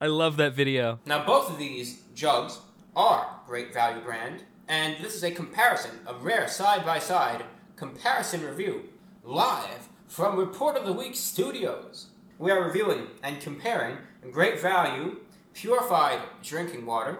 I 0.00 0.06
love 0.06 0.36
that 0.36 0.54
video. 0.54 1.00
Now, 1.06 1.24
both 1.24 1.50
of 1.50 1.58
these 1.58 2.02
jugs 2.14 2.58
are 2.94 3.26
Great 3.46 3.72
Value 3.72 4.02
brand, 4.02 4.44
and 4.72 4.96
this 5.04 5.14
is 5.14 5.22
a 5.22 5.30
comparison, 5.30 5.90
a 6.06 6.14
rare 6.14 6.48
side 6.48 6.82
by 6.86 6.98
side 6.98 7.44
comparison 7.76 8.42
review, 8.42 8.84
live 9.22 9.90
from 10.08 10.38
Report 10.38 10.78
of 10.78 10.86
the 10.86 10.94
Week 10.94 11.14
Studios. 11.14 12.06
We 12.38 12.50
are 12.50 12.64
reviewing 12.64 13.08
and 13.22 13.38
comparing 13.38 13.98
Great 14.30 14.58
Value 14.58 15.18
purified 15.52 16.20
drinking 16.42 16.86
water, 16.86 17.18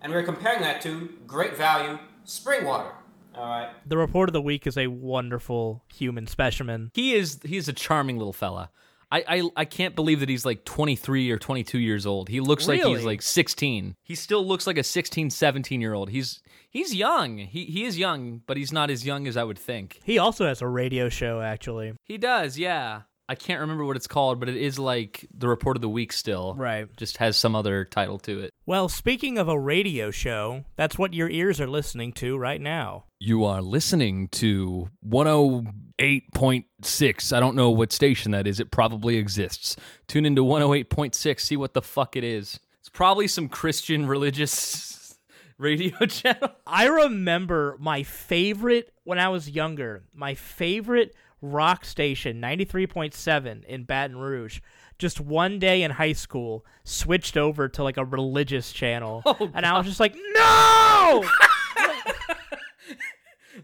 and 0.00 0.10
we're 0.10 0.22
comparing 0.22 0.62
that 0.62 0.80
to 0.82 1.10
Great 1.26 1.54
Value 1.54 1.98
spring 2.24 2.64
water. 2.64 2.92
All 3.34 3.46
right. 3.46 3.68
The 3.84 3.98
report 3.98 4.30
of 4.30 4.32
the 4.32 4.40
week 4.40 4.66
is 4.66 4.78
a 4.78 4.86
wonderful 4.86 5.84
human 5.92 6.26
specimen. 6.26 6.92
He 6.94 7.12
is 7.12 7.40
he's 7.44 7.68
a 7.68 7.74
charming 7.74 8.16
little 8.16 8.32
fella. 8.32 8.70
I, 9.10 9.24
I 9.28 9.50
I 9.56 9.64
can't 9.64 9.94
believe 9.94 10.20
that 10.20 10.28
he's 10.28 10.44
like 10.44 10.64
23 10.64 11.30
or 11.30 11.38
22 11.38 11.78
years 11.78 12.06
old. 12.06 12.28
He 12.28 12.40
looks 12.40 12.66
like 12.66 12.82
he's 12.82 13.04
like 13.04 13.22
16. 13.22 13.94
He 14.02 14.14
still 14.14 14.44
looks 14.44 14.66
like 14.66 14.78
a 14.78 14.82
16, 14.82 15.30
17 15.30 15.80
year 15.80 15.94
old. 15.94 16.10
He's 16.10 16.42
he's 16.68 16.94
young. 16.94 17.38
He 17.38 17.66
he 17.66 17.84
is 17.84 17.98
young, 17.98 18.42
but 18.46 18.56
he's 18.56 18.72
not 18.72 18.90
as 18.90 19.06
young 19.06 19.26
as 19.28 19.36
I 19.36 19.44
would 19.44 19.58
think. 19.58 20.00
He 20.04 20.18
also 20.18 20.46
has 20.46 20.60
a 20.60 20.66
radio 20.66 21.08
show, 21.08 21.40
actually. 21.40 21.94
He 22.04 22.18
does, 22.18 22.58
yeah. 22.58 23.02
I 23.28 23.34
can't 23.34 23.60
remember 23.60 23.84
what 23.84 23.96
it's 23.96 24.06
called, 24.06 24.38
but 24.38 24.48
it 24.48 24.56
is 24.56 24.78
like 24.78 25.26
the 25.36 25.48
report 25.48 25.76
of 25.76 25.80
the 25.80 25.88
week 25.88 26.12
still. 26.12 26.54
Right. 26.54 26.86
Just 26.96 27.16
has 27.16 27.36
some 27.36 27.56
other 27.56 27.84
title 27.84 28.20
to 28.20 28.38
it. 28.40 28.52
Well, 28.66 28.88
speaking 28.88 29.36
of 29.36 29.48
a 29.48 29.58
radio 29.58 30.12
show, 30.12 30.64
that's 30.76 30.96
what 30.96 31.12
your 31.12 31.28
ears 31.28 31.60
are 31.60 31.66
listening 31.66 32.12
to 32.14 32.38
right 32.38 32.60
now. 32.60 33.04
You 33.18 33.44
are 33.44 33.62
listening 33.62 34.28
to 34.28 34.90
108.6. 35.08 37.36
I 37.36 37.40
don't 37.40 37.56
know 37.56 37.70
what 37.70 37.92
station 37.92 38.30
that 38.32 38.46
is. 38.46 38.60
It 38.60 38.70
probably 38.70 39.16
exists. 39.16 39.76
Tune 40.06 40.24
into 40.24 40.44
108.6, 40.44 41.40
see 41.40 41.56
what 41.56 41.74
the 41.74 41.82
fuck 41.82 42.14
it 42.16 42.22
is. 42.24 42.60
It's 42.80 42.88
probably 42.88 43.26
some 43.26 43.48
Christian 43.48 44.06
religious 44.06 45.16
radio 45.58 45.98
channel. 46.06 46.50
I 46.66 46.86
remember 46.86 47.76
my 47.80 48.04
favorite 48.04 48.92
when 49.04 49.18
I 49.18 49.28
was 49.30 49.50
younger, 49.50 50.04
my 50.14 50.34
favorite 50.34 51.12
rock 51.40 51.84
station, 51.84 52.40
93.7 52.40 53.64
in 53.64 53.84
Baton 53.84 54.16
Rouge, 54.16 54.60
just 54.98 55.20
one 55.20 55.58
day 55.58 55.82
in 55.82 55.90
high 55.92 56.12
school 56.12 56.64
switched 56.84 57.36
over 57.36 57.68
to 57.68 57.82
like 57.82 57.96
a 57.96 58.04
religious 58.04 58.72
channel. 58.72 59.22
Oh, 59.38 59.50
and 59.54 59.66
I 59.66 59.76
was 59.76 59.86
just 59.86 60.00
like, 60.00 60.16
no! 60.34 61.24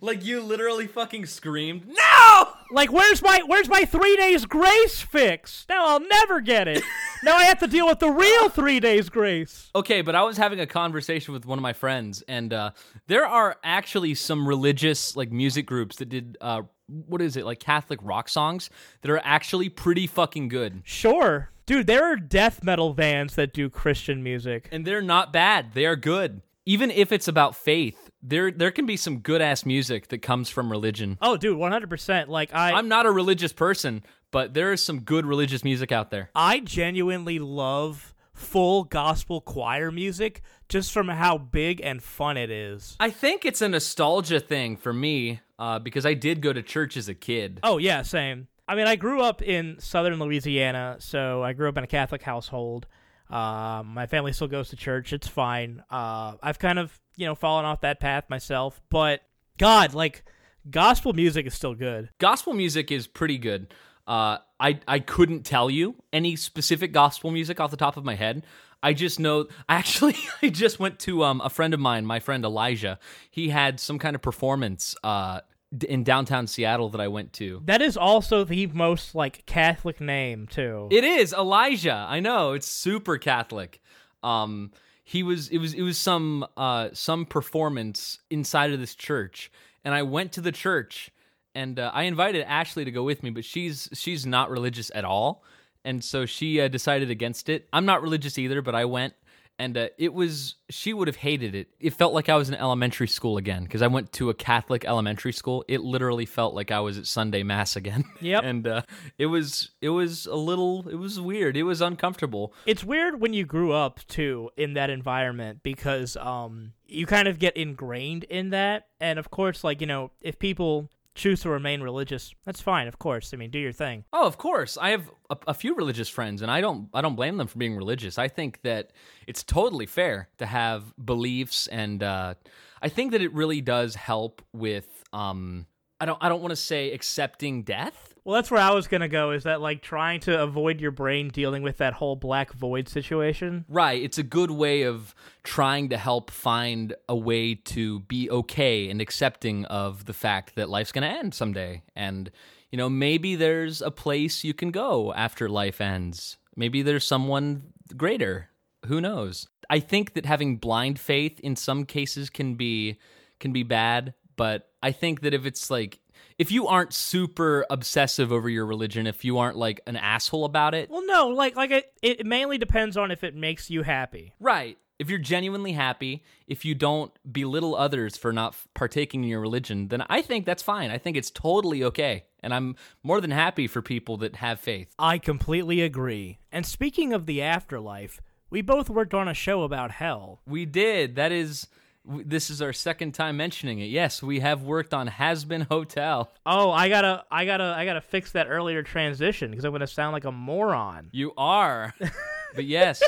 Like 0.00 0.24
you 0.24 0.40
literally 0.40 0.88
fucking 0.88 1.26
screamed, 1.26 1.86
"No!" 1.86 2.48
Like 2.72 2.92
where's 2.92 3.22
my 3.22 3.40
where's 3.46 3.68
my 3.68 3.84
3 3.84 4.16
days 4.16 4.46
grace 4.46 5.00
fix? 5.00 5.64
Now 5.68 5.86
I'll 5.86 6.00
never 6.00 6.40
get 6.40 6.66
it. 6.66 6.82
now 7.22 7.36
I 7.36 7.44
have 7.44 7.60
to 7.60 7.68
deal 7.68 7.86
with 7.86 8.00
the 8.00 8.10
real 8.10 8.48
3 8.48 8.80
days 8.80 9.08
grace. 9.08 9.70
Okay, 9.76 10.02
but 10.02 10.16
I 10.16 10.22
was 10.22 10.36
having 10.36 10.58
a 10.58 10.66
conversation 10.66 11.32
with 11.32 11.46
one 11.46 11.56
of 11.56 11.62
my 11.62 11.72
friends, 11.72 12.22
and 12.26 12.52
uh, 12.52 12.70
there 13.06 13.24
are 13.26 13.58
actually 13.62 14.14
some 14.16 14.48
religious 14.48 15.14
like 15.14 15.30
music 15.30 15.66
groups 15.66 15.96
that 15.96 16.08
did 16.08 16.36
uh, 16.40 16.62
what 17.06 17.22
is 17.22 17.36
it 17.36 17.44
like 17.44 17.58
Catholic 17.60 17.98
rock 18.02 18.28
songs 18.28 18.70
that 19.02 19.10
are 19.10 19.20
actually 19.24 19.68
pretty 19.68 20.06
fucking 20.06 20.48
good, 20.48 20.82
Sure. 20.84 21.50
Dude, 21.64 21.86
there 21.86 22.04
are 22.04 22.16
death 22.16 22.64
metal 22.64 22.92
bands 22.92 23.36
that 23.36 23.54
do 23.54 23.70
Christian 23.70 24.22
music. 24.22 24.68
and 24.72 24.84
they're 24.84 25.00
not 25.00 25.32
bad. 25.32 25.74
They 25.74 25.86
are 25.86 25.94
good, 25.96 26.42
even 26.66 26.90
if 26.90 27.12
it's 27.12 27.28
about 27.28 27.54
faith. 27.54 28.10
There, 28.20 28.50
there 28.50 28.72
can 28.72 28.84
be 28.84 28.96
some 28.96 29.18
good 29.20 29.40
ass 29.40 29.64
music 29.64 30.08
that 30.08 30.22
comes 30.22 30.48
from 30.50 30.70
religion. 30.70 31.18
Oh, 31.22 31.36
dude, 31.36 31.56
100%. 31.56 32.28
Like 32.28 32.52
I 32.52 32.72
I'm 32.72 32.88
not 32.88 33.06
a 33.06 33.10
religious 33.12 33.52
person, 33.52 34.02
but 34.32 34.54
there 34.54 34.72
is 34.72 34.84
some 34.84 35.00
good 35.00 35.24
religious 35.24 35.62
music 35.62 35.92
out 35.92 36.10
there. 36.10 36.30
I 36.34 36.58
genuinely 36.60 37.38
love 37.38 38.12
full 38.34 38.84
gospel 38.84 39.40
choir 39.40 39.90
music 39.92 40.42
just 40.68 40.90
from 40.90 41.08
how 41.08 41.38
big 41.38 41.80
and 41.82 42.02
fun 42.02 42.36
it 42.36 42.50
is. 42.50 42.96
I 42.98 43.10
think 43.10 43.44
it's 43.44 43.62
a 43.62 43.68
nostalgia 43.68 44.40
thing 44.40 44.76
for 44.76 44.92
me 44.92 45.40
uh, 45.62 45.78
because 45.78 46.04
I 46.04 46.14
did 46.14 46.40
go 46.40 46.52
to 46.52 46.60
church 46.60 46.96
as 46.96 47.08
a 47.08 47.14
kid. 47.14 47.60
Oh, 47.62 47.78
yeah, 47.78 48.02
same. 48.02 48.48
I 48.66 48.74
mean, 48.74 48.88
I 48.88 48.96
grew 48.96 49.20
up 49.20 49.42
in 49.42 49.76
southern 49.78 50.18
Louisiana, 50.18 50.96
so 50.98 51.44
I 51.44 51.52
grew 51.52 51.68
up 51.68 51.78
in 51.78 51.84
a 51.84 51.86
Catholic 51.86 52.22
household. 52.22 52.88
Uh, 53.30 53.84
my 53.86 54.06
family 54.06 54.32
still 54.32 54.48
goes 54.48 54.70
to 54.70 54.76
church. 54.76 55.12
It's 55.12 55.28
fine. 55.28 55.84
Uh, 55.88 56.34
I've 56.42 56.58
kind 56.58 56.80
of, 56.80 56.98
you 57.14 57.26
know, 57.26 57.36
fallen 57.36 57.64
off 57.64 57.82
that 57.82 58.00
path 58.00 58.24
myself, 58.28 58.82
but 58.90 59.20
God, 59.56 59.94
like, 59.94 60.24
gospel 60.68 61.12
music 61.12 61.46
is 61.46 61.54
still 61.54 61.76
good. 61.76 62.10
Gospel 62.18 62.54
music 62.54 62.90
is 62.90 63.06
pretty 63.06 63.38
good. 63.38 63.72
Uh, 64.04 64.38
I 64.58 64.80
I 64.88 64.98
couldn't 64.98 65.44
tell 65.44 65.70
you 65.70 65.94
any 66.12 66.34
specific 66.34 66.92
gospel 66.92 67.30
music 67.30 67.60
off 67.60 67.70
the 67.70 67.76
top 67.76 67.96
of 67.96 68.04
my 68.04 68.16
head. 68.16 68.44
I 68.82 68.94
just 68.94 69.20
know. 69.20 69.46
Actually, 69.68 70.16
I 70.42 70.48
just 70.48 70.80
went 70.80 70.98
to 71.00 71.22
um, 71.22 71.40
a 71.40 71.48
friend 71.48 71.72
of 71.72 71.78
mine, 71.78 72.04
my 72.04 72.18
friend 72.18 72.44
Elijah. 72.44 72.98
He 73.30 73.50
had 73.50 73.78
some 73.78 74.00
kind 74.00 74.16
of 74.16 74.22
performance 74.22 74.96
uh, 75.04 75.42
in 75.88 76.04
downtown 76.04 76.46
Seattle 76.46 76.88
that 76.90 77.00
I 77.00 77.08
went 77.08 77.32
to. 77.34 77.62
That 77.64 77.80
is 77.80 77.96
also 77.96 78.44
the 78.44 78.66
most, 78.66 79.14
like, 79.14 79.46
Catholic 79.46 80.00
name, 80.00 80.46
too. 80.46 80.88
It 80.90 81.04
is 81.04 81.32
Elijah. 81.32 82.06
I 82.08 82.20
know 82.20 82.52
it's 82.52 82.66
super 82.66 83.18
Catholic. 83.18 83.80
Um, 84.22 84.70
he 85.04 85.22
was. 85.22 85.48
It 85.48 85.58
was. 85.58 85.74
It 85.74 85.82
was 85.82 85.98
some. 85.98 86.46
Uh, 86.56 86.90
some 86.92 87.26
performance 87.26 88.18
inside 88.30 88.72
of 88.72 88.80
this 88.80 88.94
church, 88.94 89.50
and 89.84 89.94
I 89.94 90.02
went 90.02 90.32
to 90.32 90.40
the 90.40 90.52
church, 90.52 91.10
and 91.54 91.78
uh, 91.78 91.90
I 91.92 92.04
invited 92.04 92.44
Ashley 92.44 92.84
to 92.84 92.90
go 92.90 93.02
with 93.02 93.22
me, 93.22 93.30
but 93.30 93.44
she's 93.44 93.88
she's 93.92 94.24
not 94.24 94.48
religious 94.50 94.90
at 94.94 95.04
all, 95.04 95.42
and 95.84 96.04
so 96.04 96.24
she 96.24 96.60
uh, 96.60 96.68
decided 96.68 97.10
against 97.10 97.48
it. 97.48 97.68
I'm 97.72 97.84
not 97.84 98.00
religious 98.00 98.38
either, 98.38 98.62
but 98.62 98.74
I 98.74 98.84
went. 98.84 99.14
And 99.62 99.76
uh, 99.78 99.88
it 99.96 100.12
was, 100.12 100.56
she 100.70 100.92
would 100.92 101.06
have 101.08 101.16
hated 101.16 101.54
it. 101.54 101.68
It 101.78 101.92
felt 101.94 102.12
like 102.12 102.28
I 102.28 102.36
was 102.36 102.48
in 102.48 102.54
elementary 102.56 103.06
school 103.06 103.36
again 103.36 103.62
because 103.62 103.80
I 103.82 103.86
went 103.86 104.12
to 104.14 104.28
a 104.30 104.34
Catholic 104.34 104.84
elementary 104.84 105.32
school. 105.32 105.64
It 105.68 105.80
literally 105.82 106.26
felt 106.26 106.54
like 106.54 106.70
I 106.70 106.80
was 106.80 106.98
at 106.98 107.06
Sunday 107.06 107.42
Mass 107.42 107.76
again. 107.76 108.04
Yep. 108.20 108.44
and 108.44 108.66
uh, 108.66 108.82
it 109.18 109.26
was, 109.26 109.70
it 109.80 109.90
was 109.90 110.26
a 110.26 110.34
little, 110.36 110.88
it 110.88 110.94
was 110.96 111.20
weird. 111.20 111.56
It 111.56 111.62
was 111.64 111.80
uncomfortable. 111.80 112.52
it's 112.66 112.84
weird 112.84 113.20
when 113.20 113.32
you 113.32 113.44
grew 113.44 113.72
up 113.72 114.00
too 114.08 114.50
in 114.56 114.74
that 114.74 114.90
environment 114.90 115.60
because 115.62 116.16
um 116.16 116.72
you 116.86 117.06
kind 117.06 117.28
of 117.28 117.38
get 117.38 117.56
ingrained 117.56 118.24
in 118.24 118.50
that 118.50 118.86
and 119.00 119.18
of 119.18 119.30
course 119.30 119.64
like 119.64 119.80
you 119.80 119.86
know 119.86 120.10
if 120.20 120.38
people 120.38 120.88
choose 121.14 121.42
to 121.42 121.48
remain 121.50 121.82
religious 121.82 122.34
that's 122.44 122.60
fine 122.60 122.88
of 122.88 122.98
course 122.98 123.32
i 123.34 123.36
mean 123.36 123.50
do 123.50 123.58
your 123.58 123.72
thing 123.72 124.04
Oh, 124.12 124.26
of 124.26 124.38
course. 124.38 124.78
I 124.80 124.90
have 124.90 125.10
a, 125.30 125.36
a 125.48 125.54
few 125.54 125.74
religious 125.74 126.08
friends, 126.08 126.42
and 126.42 126.50
I 126.50 126.60
don't 126.60 126.88
I 126.94 127.00
don't 127.02 127.16
blame 127.16 127.36
them 127.36 127.46
for 127.46 127.58
being 127.58 127.76
religious. 127.76 128.18
I 128.18 128.28
think 128.28 128.60
that 128.62 128.92
it's 129.26 129.42
totally 129.42 129.86
fair 129.86 130.28
to 130.38 130.46
have 130.46 130.94
beliefs, 131.02 131.66
and 131.66 132.02
uh, 132.02 132.34
I 132.80 132.88
think 132.88 133.12
that 133.12 133.20
it 133.22 133.32
really 133.34 133.60
does 133.60 133.94
help 133.94 134.42
with 134.52 134.86
um 135.12 135.66
I 136.00 136.06
don't 136.06 136.18
I 136.20 136.28
don't 136.28 136.40
want 136.40 136.50
to 136.52 136.56
say 136.56 136.92
accepting 136.92 137.62
death. 137.62 138.11
Well 138.24 138.34
that's 138.34 138.50
where 138.50 138.60
i 138.60 138.70
was 138.70 138.86
gonna 138.88 139.08
go 139.08 139.30
is 139.30 139.44
that 139.44 139.60
like 139.60 139.82
trying 139.82 140.20
to 140.20 140.40
avoid 140.40 140.80
your 140.80 140.90
brain 140.90 141.28
dealing 141.28 141.62
with 141.62 141.78
that 141.78 141.94
whole 141.94 142.16
black 142.16 142.52
void 142.52 142.88
situation 142.88 143.64
Right. 143.68 144.02
It's 144.02 144.18
a 144.18 144.22
good 144.22 144.50
way 144.50 144.82
of 144.82 145.14
trying 145.44 145.88
to 145.90 145.96
help 145.96 146.30
find 146.30 146.94
a 147.08 147.16
way 147.16 147.54
to 147.54 148.00
be 148.00 148.30
okay 148.30 148.88
and 148.90 149.00
accepting 149.00 149.64
of 149.66 150.04
the 150.04 150.12
fact 150.12 150.54
that 150.56 150.68
life's 150.68 150.92
going 150.92 151.08
to 151.08 151.18
end 151.18 151.34
someday. 151.34 151.82
And, 151.96 152.30
you 152.70 152.76
know, 152.76 152.88
maybe 152.88 153.34
there's 153.34 153.80
a 153.82 153.90
place 153.90 154.44
you 154.44 154.54
can 154.54 154.70
go 154.70 155.12
after 155.14 155.48
life 155.48 155.80
ends. 155.80 156.36
Maybe 156.56 156.82
there's 156.82 157.06
someone 157.06 157.62
greater. 157.96 158.50
Who 158.86 159.00
knows? 159.00 159.48
I 159.70 159.80
think 159.80 160.14
that 160.14 160.26
having 160.26 160.56
blind 160.58 160.98
faith 160.98 161.40
in 161.40 161.56
some 161.56 161.84
cases 161.84 162.30
can 162.30 162.54
be 162.54 162.98
can 163.38 163.52
be 163.52 163.62
bad, 163.62 164.14
but 164.36 164.68
I 164.82 164.92
think 164.92 165.22
that 165.22 165.34
if 165.34 165.46
it's 165.46 165.70
like 165.70 165.98
if 166.38 166.50
you 166.50 166.66
aren't 166.66 166.92
super 166.94 167.66
obsessive 167.70 168.32
over 168.32 168.48
your 168.48 168.66
religion, 168.66 169.06
if 169.06 169.24
you 169.24 169.38
aren't 169.38 169.56
like 169.56 169.80
an 169.86 169.96
asshole 169.96 170.44
about 170.44 170.74
it, 170.74 170.90
well 170.90 171.06
no 171.06 171.28
like 171.28 171.56
like 171.56 171.70
it, 171.70 171.92
it 172.02 172.26
mainly 172.26 172.58
depends 172.58 172.96
on 172.96 173.10
if 173.10 173.24
it 173.24 173.34
makes 173.34 173.70
you 173.70 173.82
happy 173.82 174.34
Right. 174.40 174.78
If 174.98 175.10
you're 175.10 175.18
genuinely 175.18 175.72
happy, 175.72 176.22
if 176.46 176.64
you 176.64 176.76
don't 176.76 177.10
belittle 177.32 177.74
others 177.74 178.16
for 178.16 178.32
not 178.32 178.54
partaking 178.72 179.24
in 179.24 179.30
your 179.30 179.40
religion, 179.40 179.88
then 179.88 180.04
I 180.08 180.22
think 180.22 180.46
that's 180.46 180.62
fine. 180.62 180.92
I 180.92 180.98
think 180.98 181.16
it's 181.16 181.30
totally 181.30 181.82
okay. 181.82 182.24
And 182.40 182.54
I'm 182.54 182.76
more 183.02 183.20
than 183.20 183.32
happy 183.32 183.66
for 183.66 183.82
people 183.82 184.16
that 184.18 184.36
have 184.36 184.60
faith. 184.60 184.94
i 184.98 185.18
completely 185.18 185.80
agree 185.80 186.38
and 186.52 186.64
speaking 186.64 187.12
of 187.12 187.26
the 187.26 187.42
afterlife 187.42 188.20
we 188.50 188.60
both 188.60 188.90
worked 188.90 189.14
on 189.14 189.28
a 189.28 189.34
show 189.34 189.62
about 189.62 189.90
hell 189.92 190.42
We 190.46 190.66
did. 190.66 191.16
That 191.16 191.32
is, 191.32 191.68
this 192.04 192.50
is 192.50 192.60
our 192.60 192.72
second 192.72 193.12
time 193.12 193.36
mentioning 193.36 193.80
it. 193.80 193.86
Yes, 193.86 194.22
we 194.22 194.40
have 194.40 194.62
worked 194.62 194.92
on 194.92 195.08
Hazbin 195.08 195.68
Hotel. 195.68 196.30
Oh, 196.44 196.70
I 196.70 196.88
gotta, 196.88 197.24
I 197.30 197.44
gotta, 197.44 197.74
I 197.76 197.84
gotta 197.84 198.00
fix 198.00 198.32
that 198.32 198.48
earlier 198.48 198.82
transition 198.82 199.50
because 199.50 199.64
I'm 199.64 199.72
gonna 199.72 199.86
sound 199.86 200.12
like 200.12 200.24
a 200.24 200.32
moron. 200.32 201.08
You 201.12 201.32
are. 201.36 201.94
but 202.54 202.64
yes, 202.64 203.02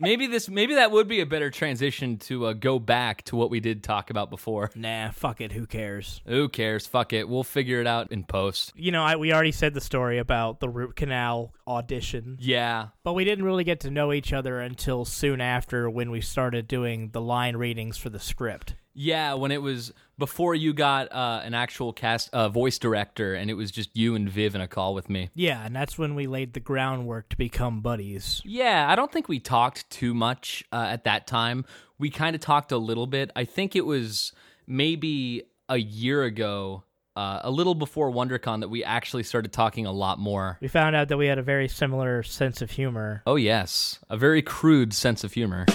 maybe 0.00 0.26
this, 0.26 0.48
maybe 0.48 0.74
that 0.74 0.90
would 0.90 1.06
be 1.08 1.20
a 1.20 1.26
better 1.26 1.50
transition 1.50 2.16
to 2.18 2.46
uh, 2.46 2.52
go 2.54 2.78
back 2.78 3.22
to 3.24 3.36
what 3.36 3.50
we 3.50 3.60
did 3.60 3.82
talk 3.82 4.10
about 4.10 4.30
before. 4.30 4.70
Nah, 4.74 5.10
fuck 5.10 5.40
it. 5.40 5.52
Who 5.52 5.66
cares? 5.66 6.20
Who 6.26 6.48
cares? 6.48 6.86
Fuck 6.86 7.12
it. 7.12 7.28
We'll 7.28 7.44
figure 7.44 7.80
it 7.80 7.86
out 7.86 8.10
in 8.10 8.24
post. 8.24 8.72
You 8.74 8.92
know, 8.92 9.02
I, 9.04 9.16
we 9.16 9.32
already 9.32 9.52
said 9.52 9.74
the 9.74 9.80
story 9.80 10.18
about 10.18 10.60
the 10.60 10.68
root 10.68 10.96
canal 10.96 11.54
audition, 11.68 12.36
Yeah. 12.40 12.88
but 13.04 13.12
we 13.12 13.24
didn't 13.24 13.44
really 13.44 13.64
get 13.64 13.80
to 13.80 13.90
know 13.90 14.12
each 14.12 14.32
other 14.32 14.60
until 14.60 15.04
soon 15.04 15.40
after 15.40 15.88
when 15.88 16.10
we 16.10 16.20
started 16.20 16.66
doing 16.66 17.10
the 17.12 17.20
line 17.20 17.56
readings 17.56 17.96
for 17.96 18.10
the 18.10 18.18
script. 18.20 18.74
Yeah, 18.92 19.34
when 19.34 19.52
it 19.52 19.62
was 19.62 19.92
before 20.20 20.54
you 20.54 20.72
got 20.72 21.12
uh, 21.12 21.40
an 21.42 21.54
actual 21.54 21.92
cast 21.92 22.32
uh, 22.32 22.48
voice 22.48 22.78
director, 22.78 23.34
and 23.34 23.50
it 23.50 23.54
was 23.54 23.72
just 23.72 23.96
you 23.96 24.14
and 24.14 24.30
Viv 24.30 24.54
in 24.54 24.60
a 24.60 24.68
call 24.68 24.94
with 24.94 25.10
me. 25.10 25.30
Yeah, 25.34 25.64
and 25.66 25.74
that's 25.74 25.98
when 25.98 26.14
we 26.14 26.28
laid 26.28 26.52
the 26.52 26.60
groundwork 26.60 27.28
to 27.30 27.36
become 27.36 27.80
buddies. 27.80 28.40
Yeah, 28.44 28.86
I 28.88 28.94
don't 28.94 29.10
think 29.10 29.28
we 29.28 29.40
talked 29.40 29.90
too 29.90 30.14
much 30.14 30.62
uh, 30.70 30.86
at 30.88 31.02
that 31.04 31.26
time. 31.26 31.64
We 31.98 32.10
kind 32.10 32.36
of 32.36 32.40
talked 32.40 32.70
a 32.70 32.78
little 32.78 33.08
bit. 33.08 33.32
I 33.34 33.44
think 33.44 33.74
it 33.74 33.84
was 33.84 34.32
maybe 34.68 35.42
a 35.68 35.78
year 35.78 36.22
ago, 36.22 36.84
uh, 37.16 37.40
a 37.42 37.50
little 37.50 37.74
before 37.74 38.12
WonderCon, 38.12 38.60
that 38.60 38.68
we 38.68 38.84
actually 38.84 39.24
started 39.24 39.52
talking 39.52 39.86
a 39.86 39.92
lot 39.92 40.18
more. 40.18 40.58
We 40.60 40.68
found 40.68 40.94
out 40.94 41.08
that 41.08 41.16
we 41.16 41.26
had 41.26 41.38
a 41.38 41.42
very 41.42 41.66
similar 41.66 42.22
sense 42.22 42.62
of 42.62 42.70
humor. 42.70 43.22
Oh 43.26 43.36
yes, 43.36 43.98
a 44.08 44.16
very 44.16 44.42
crude 44.42 44.92
sense 44.92 45.24
of 45.24 45.32
humor. 45.32 45.66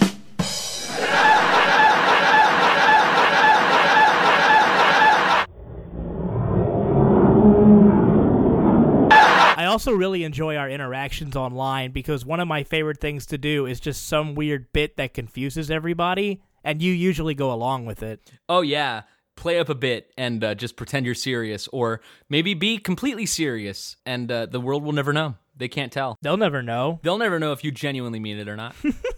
Also 9.75 9.91
really 9.91 10.23
enjoy 10.23 10.55
our 10.55 10.69
interactions 10.69 11.35
online 11.35 11.91
because 11.91 12.25
one 12.25 12.39
of 12.39 12.47
my 12.47 12.63
favorite 12.63 13.01
things 13.01 13.25
to 13.25 13.37
do 13.37 13.65
is 13.65 13.81
just 13.81 14.07
some 14.07 14.33
weird 14.33 14.71
bit 14.71 14.95
that 14.95 15.13
confuses 15.13 15.69
everybody, 15.69 16.41
and 16.63 16.81
you 16.81 16.93
usually 16.93 17.33
go 17.33 17.51
along 17.51 17.85
with 17.85 18.01
it. 18.01 18.31
Oh 18.47 18.61
yeah, 18.61 19.01
play 19.35 19.59
up 19.59 19.67
a 19.67 19.75
bit 19.75 20.13
and 20.17 20.41
uh, 20.45 20.55
just 20.55 20.77
pretend 20.77 21.05
you're 21.05 21.13
serious, 21.13 21.67
or 21.73 21.99
maybe 22.29 22.53
be 22.53 22.77
completely 22.77 23.25
serious, 23.25 23.97
and 24.05 24.31
uh, 24.31 24.45
the 24.45 24.61
world 24.61 24.81
will 24.81 24.93
never 24.93 25.11
know. 25.11 25.35
They 25.57 25.67
can't 25.67 25.91
tell. 25.91 26.17
They'll 26.21 26.37
never 26.37 26.63
know. 26.63 27.01
They'll 27.03 27.17
never 27.17 27.37
know 27.37 27.51
if 27.51 27.65
you 27.65 27.71
genuinely 27.71 28.21
mean 28.21 28.37
it 28.37 28.47
or 28.47 28.55
not. 28.55 28.77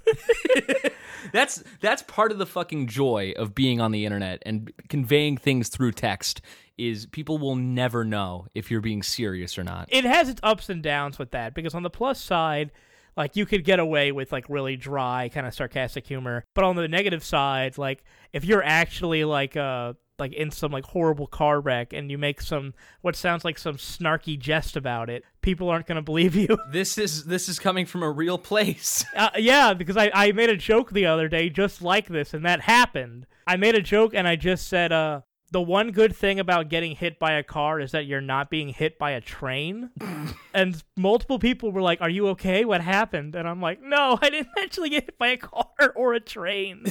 that's 1.31 1.63
that's 1.81 2.01
part 2.03 2.31
of 2.31 2.37
the 2.37 2.45
fucking 2.45 2.87
joy 2.87 3.33
of 3.37 3.55
being 3.55 3.81
on 3.81 3.91
the 3.91 4.05
internet 4.05 4.41
and 4.45 4.71
conveying 4.89 5.37
things 5.37 5.69
through 5.69 5.91
text 5.91 6.41
is 6.77 7.05
people 7.07 7.37
will 7.37 7.55
never 7.55 8.03
know 8.03 8.45
if 8.53 8.69
you're 8.69 8.81
being 8.81 9.01
serious 9.01 9.57
or 9.57 9.63
not. 9.63 9.87
it 9.91 10.03
has 10.05 10.29
its 10.29 10.39
ups 10.43 10.69
and 10.69 10.83
downs 10.83 11.17
with 11.17 11.31
that 11.31 11.53
because 11.53 11.73
on 11.73 11.83
the 11.83 11.89
plus 11.89 12.21
side 12.21 12.71
like 13.15 13.35
you 13.35 13.45
could 13.45 13.63
get 13.63 13.79
away 13.79 14.11
with 14.11 14.31
like 14.31 14.45
really 14.47 14.77
dry 14.77 15.29
kind 15.33 15.47
of 15.47 15.53
sarcastic 15.53 16.05
humor 16.05 16.45
but 16.53 16.63
on 16.63 16.75
the 16.75 16.87
negative 16.87 17.23
side 17.23 17.77
like 17.77 18.03
if 18.31 18.45
you're 18.45 18.63
actually 18.63 19.25
like 19.25 19.57
uh 19.57 19.93
like 20.19 20.33
in 20.33 20.49
some 20.49 20.71
like 20.71 20.85
horrible 20.85 21.27
car 21.27 21.59
wreck 21.59 21.93
and 21.93 22.09
you 22.09 22.17
make 22.17 22.41
some 22.41 22.73
what 23.01 23.15
sounds 23.15 23.43
like 23.45 23.57
some 23.57 23.77
snarky 23.77 24.37
jest 24.37 24.75
about 24.75 25.09
it 25.09 25.23
people 25.47 25.69
aren't 25.69 25.87
going 25.87 25.95
to 25.95 26.01
believe 26.01 26.35
you 26.35 26.57
This 26.73 26.97
is 26.97 27.23
this 27.23 27.47
is 27.47 27.57
coming 27.57 27.85
from 27.85 28.03
a 28.03 28.11
real 28.11 28.37
place. 28.37 29.05
uh, 29.15 29.29
yeah 29.37 29.73
because 29.73 29.95
I, 29.95 30.11
I 30.13 30.33
made 30.33 30.49
a 30.49 30.57
joke 30.57 30.91
the 30.91 31.05
other 31.05 31.29
day 31.29 31.49
just 31.49 31.81
like 31.81 32.07
this 32.09 32.33
and 32.33 32.45
that 32.45 32.59
happened 32.59 33.27
i 33.47 33.55
made 33.55 33.73
a 33.73 33.81
joke 33.81 34.13
and 34.13 34.27
i 34.27 34.35
just 34.35 34.67
said 34.67 34.91
uh 34.91 35.21
the 35.51 35.61
one 35.61 35.91
good 35.91 36.13
thing 36.13 36.37
about 36.37 36.67
getting 36.67 36.97
hit 36.97 37.17
by 37.17 37.31
a 37.31 37.43
car 37.43 37.79
is 37.79 37.91
that 37.91 38.05
you're 38.05 38.19
not 38.19 38.49
being 38.49 38.67
hit 38.67 38.99
by 38.99 39.11
a 39.11 39.21
train. 39.21 39.91
and 40.53 40.83
multiple 40.97 41.39
people 41.39 41.71
were 41.71 41.81
like, 41.81 42.01
Are 42.01 42.09
you 42.09 42.27
okay? 42.29 42.65
What 42.65 42.81
happened? 42.81 43.33
And 43.33 43.47
I'm 43.47 43.61
like, 43.61 43.81
No, 43.81 44.19
I 44.21 44.29
didn't 44.29 44.49
actually 44.59 44.89
get 44.89 45.05
hit 45.05 45.17
by 45.17 45.29
a 45.29 45.37
car 45.37 45.93
or 45.95 46.13
a 46.13 46.19
train. 46.19 46.83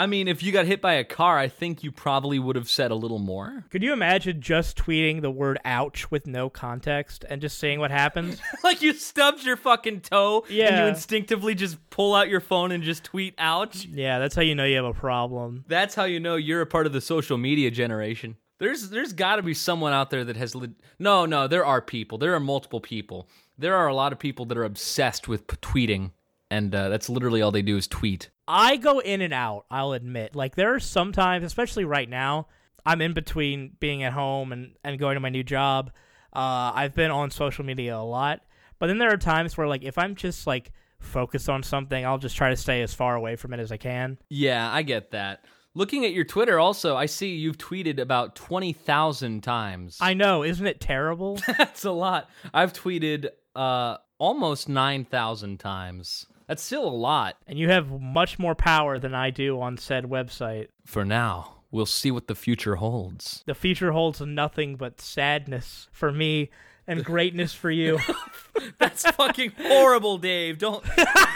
I 0.00 0.06
mean, 0.06 0.28
if 0.28 0.42
you 0.42 0.50
got 0.50 0.64
hit 0.64 0.80
by 0.80 0.94
a 0.94 1.04
car, 1.04 1.36
I 1.36 1.48
think 1.48 1.84
you 1.84 1.92
probably 1.92 2.38
would 2.38 2.56
have 2.56 2.70
said 2.70 2.90
a 2.90 2.94
little 2.94 3.18
more. 3.18 3.66
Could 3.68 3.82
you 3.82 3.92
imagine 3.92 4.40
just 4.40 4.78
tweeting 4.78 5.20
the 5.20 5.30
word 5.30 5.58
ouch 5.62 6.10
with 6.10 6.26
no 6.26 6.48
context 6.48 7.22
and 7.28 7.38
just 7.42 7.58
seeing 7.58 7.80
what 7.80 7.90
happens? 7.90 8.40
like 8.64 8.80
you 8.80 8.94
stubbed 8.94 9.44
your 9.44 9.58
fucking 9.58 10.00
toe 10.00 10.46
yeah. 10.48 10.68
and 10.68 10.76
you 10.78 10.84
instinctively 10.84 11.54
just 11.54 11.76
pull 11.90 12.14
out 12.14 12.30
your 12.30 12.40
phone 12.40 12.72
and 12.72 12.82
just 12.82 13.04
tweet 13.04 13.34
ouch. 13.36 13.84
yeah, 13.84 14.18
that's 14.18 14.34
how 14.34 14.40
you 14.40 14.54
know 14.54 14.64
you 14.64 14.76
have 14.76 14.86
a 14.86 14.94
problem. 14.94 15.66
That's 15.68 15.94
how 15.94 16.04
you 16.04 16.18
know 16.18 16.36
you're 16.36 16.62
a 16.62 16.66
part 16.66 16.86
of 16.86 16.94
the 16.94 17.02
social 17.02 17.36
media 17.36 17.70
generation. 17.70 18.36
There's 18.56 18.88
there's 18.88 19.12
got 19.12 19.36
to 19.36 19.42
be 19.42 19.52
someone 19.52 19.92
out 19.92 20.08
there 20.08 20.24
that 20.24 20.36
has 20.36 20.56
No, 20.98 21.26
no, 21.26 21.46
there 21.46 21.66
are 21.66 21.82
people. 21.82 22.16
There 22.16 22.32
are 22.32 22.40
multiple 22.40 22.80
people. 22.80 23.28
There 23.58 23.76
are 23.76 23.88
a 23.88 23.94
lot 23.94 24.14
of 24.14 24.18
people 24.18 24.46
that 24.46 24.56
are 24.56 24.64
obsessed 24.64 25.28
with 25.28 25.46
p- 25.46 25.56
tweeting 25.58 26.12
and 26.50 26.74
uh, 26.74 26.88
that's 26.88 27.08
literally 27.08 27.40
all 27.40 27.52
they 27.52 27.62
do 27.62 27.76
is 27.76 27.86
tweet. 27.86 28.30
I 28.50 28.76
go 28.76 28.98
in 28.98 29.20
and 29.20 29.32
out, 29.32 29.64
I'll 29.70 29.92
admit. 29.92 30.34
Like 30.34 30.56
there 30.56 30.74
are 30.74 30.80
sometimes, 30.80 31.44
especially 31.44 31.84
right 31.84 32.08
now, 32.08 32.48
I'm 32.84 33.00
in 33.00 33.12
between 33.12 33.76
being 33.78 34.02
at 34.02 34.12
home 34.12 34.52
and, 34.52 34.72
and 34.82 34.98
going 34.98 35.14
to 35.14 35.20
my 35.20 35.28
new 35.28 35.44
job. 35.44 35.92
Uh, 36.32 36.72
I've 36.74 36.94
been 36.94 37.10
on 37.10 37.30
social 37.30 37.64
media 37.64 37.96
a 37.96 38.02
lot. 38.02 38.40
But 38.78 38.86
then 38.86 38.98
there 38.98 39.12
are 39.12 39.16
times 39.16 39.56
where 39.56 39.68
like 39.68 39.84
if 39.84 39.98
I'm 39.98 40.16
just 40.16 40.46
like 40.46 40.72
focused 40.98 41.48
on 41.48 41.62
something, 41.62 42.04
I'll 42.04 42.18
just 42.18 42.36
try 42.36 42.50
to 42.50 42.56
stay 42.56 42.82
as 42.82 42.92
far 42.92 43.14
away 43.14 43.36
from 43.36 43.52
it 43.52 43.60
as 43.60 43.70
I 43.70 43.76
can. 43.76 44.18
Yeah, 44.28 44.70
I 44.72 44.82
get 44.82 45.12
that. 45.12 45.44
Looking 45.74 46.04
at 46.04 46.12
your 46.12 46.24
Twitter 46.24 46.58
also, 46.58 46.96
I 46.96 47.06
see 47.06 47.36
you've 47.36 47.58
tweeted 47.58 48.00
about 48.00 48.34
20,000 48.34 49.42
times. 49.42 49.98
I 50.00 50.14
know, 50.14 50.42
isn't 50.42 50.66
it 50.66 50.80
terrible? 50.80 51.38
That's 51.58 51.84
a 51.84 51.92
lot. 51.92 52.28
I've 52.52 52.72
tweeted 52.72 53.28
uh 53.54 53.98
almost 54.18 54.68
9,000 54.68 55.58
times. 55.58 56.26
That's 56.50 56.64
still 56.64 56.84
a 56.84 56.90
lot. 56.90 57.36
and 57.46 57.56
you 57.60 57.68
have 57.68 58.00
much 58.00 58.36
more 58.36 58.56
power 58.56 58.98
than 58.98 59.14
I 59.14 59.30
do 59.30 59.60
on 59.60 59.76
said 59.78 60.06
website. 60.06 60.66
For 60.84 61.04
now, 61.04 61.58
we'll 61.70 61.86
see 61.86 62.10
what 62.10 62.26
the 62.26 62.34
future 62.34 62.74
holds. 62.74 63.44
The 63.46 63.54
future 63.54 63.92
holds 63.92 64.20
nothing 64.20 64.74
but 64.74 65.00
sadness 65.00 65.86
for 65.92 66.10
me 66.10 66.50
and 66.88 67.04
greatness 67.12 67.54
for 67.54 67.70
you. 67.70 68.00
That's 68.78 69.08
fucking 69.12 69.52
horrible, 69.62 70.18
Dave. 70.18 70.58
Don't 70.58 70.84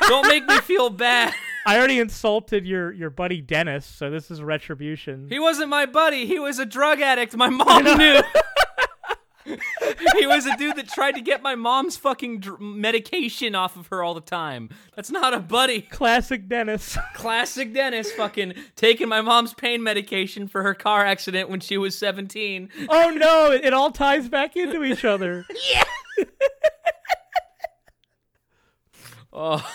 don't 0.08 0.26
make 0.26 0.46
me 0.46 0.58
feel 0.58 0.90
bad. 0.90 1.32
I 1.66 1.78
already 1.78 2.00
insulted 2.00 2.66
your 2.66 2.90
your 2.92 3.10
buddy 3.10 3.40
Dennis, 3.40 3.86
so 3.86 4.10
this 4.10 4.32
is 4.32 4.42
retribution. 4.42 5.28
He 5.28 5.38
wasn't 5.38 5.68
my 5.68 5.86
buddy. 5.86 6.26
He 6.26 6.40
was 6.40 6.58
a 6.58 6.66
drug 6.66 7.00
addict. 7.00 7.36
My 7.36 7.50
mom 7.50 7.84
knew. 7.84 8.20
he 10.18 10.26
was 10.26 10.46
a 10.46 10.56
dude 10.56 10.76
that 10.76 10.88
tried 10.88 11.12
to 11.12 11.20
get 11.20 11.42
my 11.42 11.54
mom's 11.54 11.96
fucking 11.96 12.40
dr- 12.40 12.60
medication 12.60 13.54
off 13.54 13.76
of 13.76 13.88
her 13.88 14.02
all 14.02 14.14
the 14.14 14.20
time. 14.20 14.70
That's 14.96 15.10
not 15.10 15.34
a 15.34 15.38
buddy. 15.40 15.82
Classic 15.82 16.48
Dennis. 16.48 16.96
Classic 17.14 17.72
Dennis 17.72 18.10
fucking 18.12 18.54
taking 18.76 19.08
my 19.08 19.20
mom's 19.20 19.52
pain 19.54 19.82
medication 19.82 20.48
for 20.48 20.62
her 20.62 20.74
car 20.74 21.04
accident 21.04 21.50
when 21.50 21.60
she 21.60 21.76
was 21.76 21.96
17. 21.98 22.70
oh 22.88 23.10
no, 23.10 23.50
it, 23.52 23.64
it 23.66 23.72
all 23.74 23.90
ties 23.90 24.28
back 24.28 24.56
into 24.56 24.82
each 24.84 25.04
other. 25.04 25.44
Oh, 29.36 29.68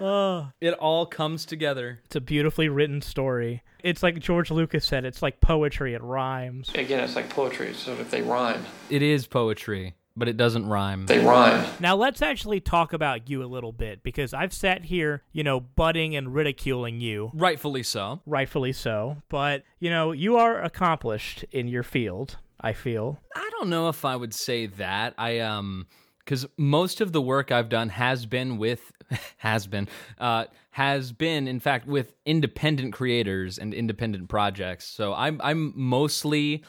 Oh, 0.00 0.50
it 0.60 0.74
all 0.74 1.06
comes 1.06 1.44
together. 1.44 1.98
it's 2.04 2.14
a 2.14 2.20
beautifully 2.20 2.68
written 2.68 3.02
story. 3.02 3.62
It's 3.86 4.02
like 4.02 4.18
George 4.18 4.50
Lucas 4.50 4.84
said, 4.84 5.04
it's 5.04 5.22
like 5.22 5.40
poetry, 5.40 5.94
it 5.94 6.02
rhymes. 6.02 6.70
Again, 6.74 7.04
it's 7.04 7.14
like 7.16 7.30
poetry, 7.30 7.72
so 7.74 7.92
if 7.92 8.10
they 8.10 8.20
rhyme, 8.22 8.64
It 8.90 9.00
is 9.00 9.26
poetry, 9.26 9.94
but 10.16 10.26
it 10.28 10.36
doesn't 10.36 10.66
rhyme. 10.66 11.06
they 11.06 11.24
rhyme. 11.24 11.64
Now 11.78 11.94
let's 11.94 12.20
actually 12.20 12.58
talk 12.60 12.92
about 12.92 13.30
you 13.30 13.44
a 13.44 13.46
little 13.46 13.72
bit 13.72 14.02
because 14.02 14.34
I've 14.34 14.52
sat 14.52 14.86
here, 14.86 15.22
you 15.32 15.44
know, 15.44 15.60
butting 15.60 16.16
and 16.16 16.34
ridiculing 16.34 17.00
you, 17.00 17.30
Rightfully 17.32 17.82
so. 17.84 18.20
rightfully 18.26 18.72
so, 18.72 19.18
but 19.28 19.62
you 19.78 19.90
know, 19.90 20.10
you 20.12 20.36
are 20.36 20.60
accomplished 20.62 21.44
in 21.52 21.68
your 21.68 21.82
field, 21.84 22.38
I 22.60 22.72
feel. 22.72 23.20
I 23.36 23.48
don't 23.52 23.68
know 23.70 23.88
if 23.88 24.04
I 24.04 24.16
would 24.16 24.34
say 24.34 24.66
that. 24.66 25.14
I 25.16 25.38
um 25.40 25.86
cuz 26.26 26.44
most 26.56 27.00
of 27.00 27.12
the 27.12 27.22
work 27.22 27.50
I've 27.50 27.68
done 27.68 27.88
has 27.88 28.26
been 28.26 28.58
with 28.58 28.92
has 29.38 29.66
been 29.66 29.88
uh 30.18 30.44
has 30.72 31.12
been 31.12 31.48
in 31.48 31.60
fact 31.60 31.86
with 31.86 32.12
independent 32.26 32.92
creators 32.92 33.58
and 33.58 33.72
independent 33.72 34.28
projects. 34.28 34.84
So 34.84 35.14
I'm 35.14 35.40
I'm 35.42 35.72
mostly 35.74 36.62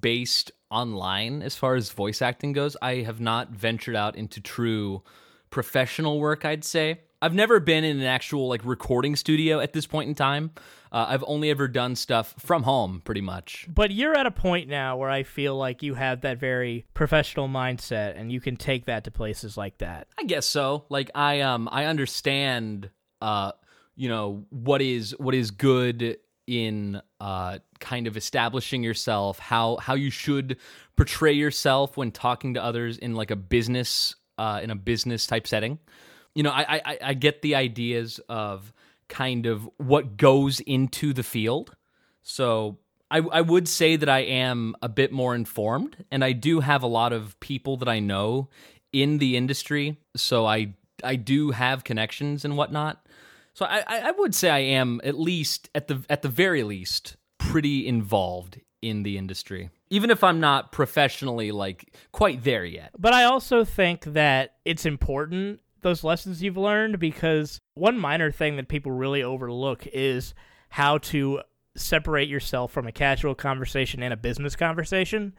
based 0.00 0.52
online 0.70 1.42
as 1.42 1.56
far 1.56 1.74
as 1.74 1.90
voice 1.90 2.20
acting 2.22 2.52
goes. 2.52 2.76
I 2.82 2.96
have 2.96 3.20
not 3.20 3.50
ventured 3.50 3.96
out 3.96 4.16
into 4.16 4.40
true 4.40 5.02
professional 5.50 6.20
work, 6.20 6.44
I'd 6.44 6.64
say. 6.64 7.00
I've 7.20 7.34
never 7.34 7.58
been 7.58 7.84
in 7.84 7.98
an 7.98 8.06
actual 8.06 8.48
like 8.48 8.64
recording 8.64 9.16
studio 9.16 9.58
at 9.60 9.72
this 9.72 9.86
point 9.86 10.08
in 10.08 10.14
time. 10.14 10.52
Uh, 10.92 11.06
I've 11.08 11.24
only 11.26 11.50
ever 11.50 11.68
done 11.68 11.96
stuff 11.96 12.34
from 12.38 12.62
home, 12.62 13.02
pretty 13.04 13.20
much. 13.20 13.66
But 13.68 13.90
you're 13.90 14.16
at 14.16 14.26
a 14.26 14.30
point 14.30 14.68
now 14.68 14.96
where 14.96 15.10
I 15.10 15.22
feel 15.24 15.56
like 15.56 15.82
you 15.82 15.94
have 15.94 16.22
that 16.22 16.38
very 16.38 16.86
professional 16.94 17.48
mindset 17.48 18.18
and 18.18 18.30
you 18.32 18.40
can 18.40 18.56
take 18.56 18.86
that 18.86 19.04
to 19.04 19.10
places 19.10 19.56
like 19.56 19.78
that. 19.78 20.08
I 20.18 20.24
guess 20.24 20.46
so. 20.46 20.84
Like 20.88 21.10
I 21.14 21.40
um 21.40 21.68
I 21.70 21.86
understand 21.86 22.90
uh 23.20 23.52
you 23.96 24.08
know 24.08 24.46
what 24.50 24.80
is 24.80 25.14
what 25.18 25.34
is 25.34 25.50
good 25.50 26.18
in 26.46 27.02
uh 27.20 27.58
kind 27.80 28.06
of 28.06 28.16
establishing 28.16 28.82
yourself, 28.84 29.40
how 29.40 29.76
how 29.78 29.94
you 29.94 30.10
should 30.10 30.56
portray 30.96 31.32
yourself 31.32 31.96
when 31.96 32.12
talking 32.12 32.54
to 32.54 32.62
others 32.62 32.96
in 32.96 33.14
like 33.14 33.32
a 33.32 33.36
business 33.36 34.14
uh 34.38 34.60
in 34.62 34.70
a 34.70 34.76
business 34.76 35.26
type 35.26 35.48
setting. 35.48 35.80
You 36.38 36.44
know, 36.44 36.52
I 36.52 36.80
I 36.84 36.98
I 37.02 37.14
get 37.14 37.42
the 37.42 37.56
ideas 37.56 38.20
of 38.28 38.72
kind 39.08 39.44
of 39.46 39.68
what 39.78 40.16
goes 40.16 40.60
into 40.60 41.12
the 41.12 41.24
field. 41.24 41.74
So 42.22 42.78
I, 43.10 43.18
I 43.18 43.40
would 43.40 43.66
say 43.66 43.96
that 43.96 44.08
I 44.08 44.20
am 44.20 44.76
a 44.80 44.88
bit 44.88 45.10
more 45.10 45.34
informed, 45.34 46.04
and 46.12 46.22
I 46.22 46.30
do 46.30 46.60
have 46.60 46.84
a 46.84 46.86
lot 46.86 47.12
of 47.12 47.40
people 47.40 47.76
that 47.78 47.88
I 47.88 47.98
know 47.98 48.50
in 48.92 49.18
the 49.18 49.36
industry. 49.36 49.98
So 50.14 50.46
I 50.46 50.74
I 51.02 51.16
do 51.16 51.50
have 51.50 51.82
connections 51.82 52.44
and 52.44 52.56
whatnot. 52.56 53.04
So 53.52 53.66
I, 53.66 53.82
I 53.88 54.12
would 54.12 54.32
say 54.32 54.48
I 54.48 54.60
am 54.60 55.00
at 55.02 55.18
least 55.18 55.68
at 55.74 55.88
the 55.88 56.04
at 56.08 56.22
the 56.22 56.28
very 56.28 56.62
least 56.62 57.16
pretty 57.38 57.84
involved 57.84 58.60
in 58.80 59.02
the 59.02 59.18
industry, 59.18 59.70
even 59.90 60.08
if 60.08 60.22
I'm 60.22 60.38
not 60.38 60.70
professionally 60.70 61.50
like 61.50 61.92
quite 62.12 62.44
there 62.44 62.64
yet. 62.64 62.92
But 62.96 63.12
I 63.12 63.24
also 63.24 63.64
think 63.64 64.04
that 64.04 64.54
it's 64.64 64.86
important 64.86 65.58
those 65.82 66.04
lessons 66.04 66.42
you've 66.42 66.56
learned 66.56 66.98
because 66.98 67.60
one 67.74 67.98
minor 67.98 68.30
thing 68.30 68.56
that 68.56 68.68
people 68.68 68.92
really 68.92 69.22
overlook 69.22 69.86
is 69.88 70.34
how 70.70 70.98
to 70.98 71.40
separate 71.76 72.28
yourself 72.28 72.72
from 72.72 72.86
a 72.86 72.92
casual 72.92 73.34
conversation 73.34 74.02
and 74.02 74.12
a 74.12 74.16
business 74.16 74.56
conversation, 74.56 75.34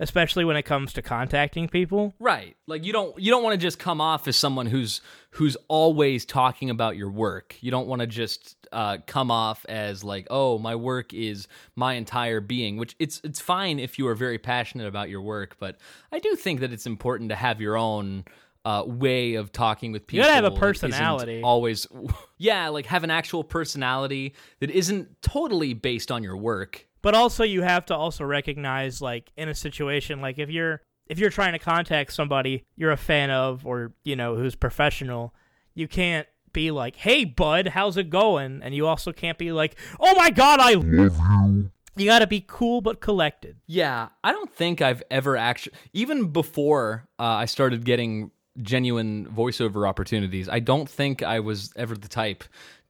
especially 0.00 0.44
when 0.44 0.56
it 0.56 0.62
comes 0.62 0.92
to 0.94 1.02
contacting 1.02 1.68
people. 1.68 2.14
Right. 2.18 2.56
Like 2.66 2.84
you 2.84 2.92
don't 2.92 3.18
you 3.18 3.30
don't 3.30 3.42
want 3.42 3.54
to 3.54 3.58
just 3.58 3.78
come 3.78 4.00
off 4.00 4.26
as 4.26 4.36
someone 4.36 4.66
who's 4.66 5.00
who's 5.30 5.56
always 5.68 6.24
talking 6.24 6.70
about 6.70 6.96
your 6.96 7.10
work. 7.10 7.56
You 7.60 7.70
don't 7.70 7.86
want 7.86 8.00
to 8.00 8.06
just 8.06 8.56
uh, 8.72 8.98
come 9.06 9.30
off 9.30 9.64
as 9.68 10.02
like, 10.02 10.26
oh, 10.30 10.58
my 10.58 10.74
work 10.74 11.12
is 11.12 11.46
my 11.76 11.94
entire 11.94 12.40
being. 12.40 12.76
Which 12.78 12.96
it's 12.98 13.20
it's 13.22 13.40
fine 13.40 13.78
if 13.78 13.98
you 13.98 14.08
are 14.08 14.14
very 14.14 14.38
passionate 14.38 14.86
about 14.86 15.10
your 15.10 15.22
work, 15.22 15.56
but 15.58 15.76
I 16.10 16.18
do 16.18 16.34
think 16.34 16.60
that 16.60 16.72
it's 16.72 16.86
important 16.86 17.30
to 17.30 17.36
have 17.36 17.60
your 17.60 17.76
own 17.76 18.24
uh, 18.64 18.84
way 18.86 19.34
of 19.34 19.52
talking 19.52 19.92
with 19.92 20.06
people. 20.06 20.24
You 20.24 20.30
gotta 20.30 20.34
have 20.34 20.52
a 20.52 20.56
personality. 20.56 21.42
Always, 21.42 21.86
yeah, 22.38 22.68
like 22.68 22.86
have 22.86 23.04
an 23.04 23.10
actual 23.10 23.44
personality 23.44 24.34
that 24.60 24.70
isn't 24.70 25.20
totally 25.22 25.74
based 25.74 26.10
on 26.10 26.22
your 26.22 26.36
work. 26.36 26.86
But 27.02 27.14
also 27.14 27.42
you 27.42 27.62
have 27.62 27.86
to 27.86 27.96
also 27.96 28.24
recognize 28.24 29.02
like 29.02 29.32
in 29.36 29.48
a 29.48 29.54
situation 29.54 30.20
like 30.20 30.38
if 30.38 30.50
you're 30.50 30.82
if 31.08 31.18
you're 31.18 31.30
trying 31.30 31.52
to 31.52 31.58
contact 31.58 32.12
somebody 32.12 32.64
you're 32.76 32.92
a 32.92 32.96
fan 32.96 33.30
of 33.30 33.66
or 33.66 33.92
you 34.04 34.14
know 34.14 34.36
who's 34.36 34.54
professional, 34.54 35.34
you 35.74 35.88
can't 35.88 36.28
be 36.52 36.70
like, 36.70 36.96
"Hey, 36.96 37.24
bud, 37.24 37.68
how's 37.68 37.96
it 37.96 38.10
going?" 38.10 38.60
And 38.62 38.74
you 38.74 38.86
also 38.86 39.12
can't 39.12 39.38
be 39.38 39.52
like, 39.52 39.76
"Oh 39.98 40.14
my 40.16 40.30
god, 40.30 40.60
I 40.60 40.74
love 40.74 40.84
you." 40.84 41.70
You 41.94 42.06
got 42.06 42.20
to 42.20 42.26
be 42.26 42.42
cool 42.46 42.80
but 42.80 43.00
collected. 43.00 43.56
Yeah, 43.66 44.08
I 44.24 44.32
don't 44.32 44.50
think 44.50 44.80
I've 44.80 45.02
ever 45.10 45.36
actually, 45.36 45.74
even 45.92 46.28
before 46.28 47.06
uh, 47.18 47.24
I 47.24 47.44
started 47.44 47.84
getting 47.84 48.30
genuine 48.60 49.26
voiceover 49.26 49.88
opportunities, 49.88 50.48
I 50.48 50.60
don't 50.60 50.88
think 50.88 51.22
I 51.22 51.40
was 51.40 51.72
ever 51.76 51.96
the 51.96 52.08
type 52.08 52.44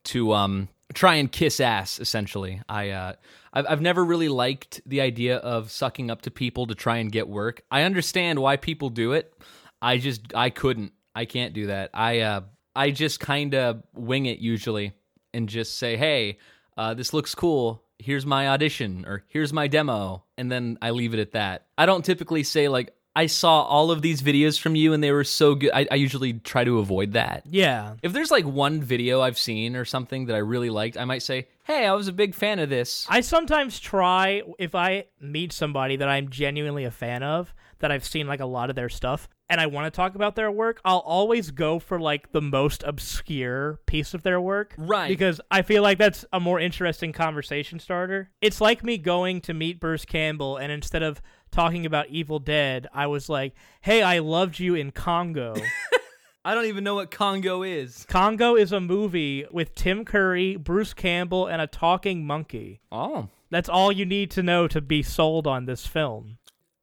to 0.05 0.33
um, 0.33 0.69
try 0.95 1.17
and 1.17 1.31
kiss 1.31 1.61
ass. 1.61 1.99
Essentially, 1.99 2.61
I 2.69 2.91
uh, 2.91 3.13
I've, 3.53 3.67
I've 3.69 3.81
never 3.81 4.05
really 4.05 4.29
liked 4.29 4.81
the 4.87 5.01
idea 5.01 5.37
of 5.37 5.71
sucking 5.71 6.11
up 6.11 6.23
to 6.23 6.31
people 6.31 6.67
to 6.67 6.75
try 6.75 6.99
and 6.99 7.11
get 7.11 7.29
work. 7.29 7.63
I 7.71 7.83
understand 7.83 8.39
why 8.39 8.57
people 8.57 8.89
do 8.91 9.13
it. 9.13 9.33
I 9.81 9.99
just 9.99 10.35
I 10.35 10.51
couldn't. 10.51 10.93
I 11.15 11.25
can't 11.25 11.53
do 11.53 11.67
that. 11.67 11.91
I 11.95 12.21
uh, 12.21 12.41
I 12.75 12.91
just 12.91 13.21
kind 13.21 13.55
of 13.55 13.83
wing 13.95 14.27
it 14.27 14.39
usually 14.39 14.93
and 15.35 15.49
just 15.49 15.79
say, 15.79 15.97
"Hey, 15.97 16.39
uh, 16.77 16.95
this 16.95 17.13
looks 17.13 17.35
cool. 17.35 17.83
Here's 17.99 18.27
my 18.27 18.49
audition 18.49 19.05
or 19.07 19.25
here's 19.29 19.53
my 19.53 19.69
demo." 19.69 20.25
And 20.37 20.51
then 20.51 20.79
I 20.83 20.91
leave 20.91 21.15
it 21.15 21.21
at 21.21 21.33
that. 21.33 21.67
I 21.77 21.87
don't 21.87 22.05
typically 22.05 22.43
say 22.43 22.69
like, 22.69 22.95
"I 23.15 23.27
saw 23.27 23.63
all 23.63 23.91
of 23.91 24.03
these 24.03 24.23
videos 24.23 24.59
from 24.59 24.75
you 24.75 24.93
and 24.93 25.03
they 25.03 25.13
were 25.13 25.25
so 25.25 25.55
good." 25.55 25.71
I, 25.73 25.87
I 25.91 25.95
usually 25.97 26.35
try 26.35 26.65
to 26.65 26.79
avoid 26.79 27.13
that. 27.13 27.43
Yeah. 27.47 27.95
If 28.03 28.13
there's 28.13 28.31
like 28.31 28.45
one 28.45 28.81
video 28.81 29.21
I've 29.21 29.39
seen 29.39 29.77
or 29.77 29.85
something 29.85 30.27
that 30.27 30.35
I 30.35 30.39
really 30.41 30.71
liked, 30.71 30.97
I 30.97 31.05
might 31.05 31.23
say, 31.23 31.49
"Hey, 31.65 31.87
I 31.87 31.93
was 31.93 32.09
a 32.09 32.13
big 32.13 32.35
fan 32.35 32.59
of 32.59 32.69
this." 32.69 33.07
I 33.09 33.21
sometimes 33.21 33.81
try 33.81 34.43
if 34.59 34.75
I 34.75 35.07
meet 35.21 35.53
somebody 35.53 35.97
that 35.97 36.09
I'm 36.09 36.29
genuinely 36.29 36.85
a 36.85 36.91
fan 36.91 37.23
of, 37.23 37.55
that 37.79 37.91
I've 37.91 38.05
seen 38.05 38.27
like 38.27 38.41
a 38.41 38.47
lot 38.47 38.71
of 38.71 38.77
their 38.77 38.89
stuff, 38.89 39.29
and 39.49 39.61
I 39.61 39.67
want 39.67 39.93
to 39.93 39.95
talk 39.95 40.15
about 40.15 40.35
their 40.37 40.51
work, 40.51 40.81
I'll 40.85 40.99
always 40.99 41.51
go 41.51 41.79
for 41.79 42.01
like 42.01 42.33
the 42.33 42.41
most 42.41 42.83
obscure 42.85 43.81
piece 43.87 44.15
of 44.15 44.23
their 44.23 44.41
work. 44.41 44.75
Right. 44.79 45.09
Because 45.09 45.41
I 45.51 45.63
feel 45.63 45.83
like 45.83 45.99
that's 45.99 46.25
a 46.33 46.41
more 46.41 46.59
interesting 46.59 47.13
conversation 47.13 47.79
starter. 47.79 48.31
It's 48.41 48.61
like 48.61 48.83
me 48.83 48.97
going 48.99 49.41
to 49.43 49.53
meet 49.53 49.81
Bruce 49.81 50.05
Campbell, 50.05 50.57
and 50.57 50.73
instead 50.73 51.03
of 51.03 51.21
talking 51.53 51.87
about 51.87 52.09
Evil 52.09 52.41
Dead, 52.41 52.89
I 52.93 53.07
was 53.07 53.29
like, 53.29 53.55
hey, 53.83 54.03
I 54.03 54.19
loved 54.19 54.59
you 54.59 54.75
in 54.75 54.91
Congo. 54.91 55.55
I 56.45 56.55
don't 56.55 56.65
even 56.65 56.83
know 56.83 56.97
what 56.97 57.13
Congo 57.13 57.63
is. 57.63 58.05
Congo 58.09 58.57
is 58.57 58.73
a 58.73 58.81
movie 58.81 59.47
with 59.53 59.77
Tim 59.77 60.05
Curry, 60.05 60.57
Bruce 60.57 60.93
Campbell, 60.93 61.47
and 61.47 61.63
a 61.63 61.69
talking 61.69 62.27
monkey. 62.27 62.81
Oh. 62.91 63.29
That's 63.51 63.69
all 63.69 63.93
you 63.93 64.05
need 64.05 64.33
to 64.33 64.43
know 64.43 64.67
to 64.67 64.81
be 64.81 65.03
sold 65.03 65.47
on 65.47 65.67
this 65.67 65.87
film. 65.87 66.39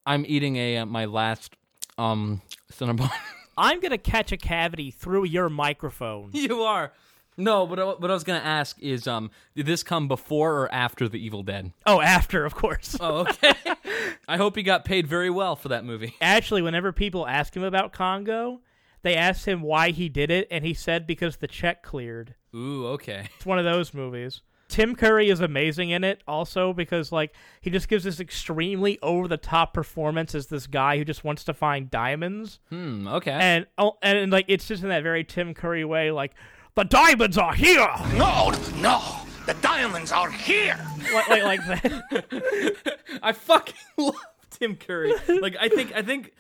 I'm 0.06 0.24
eating 0.28 0.56
a 0.56 0.78
uh, 0.78 0.86
my 0.86 1.06
last 1.06 1.56
um 1.98 2.42
Cinnabon. 2.72 3.12
I'm 3.58 3.82
gonna 3.82 3.98
catch 3.98 4.32
a 4.32 4.38
cavity 4.38 4.92
through 4.92 5.26
your 5.26 5.50
microphone. 5.50 6.30
you 6.34 6.62
are. 6.62 6.94
No, 7.40 7.66
but 7.66 7.80
I- 7.80 7.86
what 7.86 8.12
I 8.12 8.14
was 8.14 8.24
gonna 8.24 8.40
ask 8.40 8.78
is, 8.80 9.08
um, 9.08 9.32
did 9.56 9.66
this 9.66 9.82
come 9.84 10.08
before 10.08 10.56
or 10.62 10.74
after 10.74 11.08
The 11.08 11.24
Evil 11.24 11.42
Dead? 11.44 11.72
Oh, 11.86 12.02
after, 12.02 12.46
of 12.46 12.54
course. 12.56 12.96
Oh, 13.00 13.22
okay. 13.22 13.54
I 14.28 14.38
hope 14.38 14.56
he 14.56 14.64
got 14.64 14.86
paid 14.86 15.08
very 15.08 15.30
well 15.30 15.56
for 15.56 15.70
that 15.70 15.86
movie. 15.86 16.16
Actually, 16.22 16.62
whenever 16.62 16.92
people 16.92 17.26
ask 17.26 17.56
him 17.56 17.64
about 17.64 17.94
Congo, 17.94 18.62
they 19.02 19.16
asked 19.16 19.46
him 19.46 19.62
why 19.62 19.92
he 19.92 20.10
did 20.10 20.30
it, 20.30 20.48
and 20.52 20.66
he 20.66 20.74
said 20.74 21.08
because 21.08 21.38
the 21.38 21.48
check 21.48 21.82
cleared. 21.82 22.36
Ooh, 22.54 22.88
okay. 22.88 23.30
It's 23.38 23.46
one 23.46 23.58
of 23.58 23.66
those 23.66 23.94
movies. 23.94 24.42
Tim 24.68 24.96
Curry 24.96 25.30
is 25.32 25.40
amazing 25.40 25.90
in 25.90 26.04
it 26.04 26.22
also 26.28 26.74
because 26.74 27.12
like 27.12 27.34
he 27.60 27.72
just 27.72 27.88
gives 27.88 28.04
this 28.04 28.20
extremely 28.20 29.00
over 29.02 29.28
the 29.28 29.36
top 29.36 29.74
performance 29.74 30.36
as 30.36 30.46
this 30.46 30.68
guy 30.68 30.96
who 30.98 31.04
just 31.04 31.24
wants 31.24 31.44
to 31.46 31.56
find 31.56 31.90
diamonds. 31.90 32.60
Hmm. 32.70 33.08
Okay. 33.08 33.32
And 33.32 33.66
oh, 33.80 33.94
and 34.04 34.32
like 34.32 34.46
it's 34.48 34.68
just 34.68 34.84
in 34.84 34.90
that 34.90 35.02
very 35.02 35.24
Tim 35.24 35.56
Curry 35.56 35.86
way 35.86 36.12
like 36.12 36.34
the 36.80 36.86
diamonds 36.86 37.38
are 37.38 37.54
here. 37.54 37.90
No, 38.14 38.52
no, 38.78 39.04
the 39.46 39.54
diamonds 39.56 40.14
are 40.14 40.32
here. 40.32 40.80
like, 41.14 41.28
like, 41.28 41.44
like 41.44 41.66
that. 41.68 42.98
I 43.22 43.34
fucking 43.34 43.76
love 43.98 44.16
Tim 44.50 44.78
Curry. 44.78 45.12
Like 45.28 45.58
I 45.60 45.68
think 45.68 45.92
I 45.94 46.02
think 46.02 46.32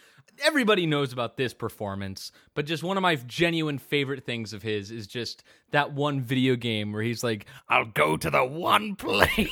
everybody 0.41 0.85
knows 0.85 1.11
about 1.11 1.35
this 1.35 1.53
performance, 1.53 2.31
but 2.53 2.65
just 2.65 2.83
one 2.83 2.95
of 2.95 3.01
my 3.01 3.15
genuine 3.15 3.79
favorite 3.79 4.23
things 4.23 4.53
of 4.53 4.63
his 4.63 4.91
is 4.91 5.07
just 5.07 5.43
that 5.71 5.91
one 5.91 6.21
video 6.21 6.55
game 6.55 6.93
where 6.93 7.01
he's 7.01 7.21
like, 7.21 7.45
"I'll 7.67 7.83
go 7.83 8.15
to 8.15 8.29
the 8.29 8.45
one 8.45 8.95
place, 8.95 9.51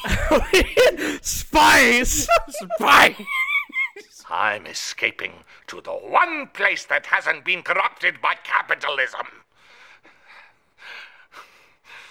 spice, 1.22 2.30
spice." 2.48 3.22
I'm 4.30 4.66
escaping 4.66 5.44
to 5.68 5.82
the 5.82 5.92
one 5.92 6.48
place 6.54 6.86
that 6.86 7.08
hasn't 7.08 7.44
been 7.44 7.62
corrupted 7.62 8.22
by 8.22 8.36
capitalism. 8.44 9.28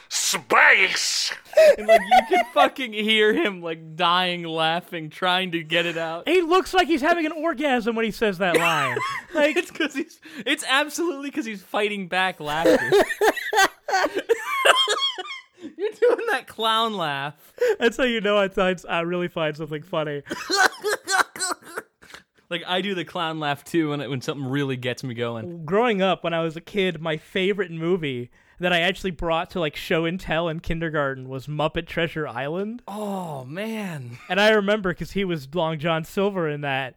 Space! 0.08 1.32
and 1.78 1.86
like 1.86 2.00
you 2.00 2.20
can 2.28 2.44
fucking 2.52 2.92
hear 2.92 3.32
him 3.32 3.60
like 3.60 3.96
dying 3.96 4.44
laughing, 4.44 5.10
trying 5.10 5.52
to 5.52 5.62
get 5.62 5.86
it 5.86 5.96
out. 5.96 6.28
He 6.28 6.42
looks 6.42 6.74
like 6.74 6.86
he's 6.88 7.00
having 7.00 7.26
an 7.26 7.32
orgasm 7.32 7.96
when 7.96 8.04
he 8.04 8.10
says 8.10 8.38
that 8.38 8.56
line. 8.56 8.96
Like 9.34 9.56
it's 9.56 9.70
because 9.70 9.94
he's 9.94 10.18
it's 10.46 10.64
absolutely 10.66 11.28
because 11.28 11.44
he's 11.44 11.60
fighting 11.60 12.08
back 12.08 12.40
laughter. 12.40 12.78
You're 15.60 15.90
doing 16.00 16.26
that 16.30 16.46
clown 16.46 16.94
laugh. 16.94 17.52
That's 17.78 17.98
how 17.98 18.04
you 18.04 18.22
know 18.22 18.38
I 18.38 18.48
thought 18.48 18.82
I 18.88 19.00
really 19.00 19.28
find 19.28 19.54
something 19.56 19.82
funny. 19.82 20.22
Like 22.48 22.62
I 22.64 22.80
do 22.80 22.94
the 22.94 23.04
clown 23.04 23.40
laugh 23.40 23.64
too 23.64 23.90
when 23.90 24.00
it, 24.00 24.08
when 24.08 24.20
something 24.20 24.46
really 24.46 24.76
gets 24.76 25.02
me 25.02 25.14
going. 25.14 25.64
Growing 25.64 26.00
up 26.00 26.22
when 26.22 26.32
I 26.32 26.42
was 26.42 26.56
a 26.56 26.60
kid, 26.60 27.00
my 27.00 27.16
favorite 27.16 27.72
movie 27.72 28.30
that 28.58 28.72
I 28.72 28.80
actually 28.80 29.10
brought 29.10 29.50
to 29.50 29.60
like 29.60 29.76
show 29.76 30.04
and 30.04 30.18
tell 30.18 30.48
in 30.48 30.60
kindergarten 30.60 31.28
was 31.28 31.46
Muppet 31.46 31.86
Treasure 31.86 32.26
Island. 32.26 32.82
Oh 32.88 33.44
man. 33.44 34.18
And 34.28 34.40
I 34.40 34.50
remember 34.50 34.90
because 34.90 35.12
he 35.12 35.24
was 35.24 35.48
Long 35.54 35.78
John 35.78 36.04
Silver 36.04 36.48
in 36.48 36.62
that. 36.62 36.94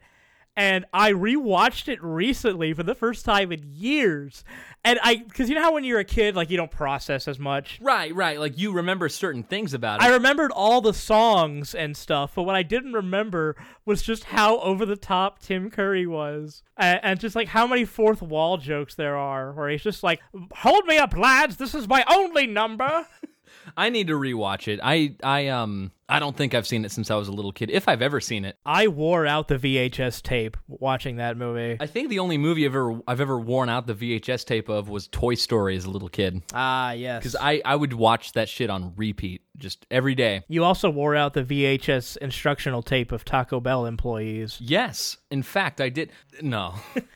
And 0.59 0.83
I 0.91 1.13
rewatched 1.13 1.87
it 1.87 2.03
recently 2.03 2.73
for 2.73 2.83
the 2.83 2.93
first 2.93 3.23
time 3.23 3.53
in 3.53 3.63
years. 3.63 4.43
And 4.83 4.99
I, 5.01 5.15
because 5.15 5.47
you 5.47 5.55
know 5.55 5.61
how 5.61 5.73
when 5.73 5.85
you're 5.85 5.99
a 5.99 6.03
kid, 6.03 6.35
like 6.35 6.49
you 6.49 6.57
don't 6.57 6.69
process 6.69 7.29
as 7.29 7.39
much. 7.39 7.79
Right, 7.81 8.13
right. 8.13 8.37
Like 8.37 8.57
you 8.57 8.73
remember 8.73 9.07
certain 9.07 9.41
things 9.41 9.73
about 9.73 10.01
it. 10.01 10.05
I 10.05 10.11
remembered 10.11 10.51
all 10.51 10.81
the 10.81 10.93
songs 10.93 11.73
and 11.73 11.95
stuff, 11.95 12.33
but 12.35 12.43
what 12.43 12.55
I 12.55 12.63
didn't 12.63 12.91
remember 12.91 13.55
was 13.85 14.01
just 14.01 14.25
how 14.25 14.59
over 14.59 14.85
the 14.85 14.97
top 14.97 15.39
Tim 15.39 15.69
Curry 15.69 16.05
was, 16.05 16.61
and, 16.75 16.99
and 17.03 17.19
just 17.21 17.37
like 17.37 17.47
how 17.47 17.65
many 17.65 17.85
fourth 17.85 18.21
wall 18.21 18.57
jokes 18.57 18.95
there 18.95 19.15
are, 19.15 19.53
where 19.53 19.69
he's 19.69 19.83
just 19.83 20.03
like, 20.03 20.19
"Hold 20.57 20.85
me 20.87 20.97
up, 20.97 21.15
lads! 21.15 21.55
This 21.55 21.73
is 21.73 21.87
my 21.87 22.03
only 22.11 22.47
number." 22.47 23.07
I 23.77 23.89
need 23.89 24.07
to 24.07 24.13
rewatch 24.13 24.67
it. 24.67 24.79
I 24.83 25.15
I 25.23 25.47
um 25.47 25.91
I 26.07 26.17
don't 26.19 26.35
think 26.35 26.55
I've 26.55 26.65
seen 26.65 26.85
it 26.85 26.91
since 26.91 27.11
I 27.11 27.15
was 27.15 27.27
a 27.27 27.31
little 27.31 27.51
kid, 27.51 27.69
if 27.69 27.87
I've 27.87 28.01
ever 28.01 28.19
seen 28.19 28.43
it. 28.43 28.57
I 28.65 28.87
wore 28.87 29.27
out 29.27 29.47
the 29.47 29.57
VHS 29.57 30.23
tape 30.23 30.57
watching 30.67 31.17
that 31.17 31.37
movie. 31.37 31.77
I 31.79 31.85
think 31.85 32.09
the 32.09 32.19
only 32.19 32.37
movie 32.37 32.65
I've 32.65 32.71
ever 32.71 32.99
I've 33.07 33.21
ever 33.21 33.39
worn 33.39 33.69
out 33.69 33.85
the 33.85 33.93
VHS 33.93 34.45
tape 34.45 34.69
of 34.69 34.89
was 34.89 35.07
Toy 35.07 35.35
Story 35.35 35.75
as 35.75 35.85
a 35.85 35.89
little 35.91 36.09
kid. 36.09 36.41
Ah, 36.53 36.91
yes. 36.91 37.19
Because 37.19 37.35
I 37.35 37.61
I 37.63 37.75
would 37.75 37.93
watch 37.93 38.33
that 38.33 38.49
shit 38.49 38.69
on 38.69 38.93
repeat 38.95 39.41
just 39.57 39.85
every 39.91 40.15
day. 40.15 40.43
You 40.47 40.63
also 40.63 40.89
wore 40.89 41.15
out 41.15 41.33
the 41.33 41.43
VHS 41.43 42.17
instructional 42.17 42.81
tape 42.81 43.11
of 43.11 43.23
Taco 43.23 43.59
Bell 43.59 43.85
employees. 43.85 44.57
Yes, 44.59 45.17
in 45.29 45.43
fact, 45.43 45.79
I 45.79 45.89
did. 45.89 46.11
No, 46.41 46.73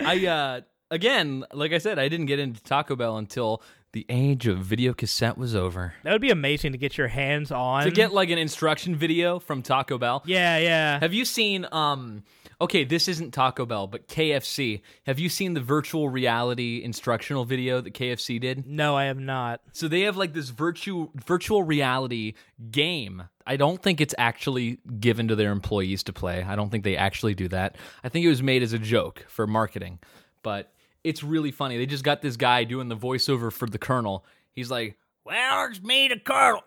I 0.00 0.26
uh 0.26 0.60
again, 0.90 1.44
like 1.52 1.72
I 1.72 1.78
said, 1.78 1.98
I 1.98 2.08
didn't 2.08 2.26
get 2.26 2.38
into 2.38 2.62
Taco 2.62 2.96
Bell 2.96 3.16
until 3.16 3.62
the 3.96 4.04
age 4.10 4.46
of 4.46 4.58
video 4.58 4.92
cassette 4.92 5.38
was 5.38 5.56
over. 5.56 5.94
That 6.02 6.12
would 6.12 6.20
be 6.20 6.28
amazing 6.28 6.72
to 6.72 6.78
get 6.78 6.98
your 6.98 7.08
hands 7.08 7.50
on. 7.50 7.84
To 7.84 7.90
get 7.90 8.12
like 8.12 8.28
an 8.28 8.36
instruction 8.36 8.94
video 8.94 9.38
from 9.38 9.62
Taco 9.62 9.96
Bell. 9.96 10.22
Yeah, 10.26 10.58
yeah. 10.58 11.00
Have 11.00 11.14
you 11.14 11.24
seen 11.24 11.66
um 11.72 12.22
okay, 12.60 12.84
this 12.84 13.08
isn't 13.08 13.32
Taco 13.32 13.64
Bell, 13.64 13.86
but 13.86 14.06
KFC. 14.06 14.82
Have 15.06 15.18
you 15.18 15.30
seen 15.30 15.54
the 15.54 15.62
virtual 15.62 16.10
reality 16.10 16.82
instructional 16.84 17.46
video 17.46 17.80
that 17.80 17.94
KFC 17.94 18.38
did? 18.38 18.66
No, 18.66 18.94
I 18.94 19.04
have 19.04 19.18
not. 19.18 19.62
So 19.72 19.88
they 19.88 20.02
have 20.02 20.18
like 20.18 20.34
this 20.34 20.50
virtual 20.50 21.10
virtual 21.14 21.62
reality 21.62 22.34
game. 22.70 23.22
I 23.46 23.56
don't 23.56 23.82
think 23.82 24.02
it's 24.02 24.14
actually 24.18 24.78
given 25.00 25.28
to 25.28 25.36
their 25.36 25.52
employees 25.52 26.02
to 26.02 26.12
play. 26.12 26.42
I 26.42 26.54
don't 26.54 26.68
think 26.68 26.84
they 26.84 26.98
actually 26.98 27.34
do 27.34 27.48
that. 27.48 27.76
I 28.04 28.10
think 28.10 28.26
it 28.26 28.28
was 28.28 28.42
made 28.42 28.62
as 28.62 28.74
a 28.74 28.78
joke 28.78 29.24
for 29.26 29.46
marketing. 29.46 30.00
But 30.42 30.70
it's 31.06 31.22
really 31.22 31.52
funny. 31.52 31.78
They 31.78 31.86
just 31.86 32.04
got 32.04 32.20
this 32.20 32.36
guy 32.36 32.64
doing 32.64 32.88
the 32.88 32.96
voiceover 32.96 33.52
for 33.52 33.68
the 33.68 33.78
Colonel. 33.78 34.24
He's 34.52 34.70
like, 34.70 34.98
"Well, 35.24 35.68
it's 35.70 35.82
me, 35.82 36.08
the 36.08 36.18
Colonel." 36.18 36.62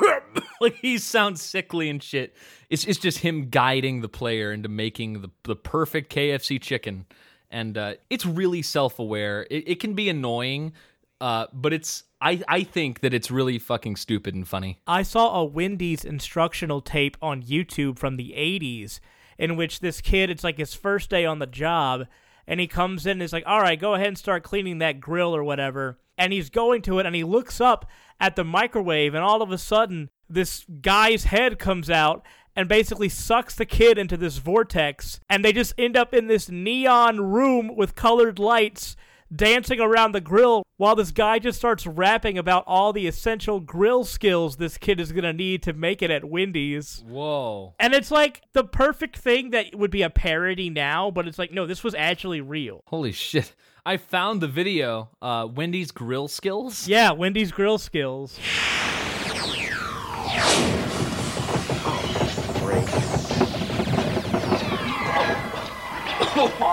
like 0.60 0.76
he 0.76 0.98
sounds 0.98 1.42
sickly 1.42 1.90
and 1.90 2.02
shit. 2.02 2.36
It's 2.70 2.84
it's 2.84 2.98
just 2.98 3.18
him 3.18 3.48
guiding 3.50 4.00
the 4.00 4.08
player 4.08 4.52
into 4.52 4.68
making 4.68 5.22
the 5.22 5.30
the 5.42 5.56
perfect 5.56 6.14
KFC 6.14 6.60
chicken, 6.60 7.06
and 7.50 7.76
uh, 7.76 7.94
it's 8.08 8.24
really 8.24 8.62
self 8.62 8.98
aware. 8.98 9.46
It, 9.50 9.68
it 9.68 9.80
can 9.80 9.94
be 9.94 10.08
annoying, 10.08 10.72
uh, 11.20 11.46
but 11.52 11.72
it's 11.72 12.04
I 12.20 12.42
I 12.46 12.62
think 12.62 13.00
that 13.00 13.12
it's 13.12 13.30
really 13.30 13.58
fucking 13.58 13.96
stupid 13.96 14.34
and 14.34 14.46
funny. 14.46 14.80
I 14.86 15.02
saw 15.02 15.40
a 15.40 15.44
Wendy's 15.44 16.04
instructional 16.04 16.80
tape 16.80 17.16
on 17.20 17.42
YouTube 17.42 17.98
from 17.98 18.16
the 18.16 18.34
80s 18.36 19.00
in 19.38 19.56
which 19.56 19.80
this 19.80 20.00
kid, 20.00 20.30
it's 20.30 20.44
like 20.44 20.58
his 20.58 20.74
first 20.74 21.10
day 21.10 21.24
on 21.24 21.38
the 21.38 21.46
job, 21.46 22.06
and 22.48 22.58
he 22.58 22.66
comes 22.66 23.04
in 23.04 23.12
and 23.12 23.22
is 23.22 23.32
like, 23.32 23.44
all 23.46 23.60
right, 23.60 23.78
go 23.78 23.94
ahead 23.94 24.08
and 24.08 24.18
start 24.18 24.42
cleaning 24.42 24.78
that 24.78 25.00
grill 25.00 25.36
or 25.36 25.44
whatever. 25.44 25.98
And 26.16 26.32
he's 26.32 26.50
going 26.50 26.82
to 26.82 26.98
it 26.98 27.06
and 27.06 27.14
he 27.14 27.22
looks 27.22 27.60
up 27.60 27.88
at 28.18 28.34
the 28.34 28.42
microwave 28.42 29.14
and 29.14 29.22
all 29.22 29.42
of 29.42 29.52
a 29.52 29.58
sudden 29.58 30.08
this 30.28 30.64
guy's 30.80 31.24
head 31.24 31.58
comes 31.58 31.88
out 31.90 32.24
and 32.56 32.68
basically 32.68 33.08
sucks 33.08 33.54
the 33.54 33.66
kid 33.66 33.98
into 33.98 34.16
this 34.16 34.38
vortex 34.38 35.20
and 35.28 35.44
they 35.44 35.52
just 35.52 35.74
end 35.78 35.96
up 35.96 36.12
in 36.12 36.26
this 36.26 36.48
neon 36.48 37.20
room 37.20 37.76
with 37.76 37.94
colored 37.94 38.38
lights 38.40 38.96
dancing 39.34 39.80
around 39.80 40.12
the 40.12 40.20
grill 40.20 40.62
while 40.76 40.94
this 40.94 41.10
guy 41.10 41.38
just 41.38 41.58
starts 41.58 41.86
rapping 41.86 42.38
about 42.38 42.64
all 42.66 42.92
the 42.92 43.06
essential 43.06 43.60
grill 43.60 44.04
skills 44.04 44.56
this 44.56 44.78
kid 44.78 45.00
is 45.00 45.12
going 45.12 45.24
to 45.24 45.32
need 45.32 45.62
to 45.62 45.72
make 45.72 46.02
it 46.02 46.10
at 46.10 46.24
Wendy's. 46.24 47.02
Whoa. 47.06 47.74
And 47.78 47.94
it's 47.94 48.10
like 48.10 48.42
the 48.52 48.64
perfect 48.64 49.16
thing 49.16 49.50
that 49.50 49.74
would 49.74 49.90
be 49.90 50.02
a 50.02 50.10
parody 50.10 50.70
now, 50.70 51.10
but 51.10 51.26
it's 51.26 51.38
like, 51.38 51.52
no, 51.52 51.66
this 51.66 51.84
was 51.84 51.94
actually 51.94 52.40
real. 52.40 52.82
Holy 52.86 53.12
shit. 53.12 53.54
I 53.84 53.96
found 53.96 54.40
the 54.40 54.48
video, 54.48 55.10
uh, 55.22 55.48
Wendy's 55.50 55.90
grill 55.90 56.28
skills. 56.28 56.86
Yeah, 56.86 57.12
Wendy's 57.12 57.52
grill 57.52 57.78
skills. 57.78 58.38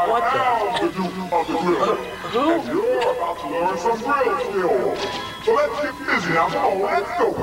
what 0.07 0.23
the? 2.07 2.14
The 2.35 2.41
Duke 2.41 2.57
of 2.57 2.65
the 2.65 2.71
Grill. 2.71 2.85
And 2.85 3.01
you're 3.01 3.15
about 3.15 3.39
to 3.39 3.47
learn 3.49 3.77
some 3.77 3.99
grill 4.01 4.39
skills. 4.39 5.45
So 5.45 5.53
let's 5.53 5.81
get 5.81 5.95
busy 6.05 6.33
now. 6.33 6.49
Come 6.49 6.65
on, 6.65 6.81
let's 6.81 7.11
go. 7.17 7.33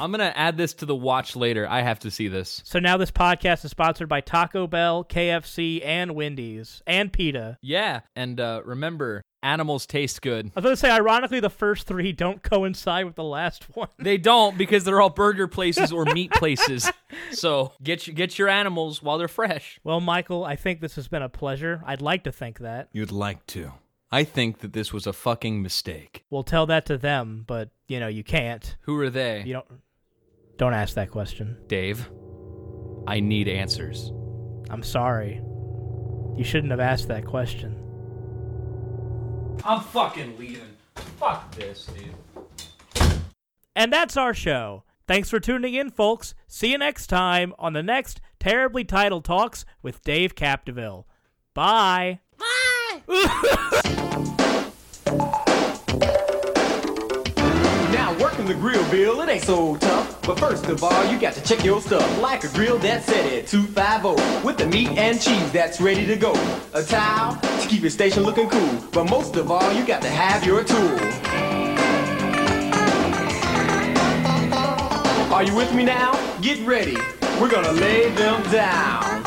I'm 0.00 0.12
going 0.12 0.20
to 0.20 0.38
add 0.38 0.56
this 0.56 0.74
to 0.74 0.86
the 0.86 0.94
watch 0.94 1.34
later. 1.34 1.68
I 1.68 1.82
have 1.82 1.98
to 2.00 2.10
see 2.12 2.28
this. 2.28 2.62
So 2.64 2.78
now 2.78 2.96
this 2.96 3.10
podcast 3.10 3.64
is 3.64 3.72
sponsored 3.72 4.08
by 4.08 4.20
Taco 4.20 4.68
Bell, 4.68 5.04
KFC, 5.04 5.84
and 5.84 6.12
Wendy's, 6.14 6.82
and 6.86 7.12
PETA. 7.12 7.58
Yeah. 7.62 8.00
And 8.14 8.38
uh, 8.38 8.62
remember, 8.64 9.24
animals 9.42 9.86
taste 9.86 10.22
good. 10.22 10.46
I 10.46 10.60
was 10.60 10.62
going 10.62 10.72
to 10.74 10.76
say, 10.76 10.90
ironically, 10.90 11.40
the 11.40 11.50
first 11.50 11.86
three 11.86 12.12
don't 12.12 12.42
coincide 12.42 13.04
with 13.04 13.14
the 13.14 13.24
last 13.24 13.64
one. 13.76 13.88
They 13.98 14.16
don't 14.16 14.58
because 14.58 14.84
they're 14.84 15.00
all 15.00 15.10
burger 15.10 15.48
places 15.48 15.92
or 15.92 16.04
meat 16.06 16.30
places. 16.32 16.90
So 17.30 17.72
get 17.82 18.06
your, 18.06 18.14
get 18.14 18.38
your 18.38 18.48
animals 18.48 19.02
while 19.02 19.18
they're 19.18 19.28
fresh. 19.28 19.80
Well, 19.84 20.00
Michael, 20.00 20.44
I 20.44 20.56
think 20.56 20.80
this 20.80 20.96
has 20.96 21.08
been 21.08 21.22
a 21.22 21.28
pleasure. 21.28 21.82
I'd 21.86 22.02
like 22.02 22.24
to 22.24 22.32
think 22.32 22.58
that. 22.58 22.88
You'd 22.92 23.12
like 23.12 23.46
to. 23.48 23.72
I 24.10 24.24
think 24.24 24.60
that 24.60 24.72
this 24.72 24.92
was 24.92 25.06
a 25.06 25.12
fucking 25.12 25.62
mistake. 25.62 26.24
We'll 26.30 26.42
tell 26.42 26.66
that 26.66 26.86
to 26.86 26.96
them, 26.96 27.44
but, 27.46 27.68
you 27.88 28.00
know, 28.00 28.08
you 28.08 28.24
can't. 28.24 28.76
Who 28.82 28.98
are 29.00 29.10
they? 29.10 29.42
You 29.44 29.52
don't 29.54 29.66
don't 30.58 30.74
ask 30.74 30.94
that 30.96 31.12
question. 31.12 31.56
Dave, 31.68 32.10
I 33.06 33.20
need 33.20 33.46
answers. 33.46 34.12
I'm 34.70 34.82
sorry. 34.82 35.40
You 36.36 36.42
shouldn't 36.42 36.72
have 36.72 36.80
asked 36.80 37.06
that 37.08 37.24
question. 37.24 37.77
I'm 39.64 39.80
fucking 39.80 40.38
leaving. 40.38 40.76
Fuck 41.18 41.54
this, 41.54 41.86
dude. 41.86 42.14
And 43.76 43.92
that's 43.92 44.16
our 44.16 44.34
show. 44.34 44.84
Thanks 45.06 45.30
for 45.30 45.40
tuning 45.40 45.74
in, 45.74 45.90
folks. 45.90 46.34
See 46.46 46.72
you 46.72 46.78
next 46.78 47.06
time 47.06 47.54
on 47.58 47.72
the 47.72 47.82
next 47.82 48.20
Terribly 48.40 48.84
Titled 48.84 49.24
Talks 49.24 49.64
with 49.82 50.02
Dave 50.02 50.34
Capdeville. 50.34 51.04
Bye. 51.54 52.20
Bye. 52.38 53.02
Now 57.92 58.16
working 58.18 58.46
the 58.46 58.54
grill, 58.54 58.88
Bill, 58.90 59.20
it 59.22 59.28
ain't 59.28 59.42
so 59.44 59.76
tough. 59.76 60.07
But 60.28 60.40
first 60.40 60.66
of 60.66 60.84
all, 60.84 61.10
you 61.10 61.18
got 61.18 61.32
to 61.32 61.42
check 61.42 61.64
your 61.64 61.80
stuff. 61.80 62.20
Like 62.20 62.44
a 62.44 62.48
grill 62.48 62.76
that's 62.76 63.06
set 63.06 63.32
at 63.32 63.46
250 63.46 64.46
with 64.46 64.58
the 64.58 64.66
meat 64.66 64.90
and 64.90 65.18
cheese 65.18 65.50
that's 65.52 65.80
ready 65.80 66.04
to 66.04 66.16
go. 66.16 66.34
A 66.74 66.82
towel 66.82 67.40
to 67.40 67.66
keep 67.66 67.80
your 67.80 67.88
station 67.88 68.24
looking 68.24 68.46
cool. 68.50 68.78
But 68.92 69.04
most 69.08 69.36
of 69.36 69.50
all, 69.50 69.72
you 69.72 69.86
got 69.86 70.02
to 70.02 70.10
have 70.10 70.44
your 70.44 70.64
tool. 70.64 70.98
Are 75.32 75.44
you 75.44 75.56
with 75.56 75.74
me 75.74 75.84
now? 75.84 76.12
Get 76.42 76.60
ready. 76.66 76.98
We're 77.40 77.50
gonna 77.50 77.72
lay 77.72 78.10
them 78.10 78.42
down. 78.52 79.17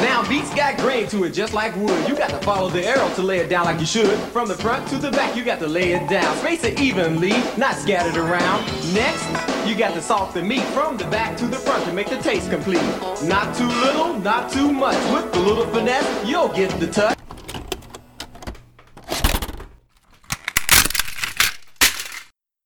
Now 0.00 0.26
beats 0.28 0.54
got 0.54 0.76
grain 0.78 1.08
to 1.08 1.24
it 1.24 1.30
just 1.30 1.54
like 1.54 1.74
wood. 1.74 2.08
You 2.08 2.14
got 2.14 2.30
to 2.30 2.38
follow 2.38 2.70
the 2.70 2.84
arrow 2.86 3.12
to 3.14 3.22
lay 3.22 3.38
it 3.38 3.48
down 3.48 3.64
like 3.64 3.80
you 3.80 3.86
should. 3.86 4.16
From 4.30 4.46
the 4.46 4.54
front 4.54 4.88
to 4.90 4.96
the 4.96 5.10
back, 5.10 5.36
you 5.36 5.44
got 5.44 5.58
to 5.58 5.66
lay 5.66 5.92
it 5.92 6.08
down. 6.08 6.36
Space 6.36 6.62
it 6.62 6.80
evenly, 6.80 7.32
not 7.56 7.74
scattered 7.74 8.16
around. 8.16 8.64
Next, 8.94 9.26
you 9.66 9.74
got 9.74 9.94
to 9.94 10.00
salt 10.00 10.34
the 10.34 10.42
meat 10.42 10.62
from 10.66 10.96
the 10.96 11.04
back 11.06 11.36
to 11.38 11.46
the 11.46 11.56
front 11.56 11.84
to 11.86 11.92
make 11.92 12.08
the 12.08 12.18
taste 12.18 12.48
complete. 12.48 12.82
Not 13.24 13.56
too 13.56 13.66
little, 13.66 14.18
not 14.20 14.52
too 14.52 14.72
much. 14.72 14.96
With 15.12 15.34
a 15.34 15.40
little 15.40 15.66
finesse, 15.66 16.28
you'll 16.28 16.48
get 16.48 16.70
the 16.78 16.86
touch. 16.86 17.18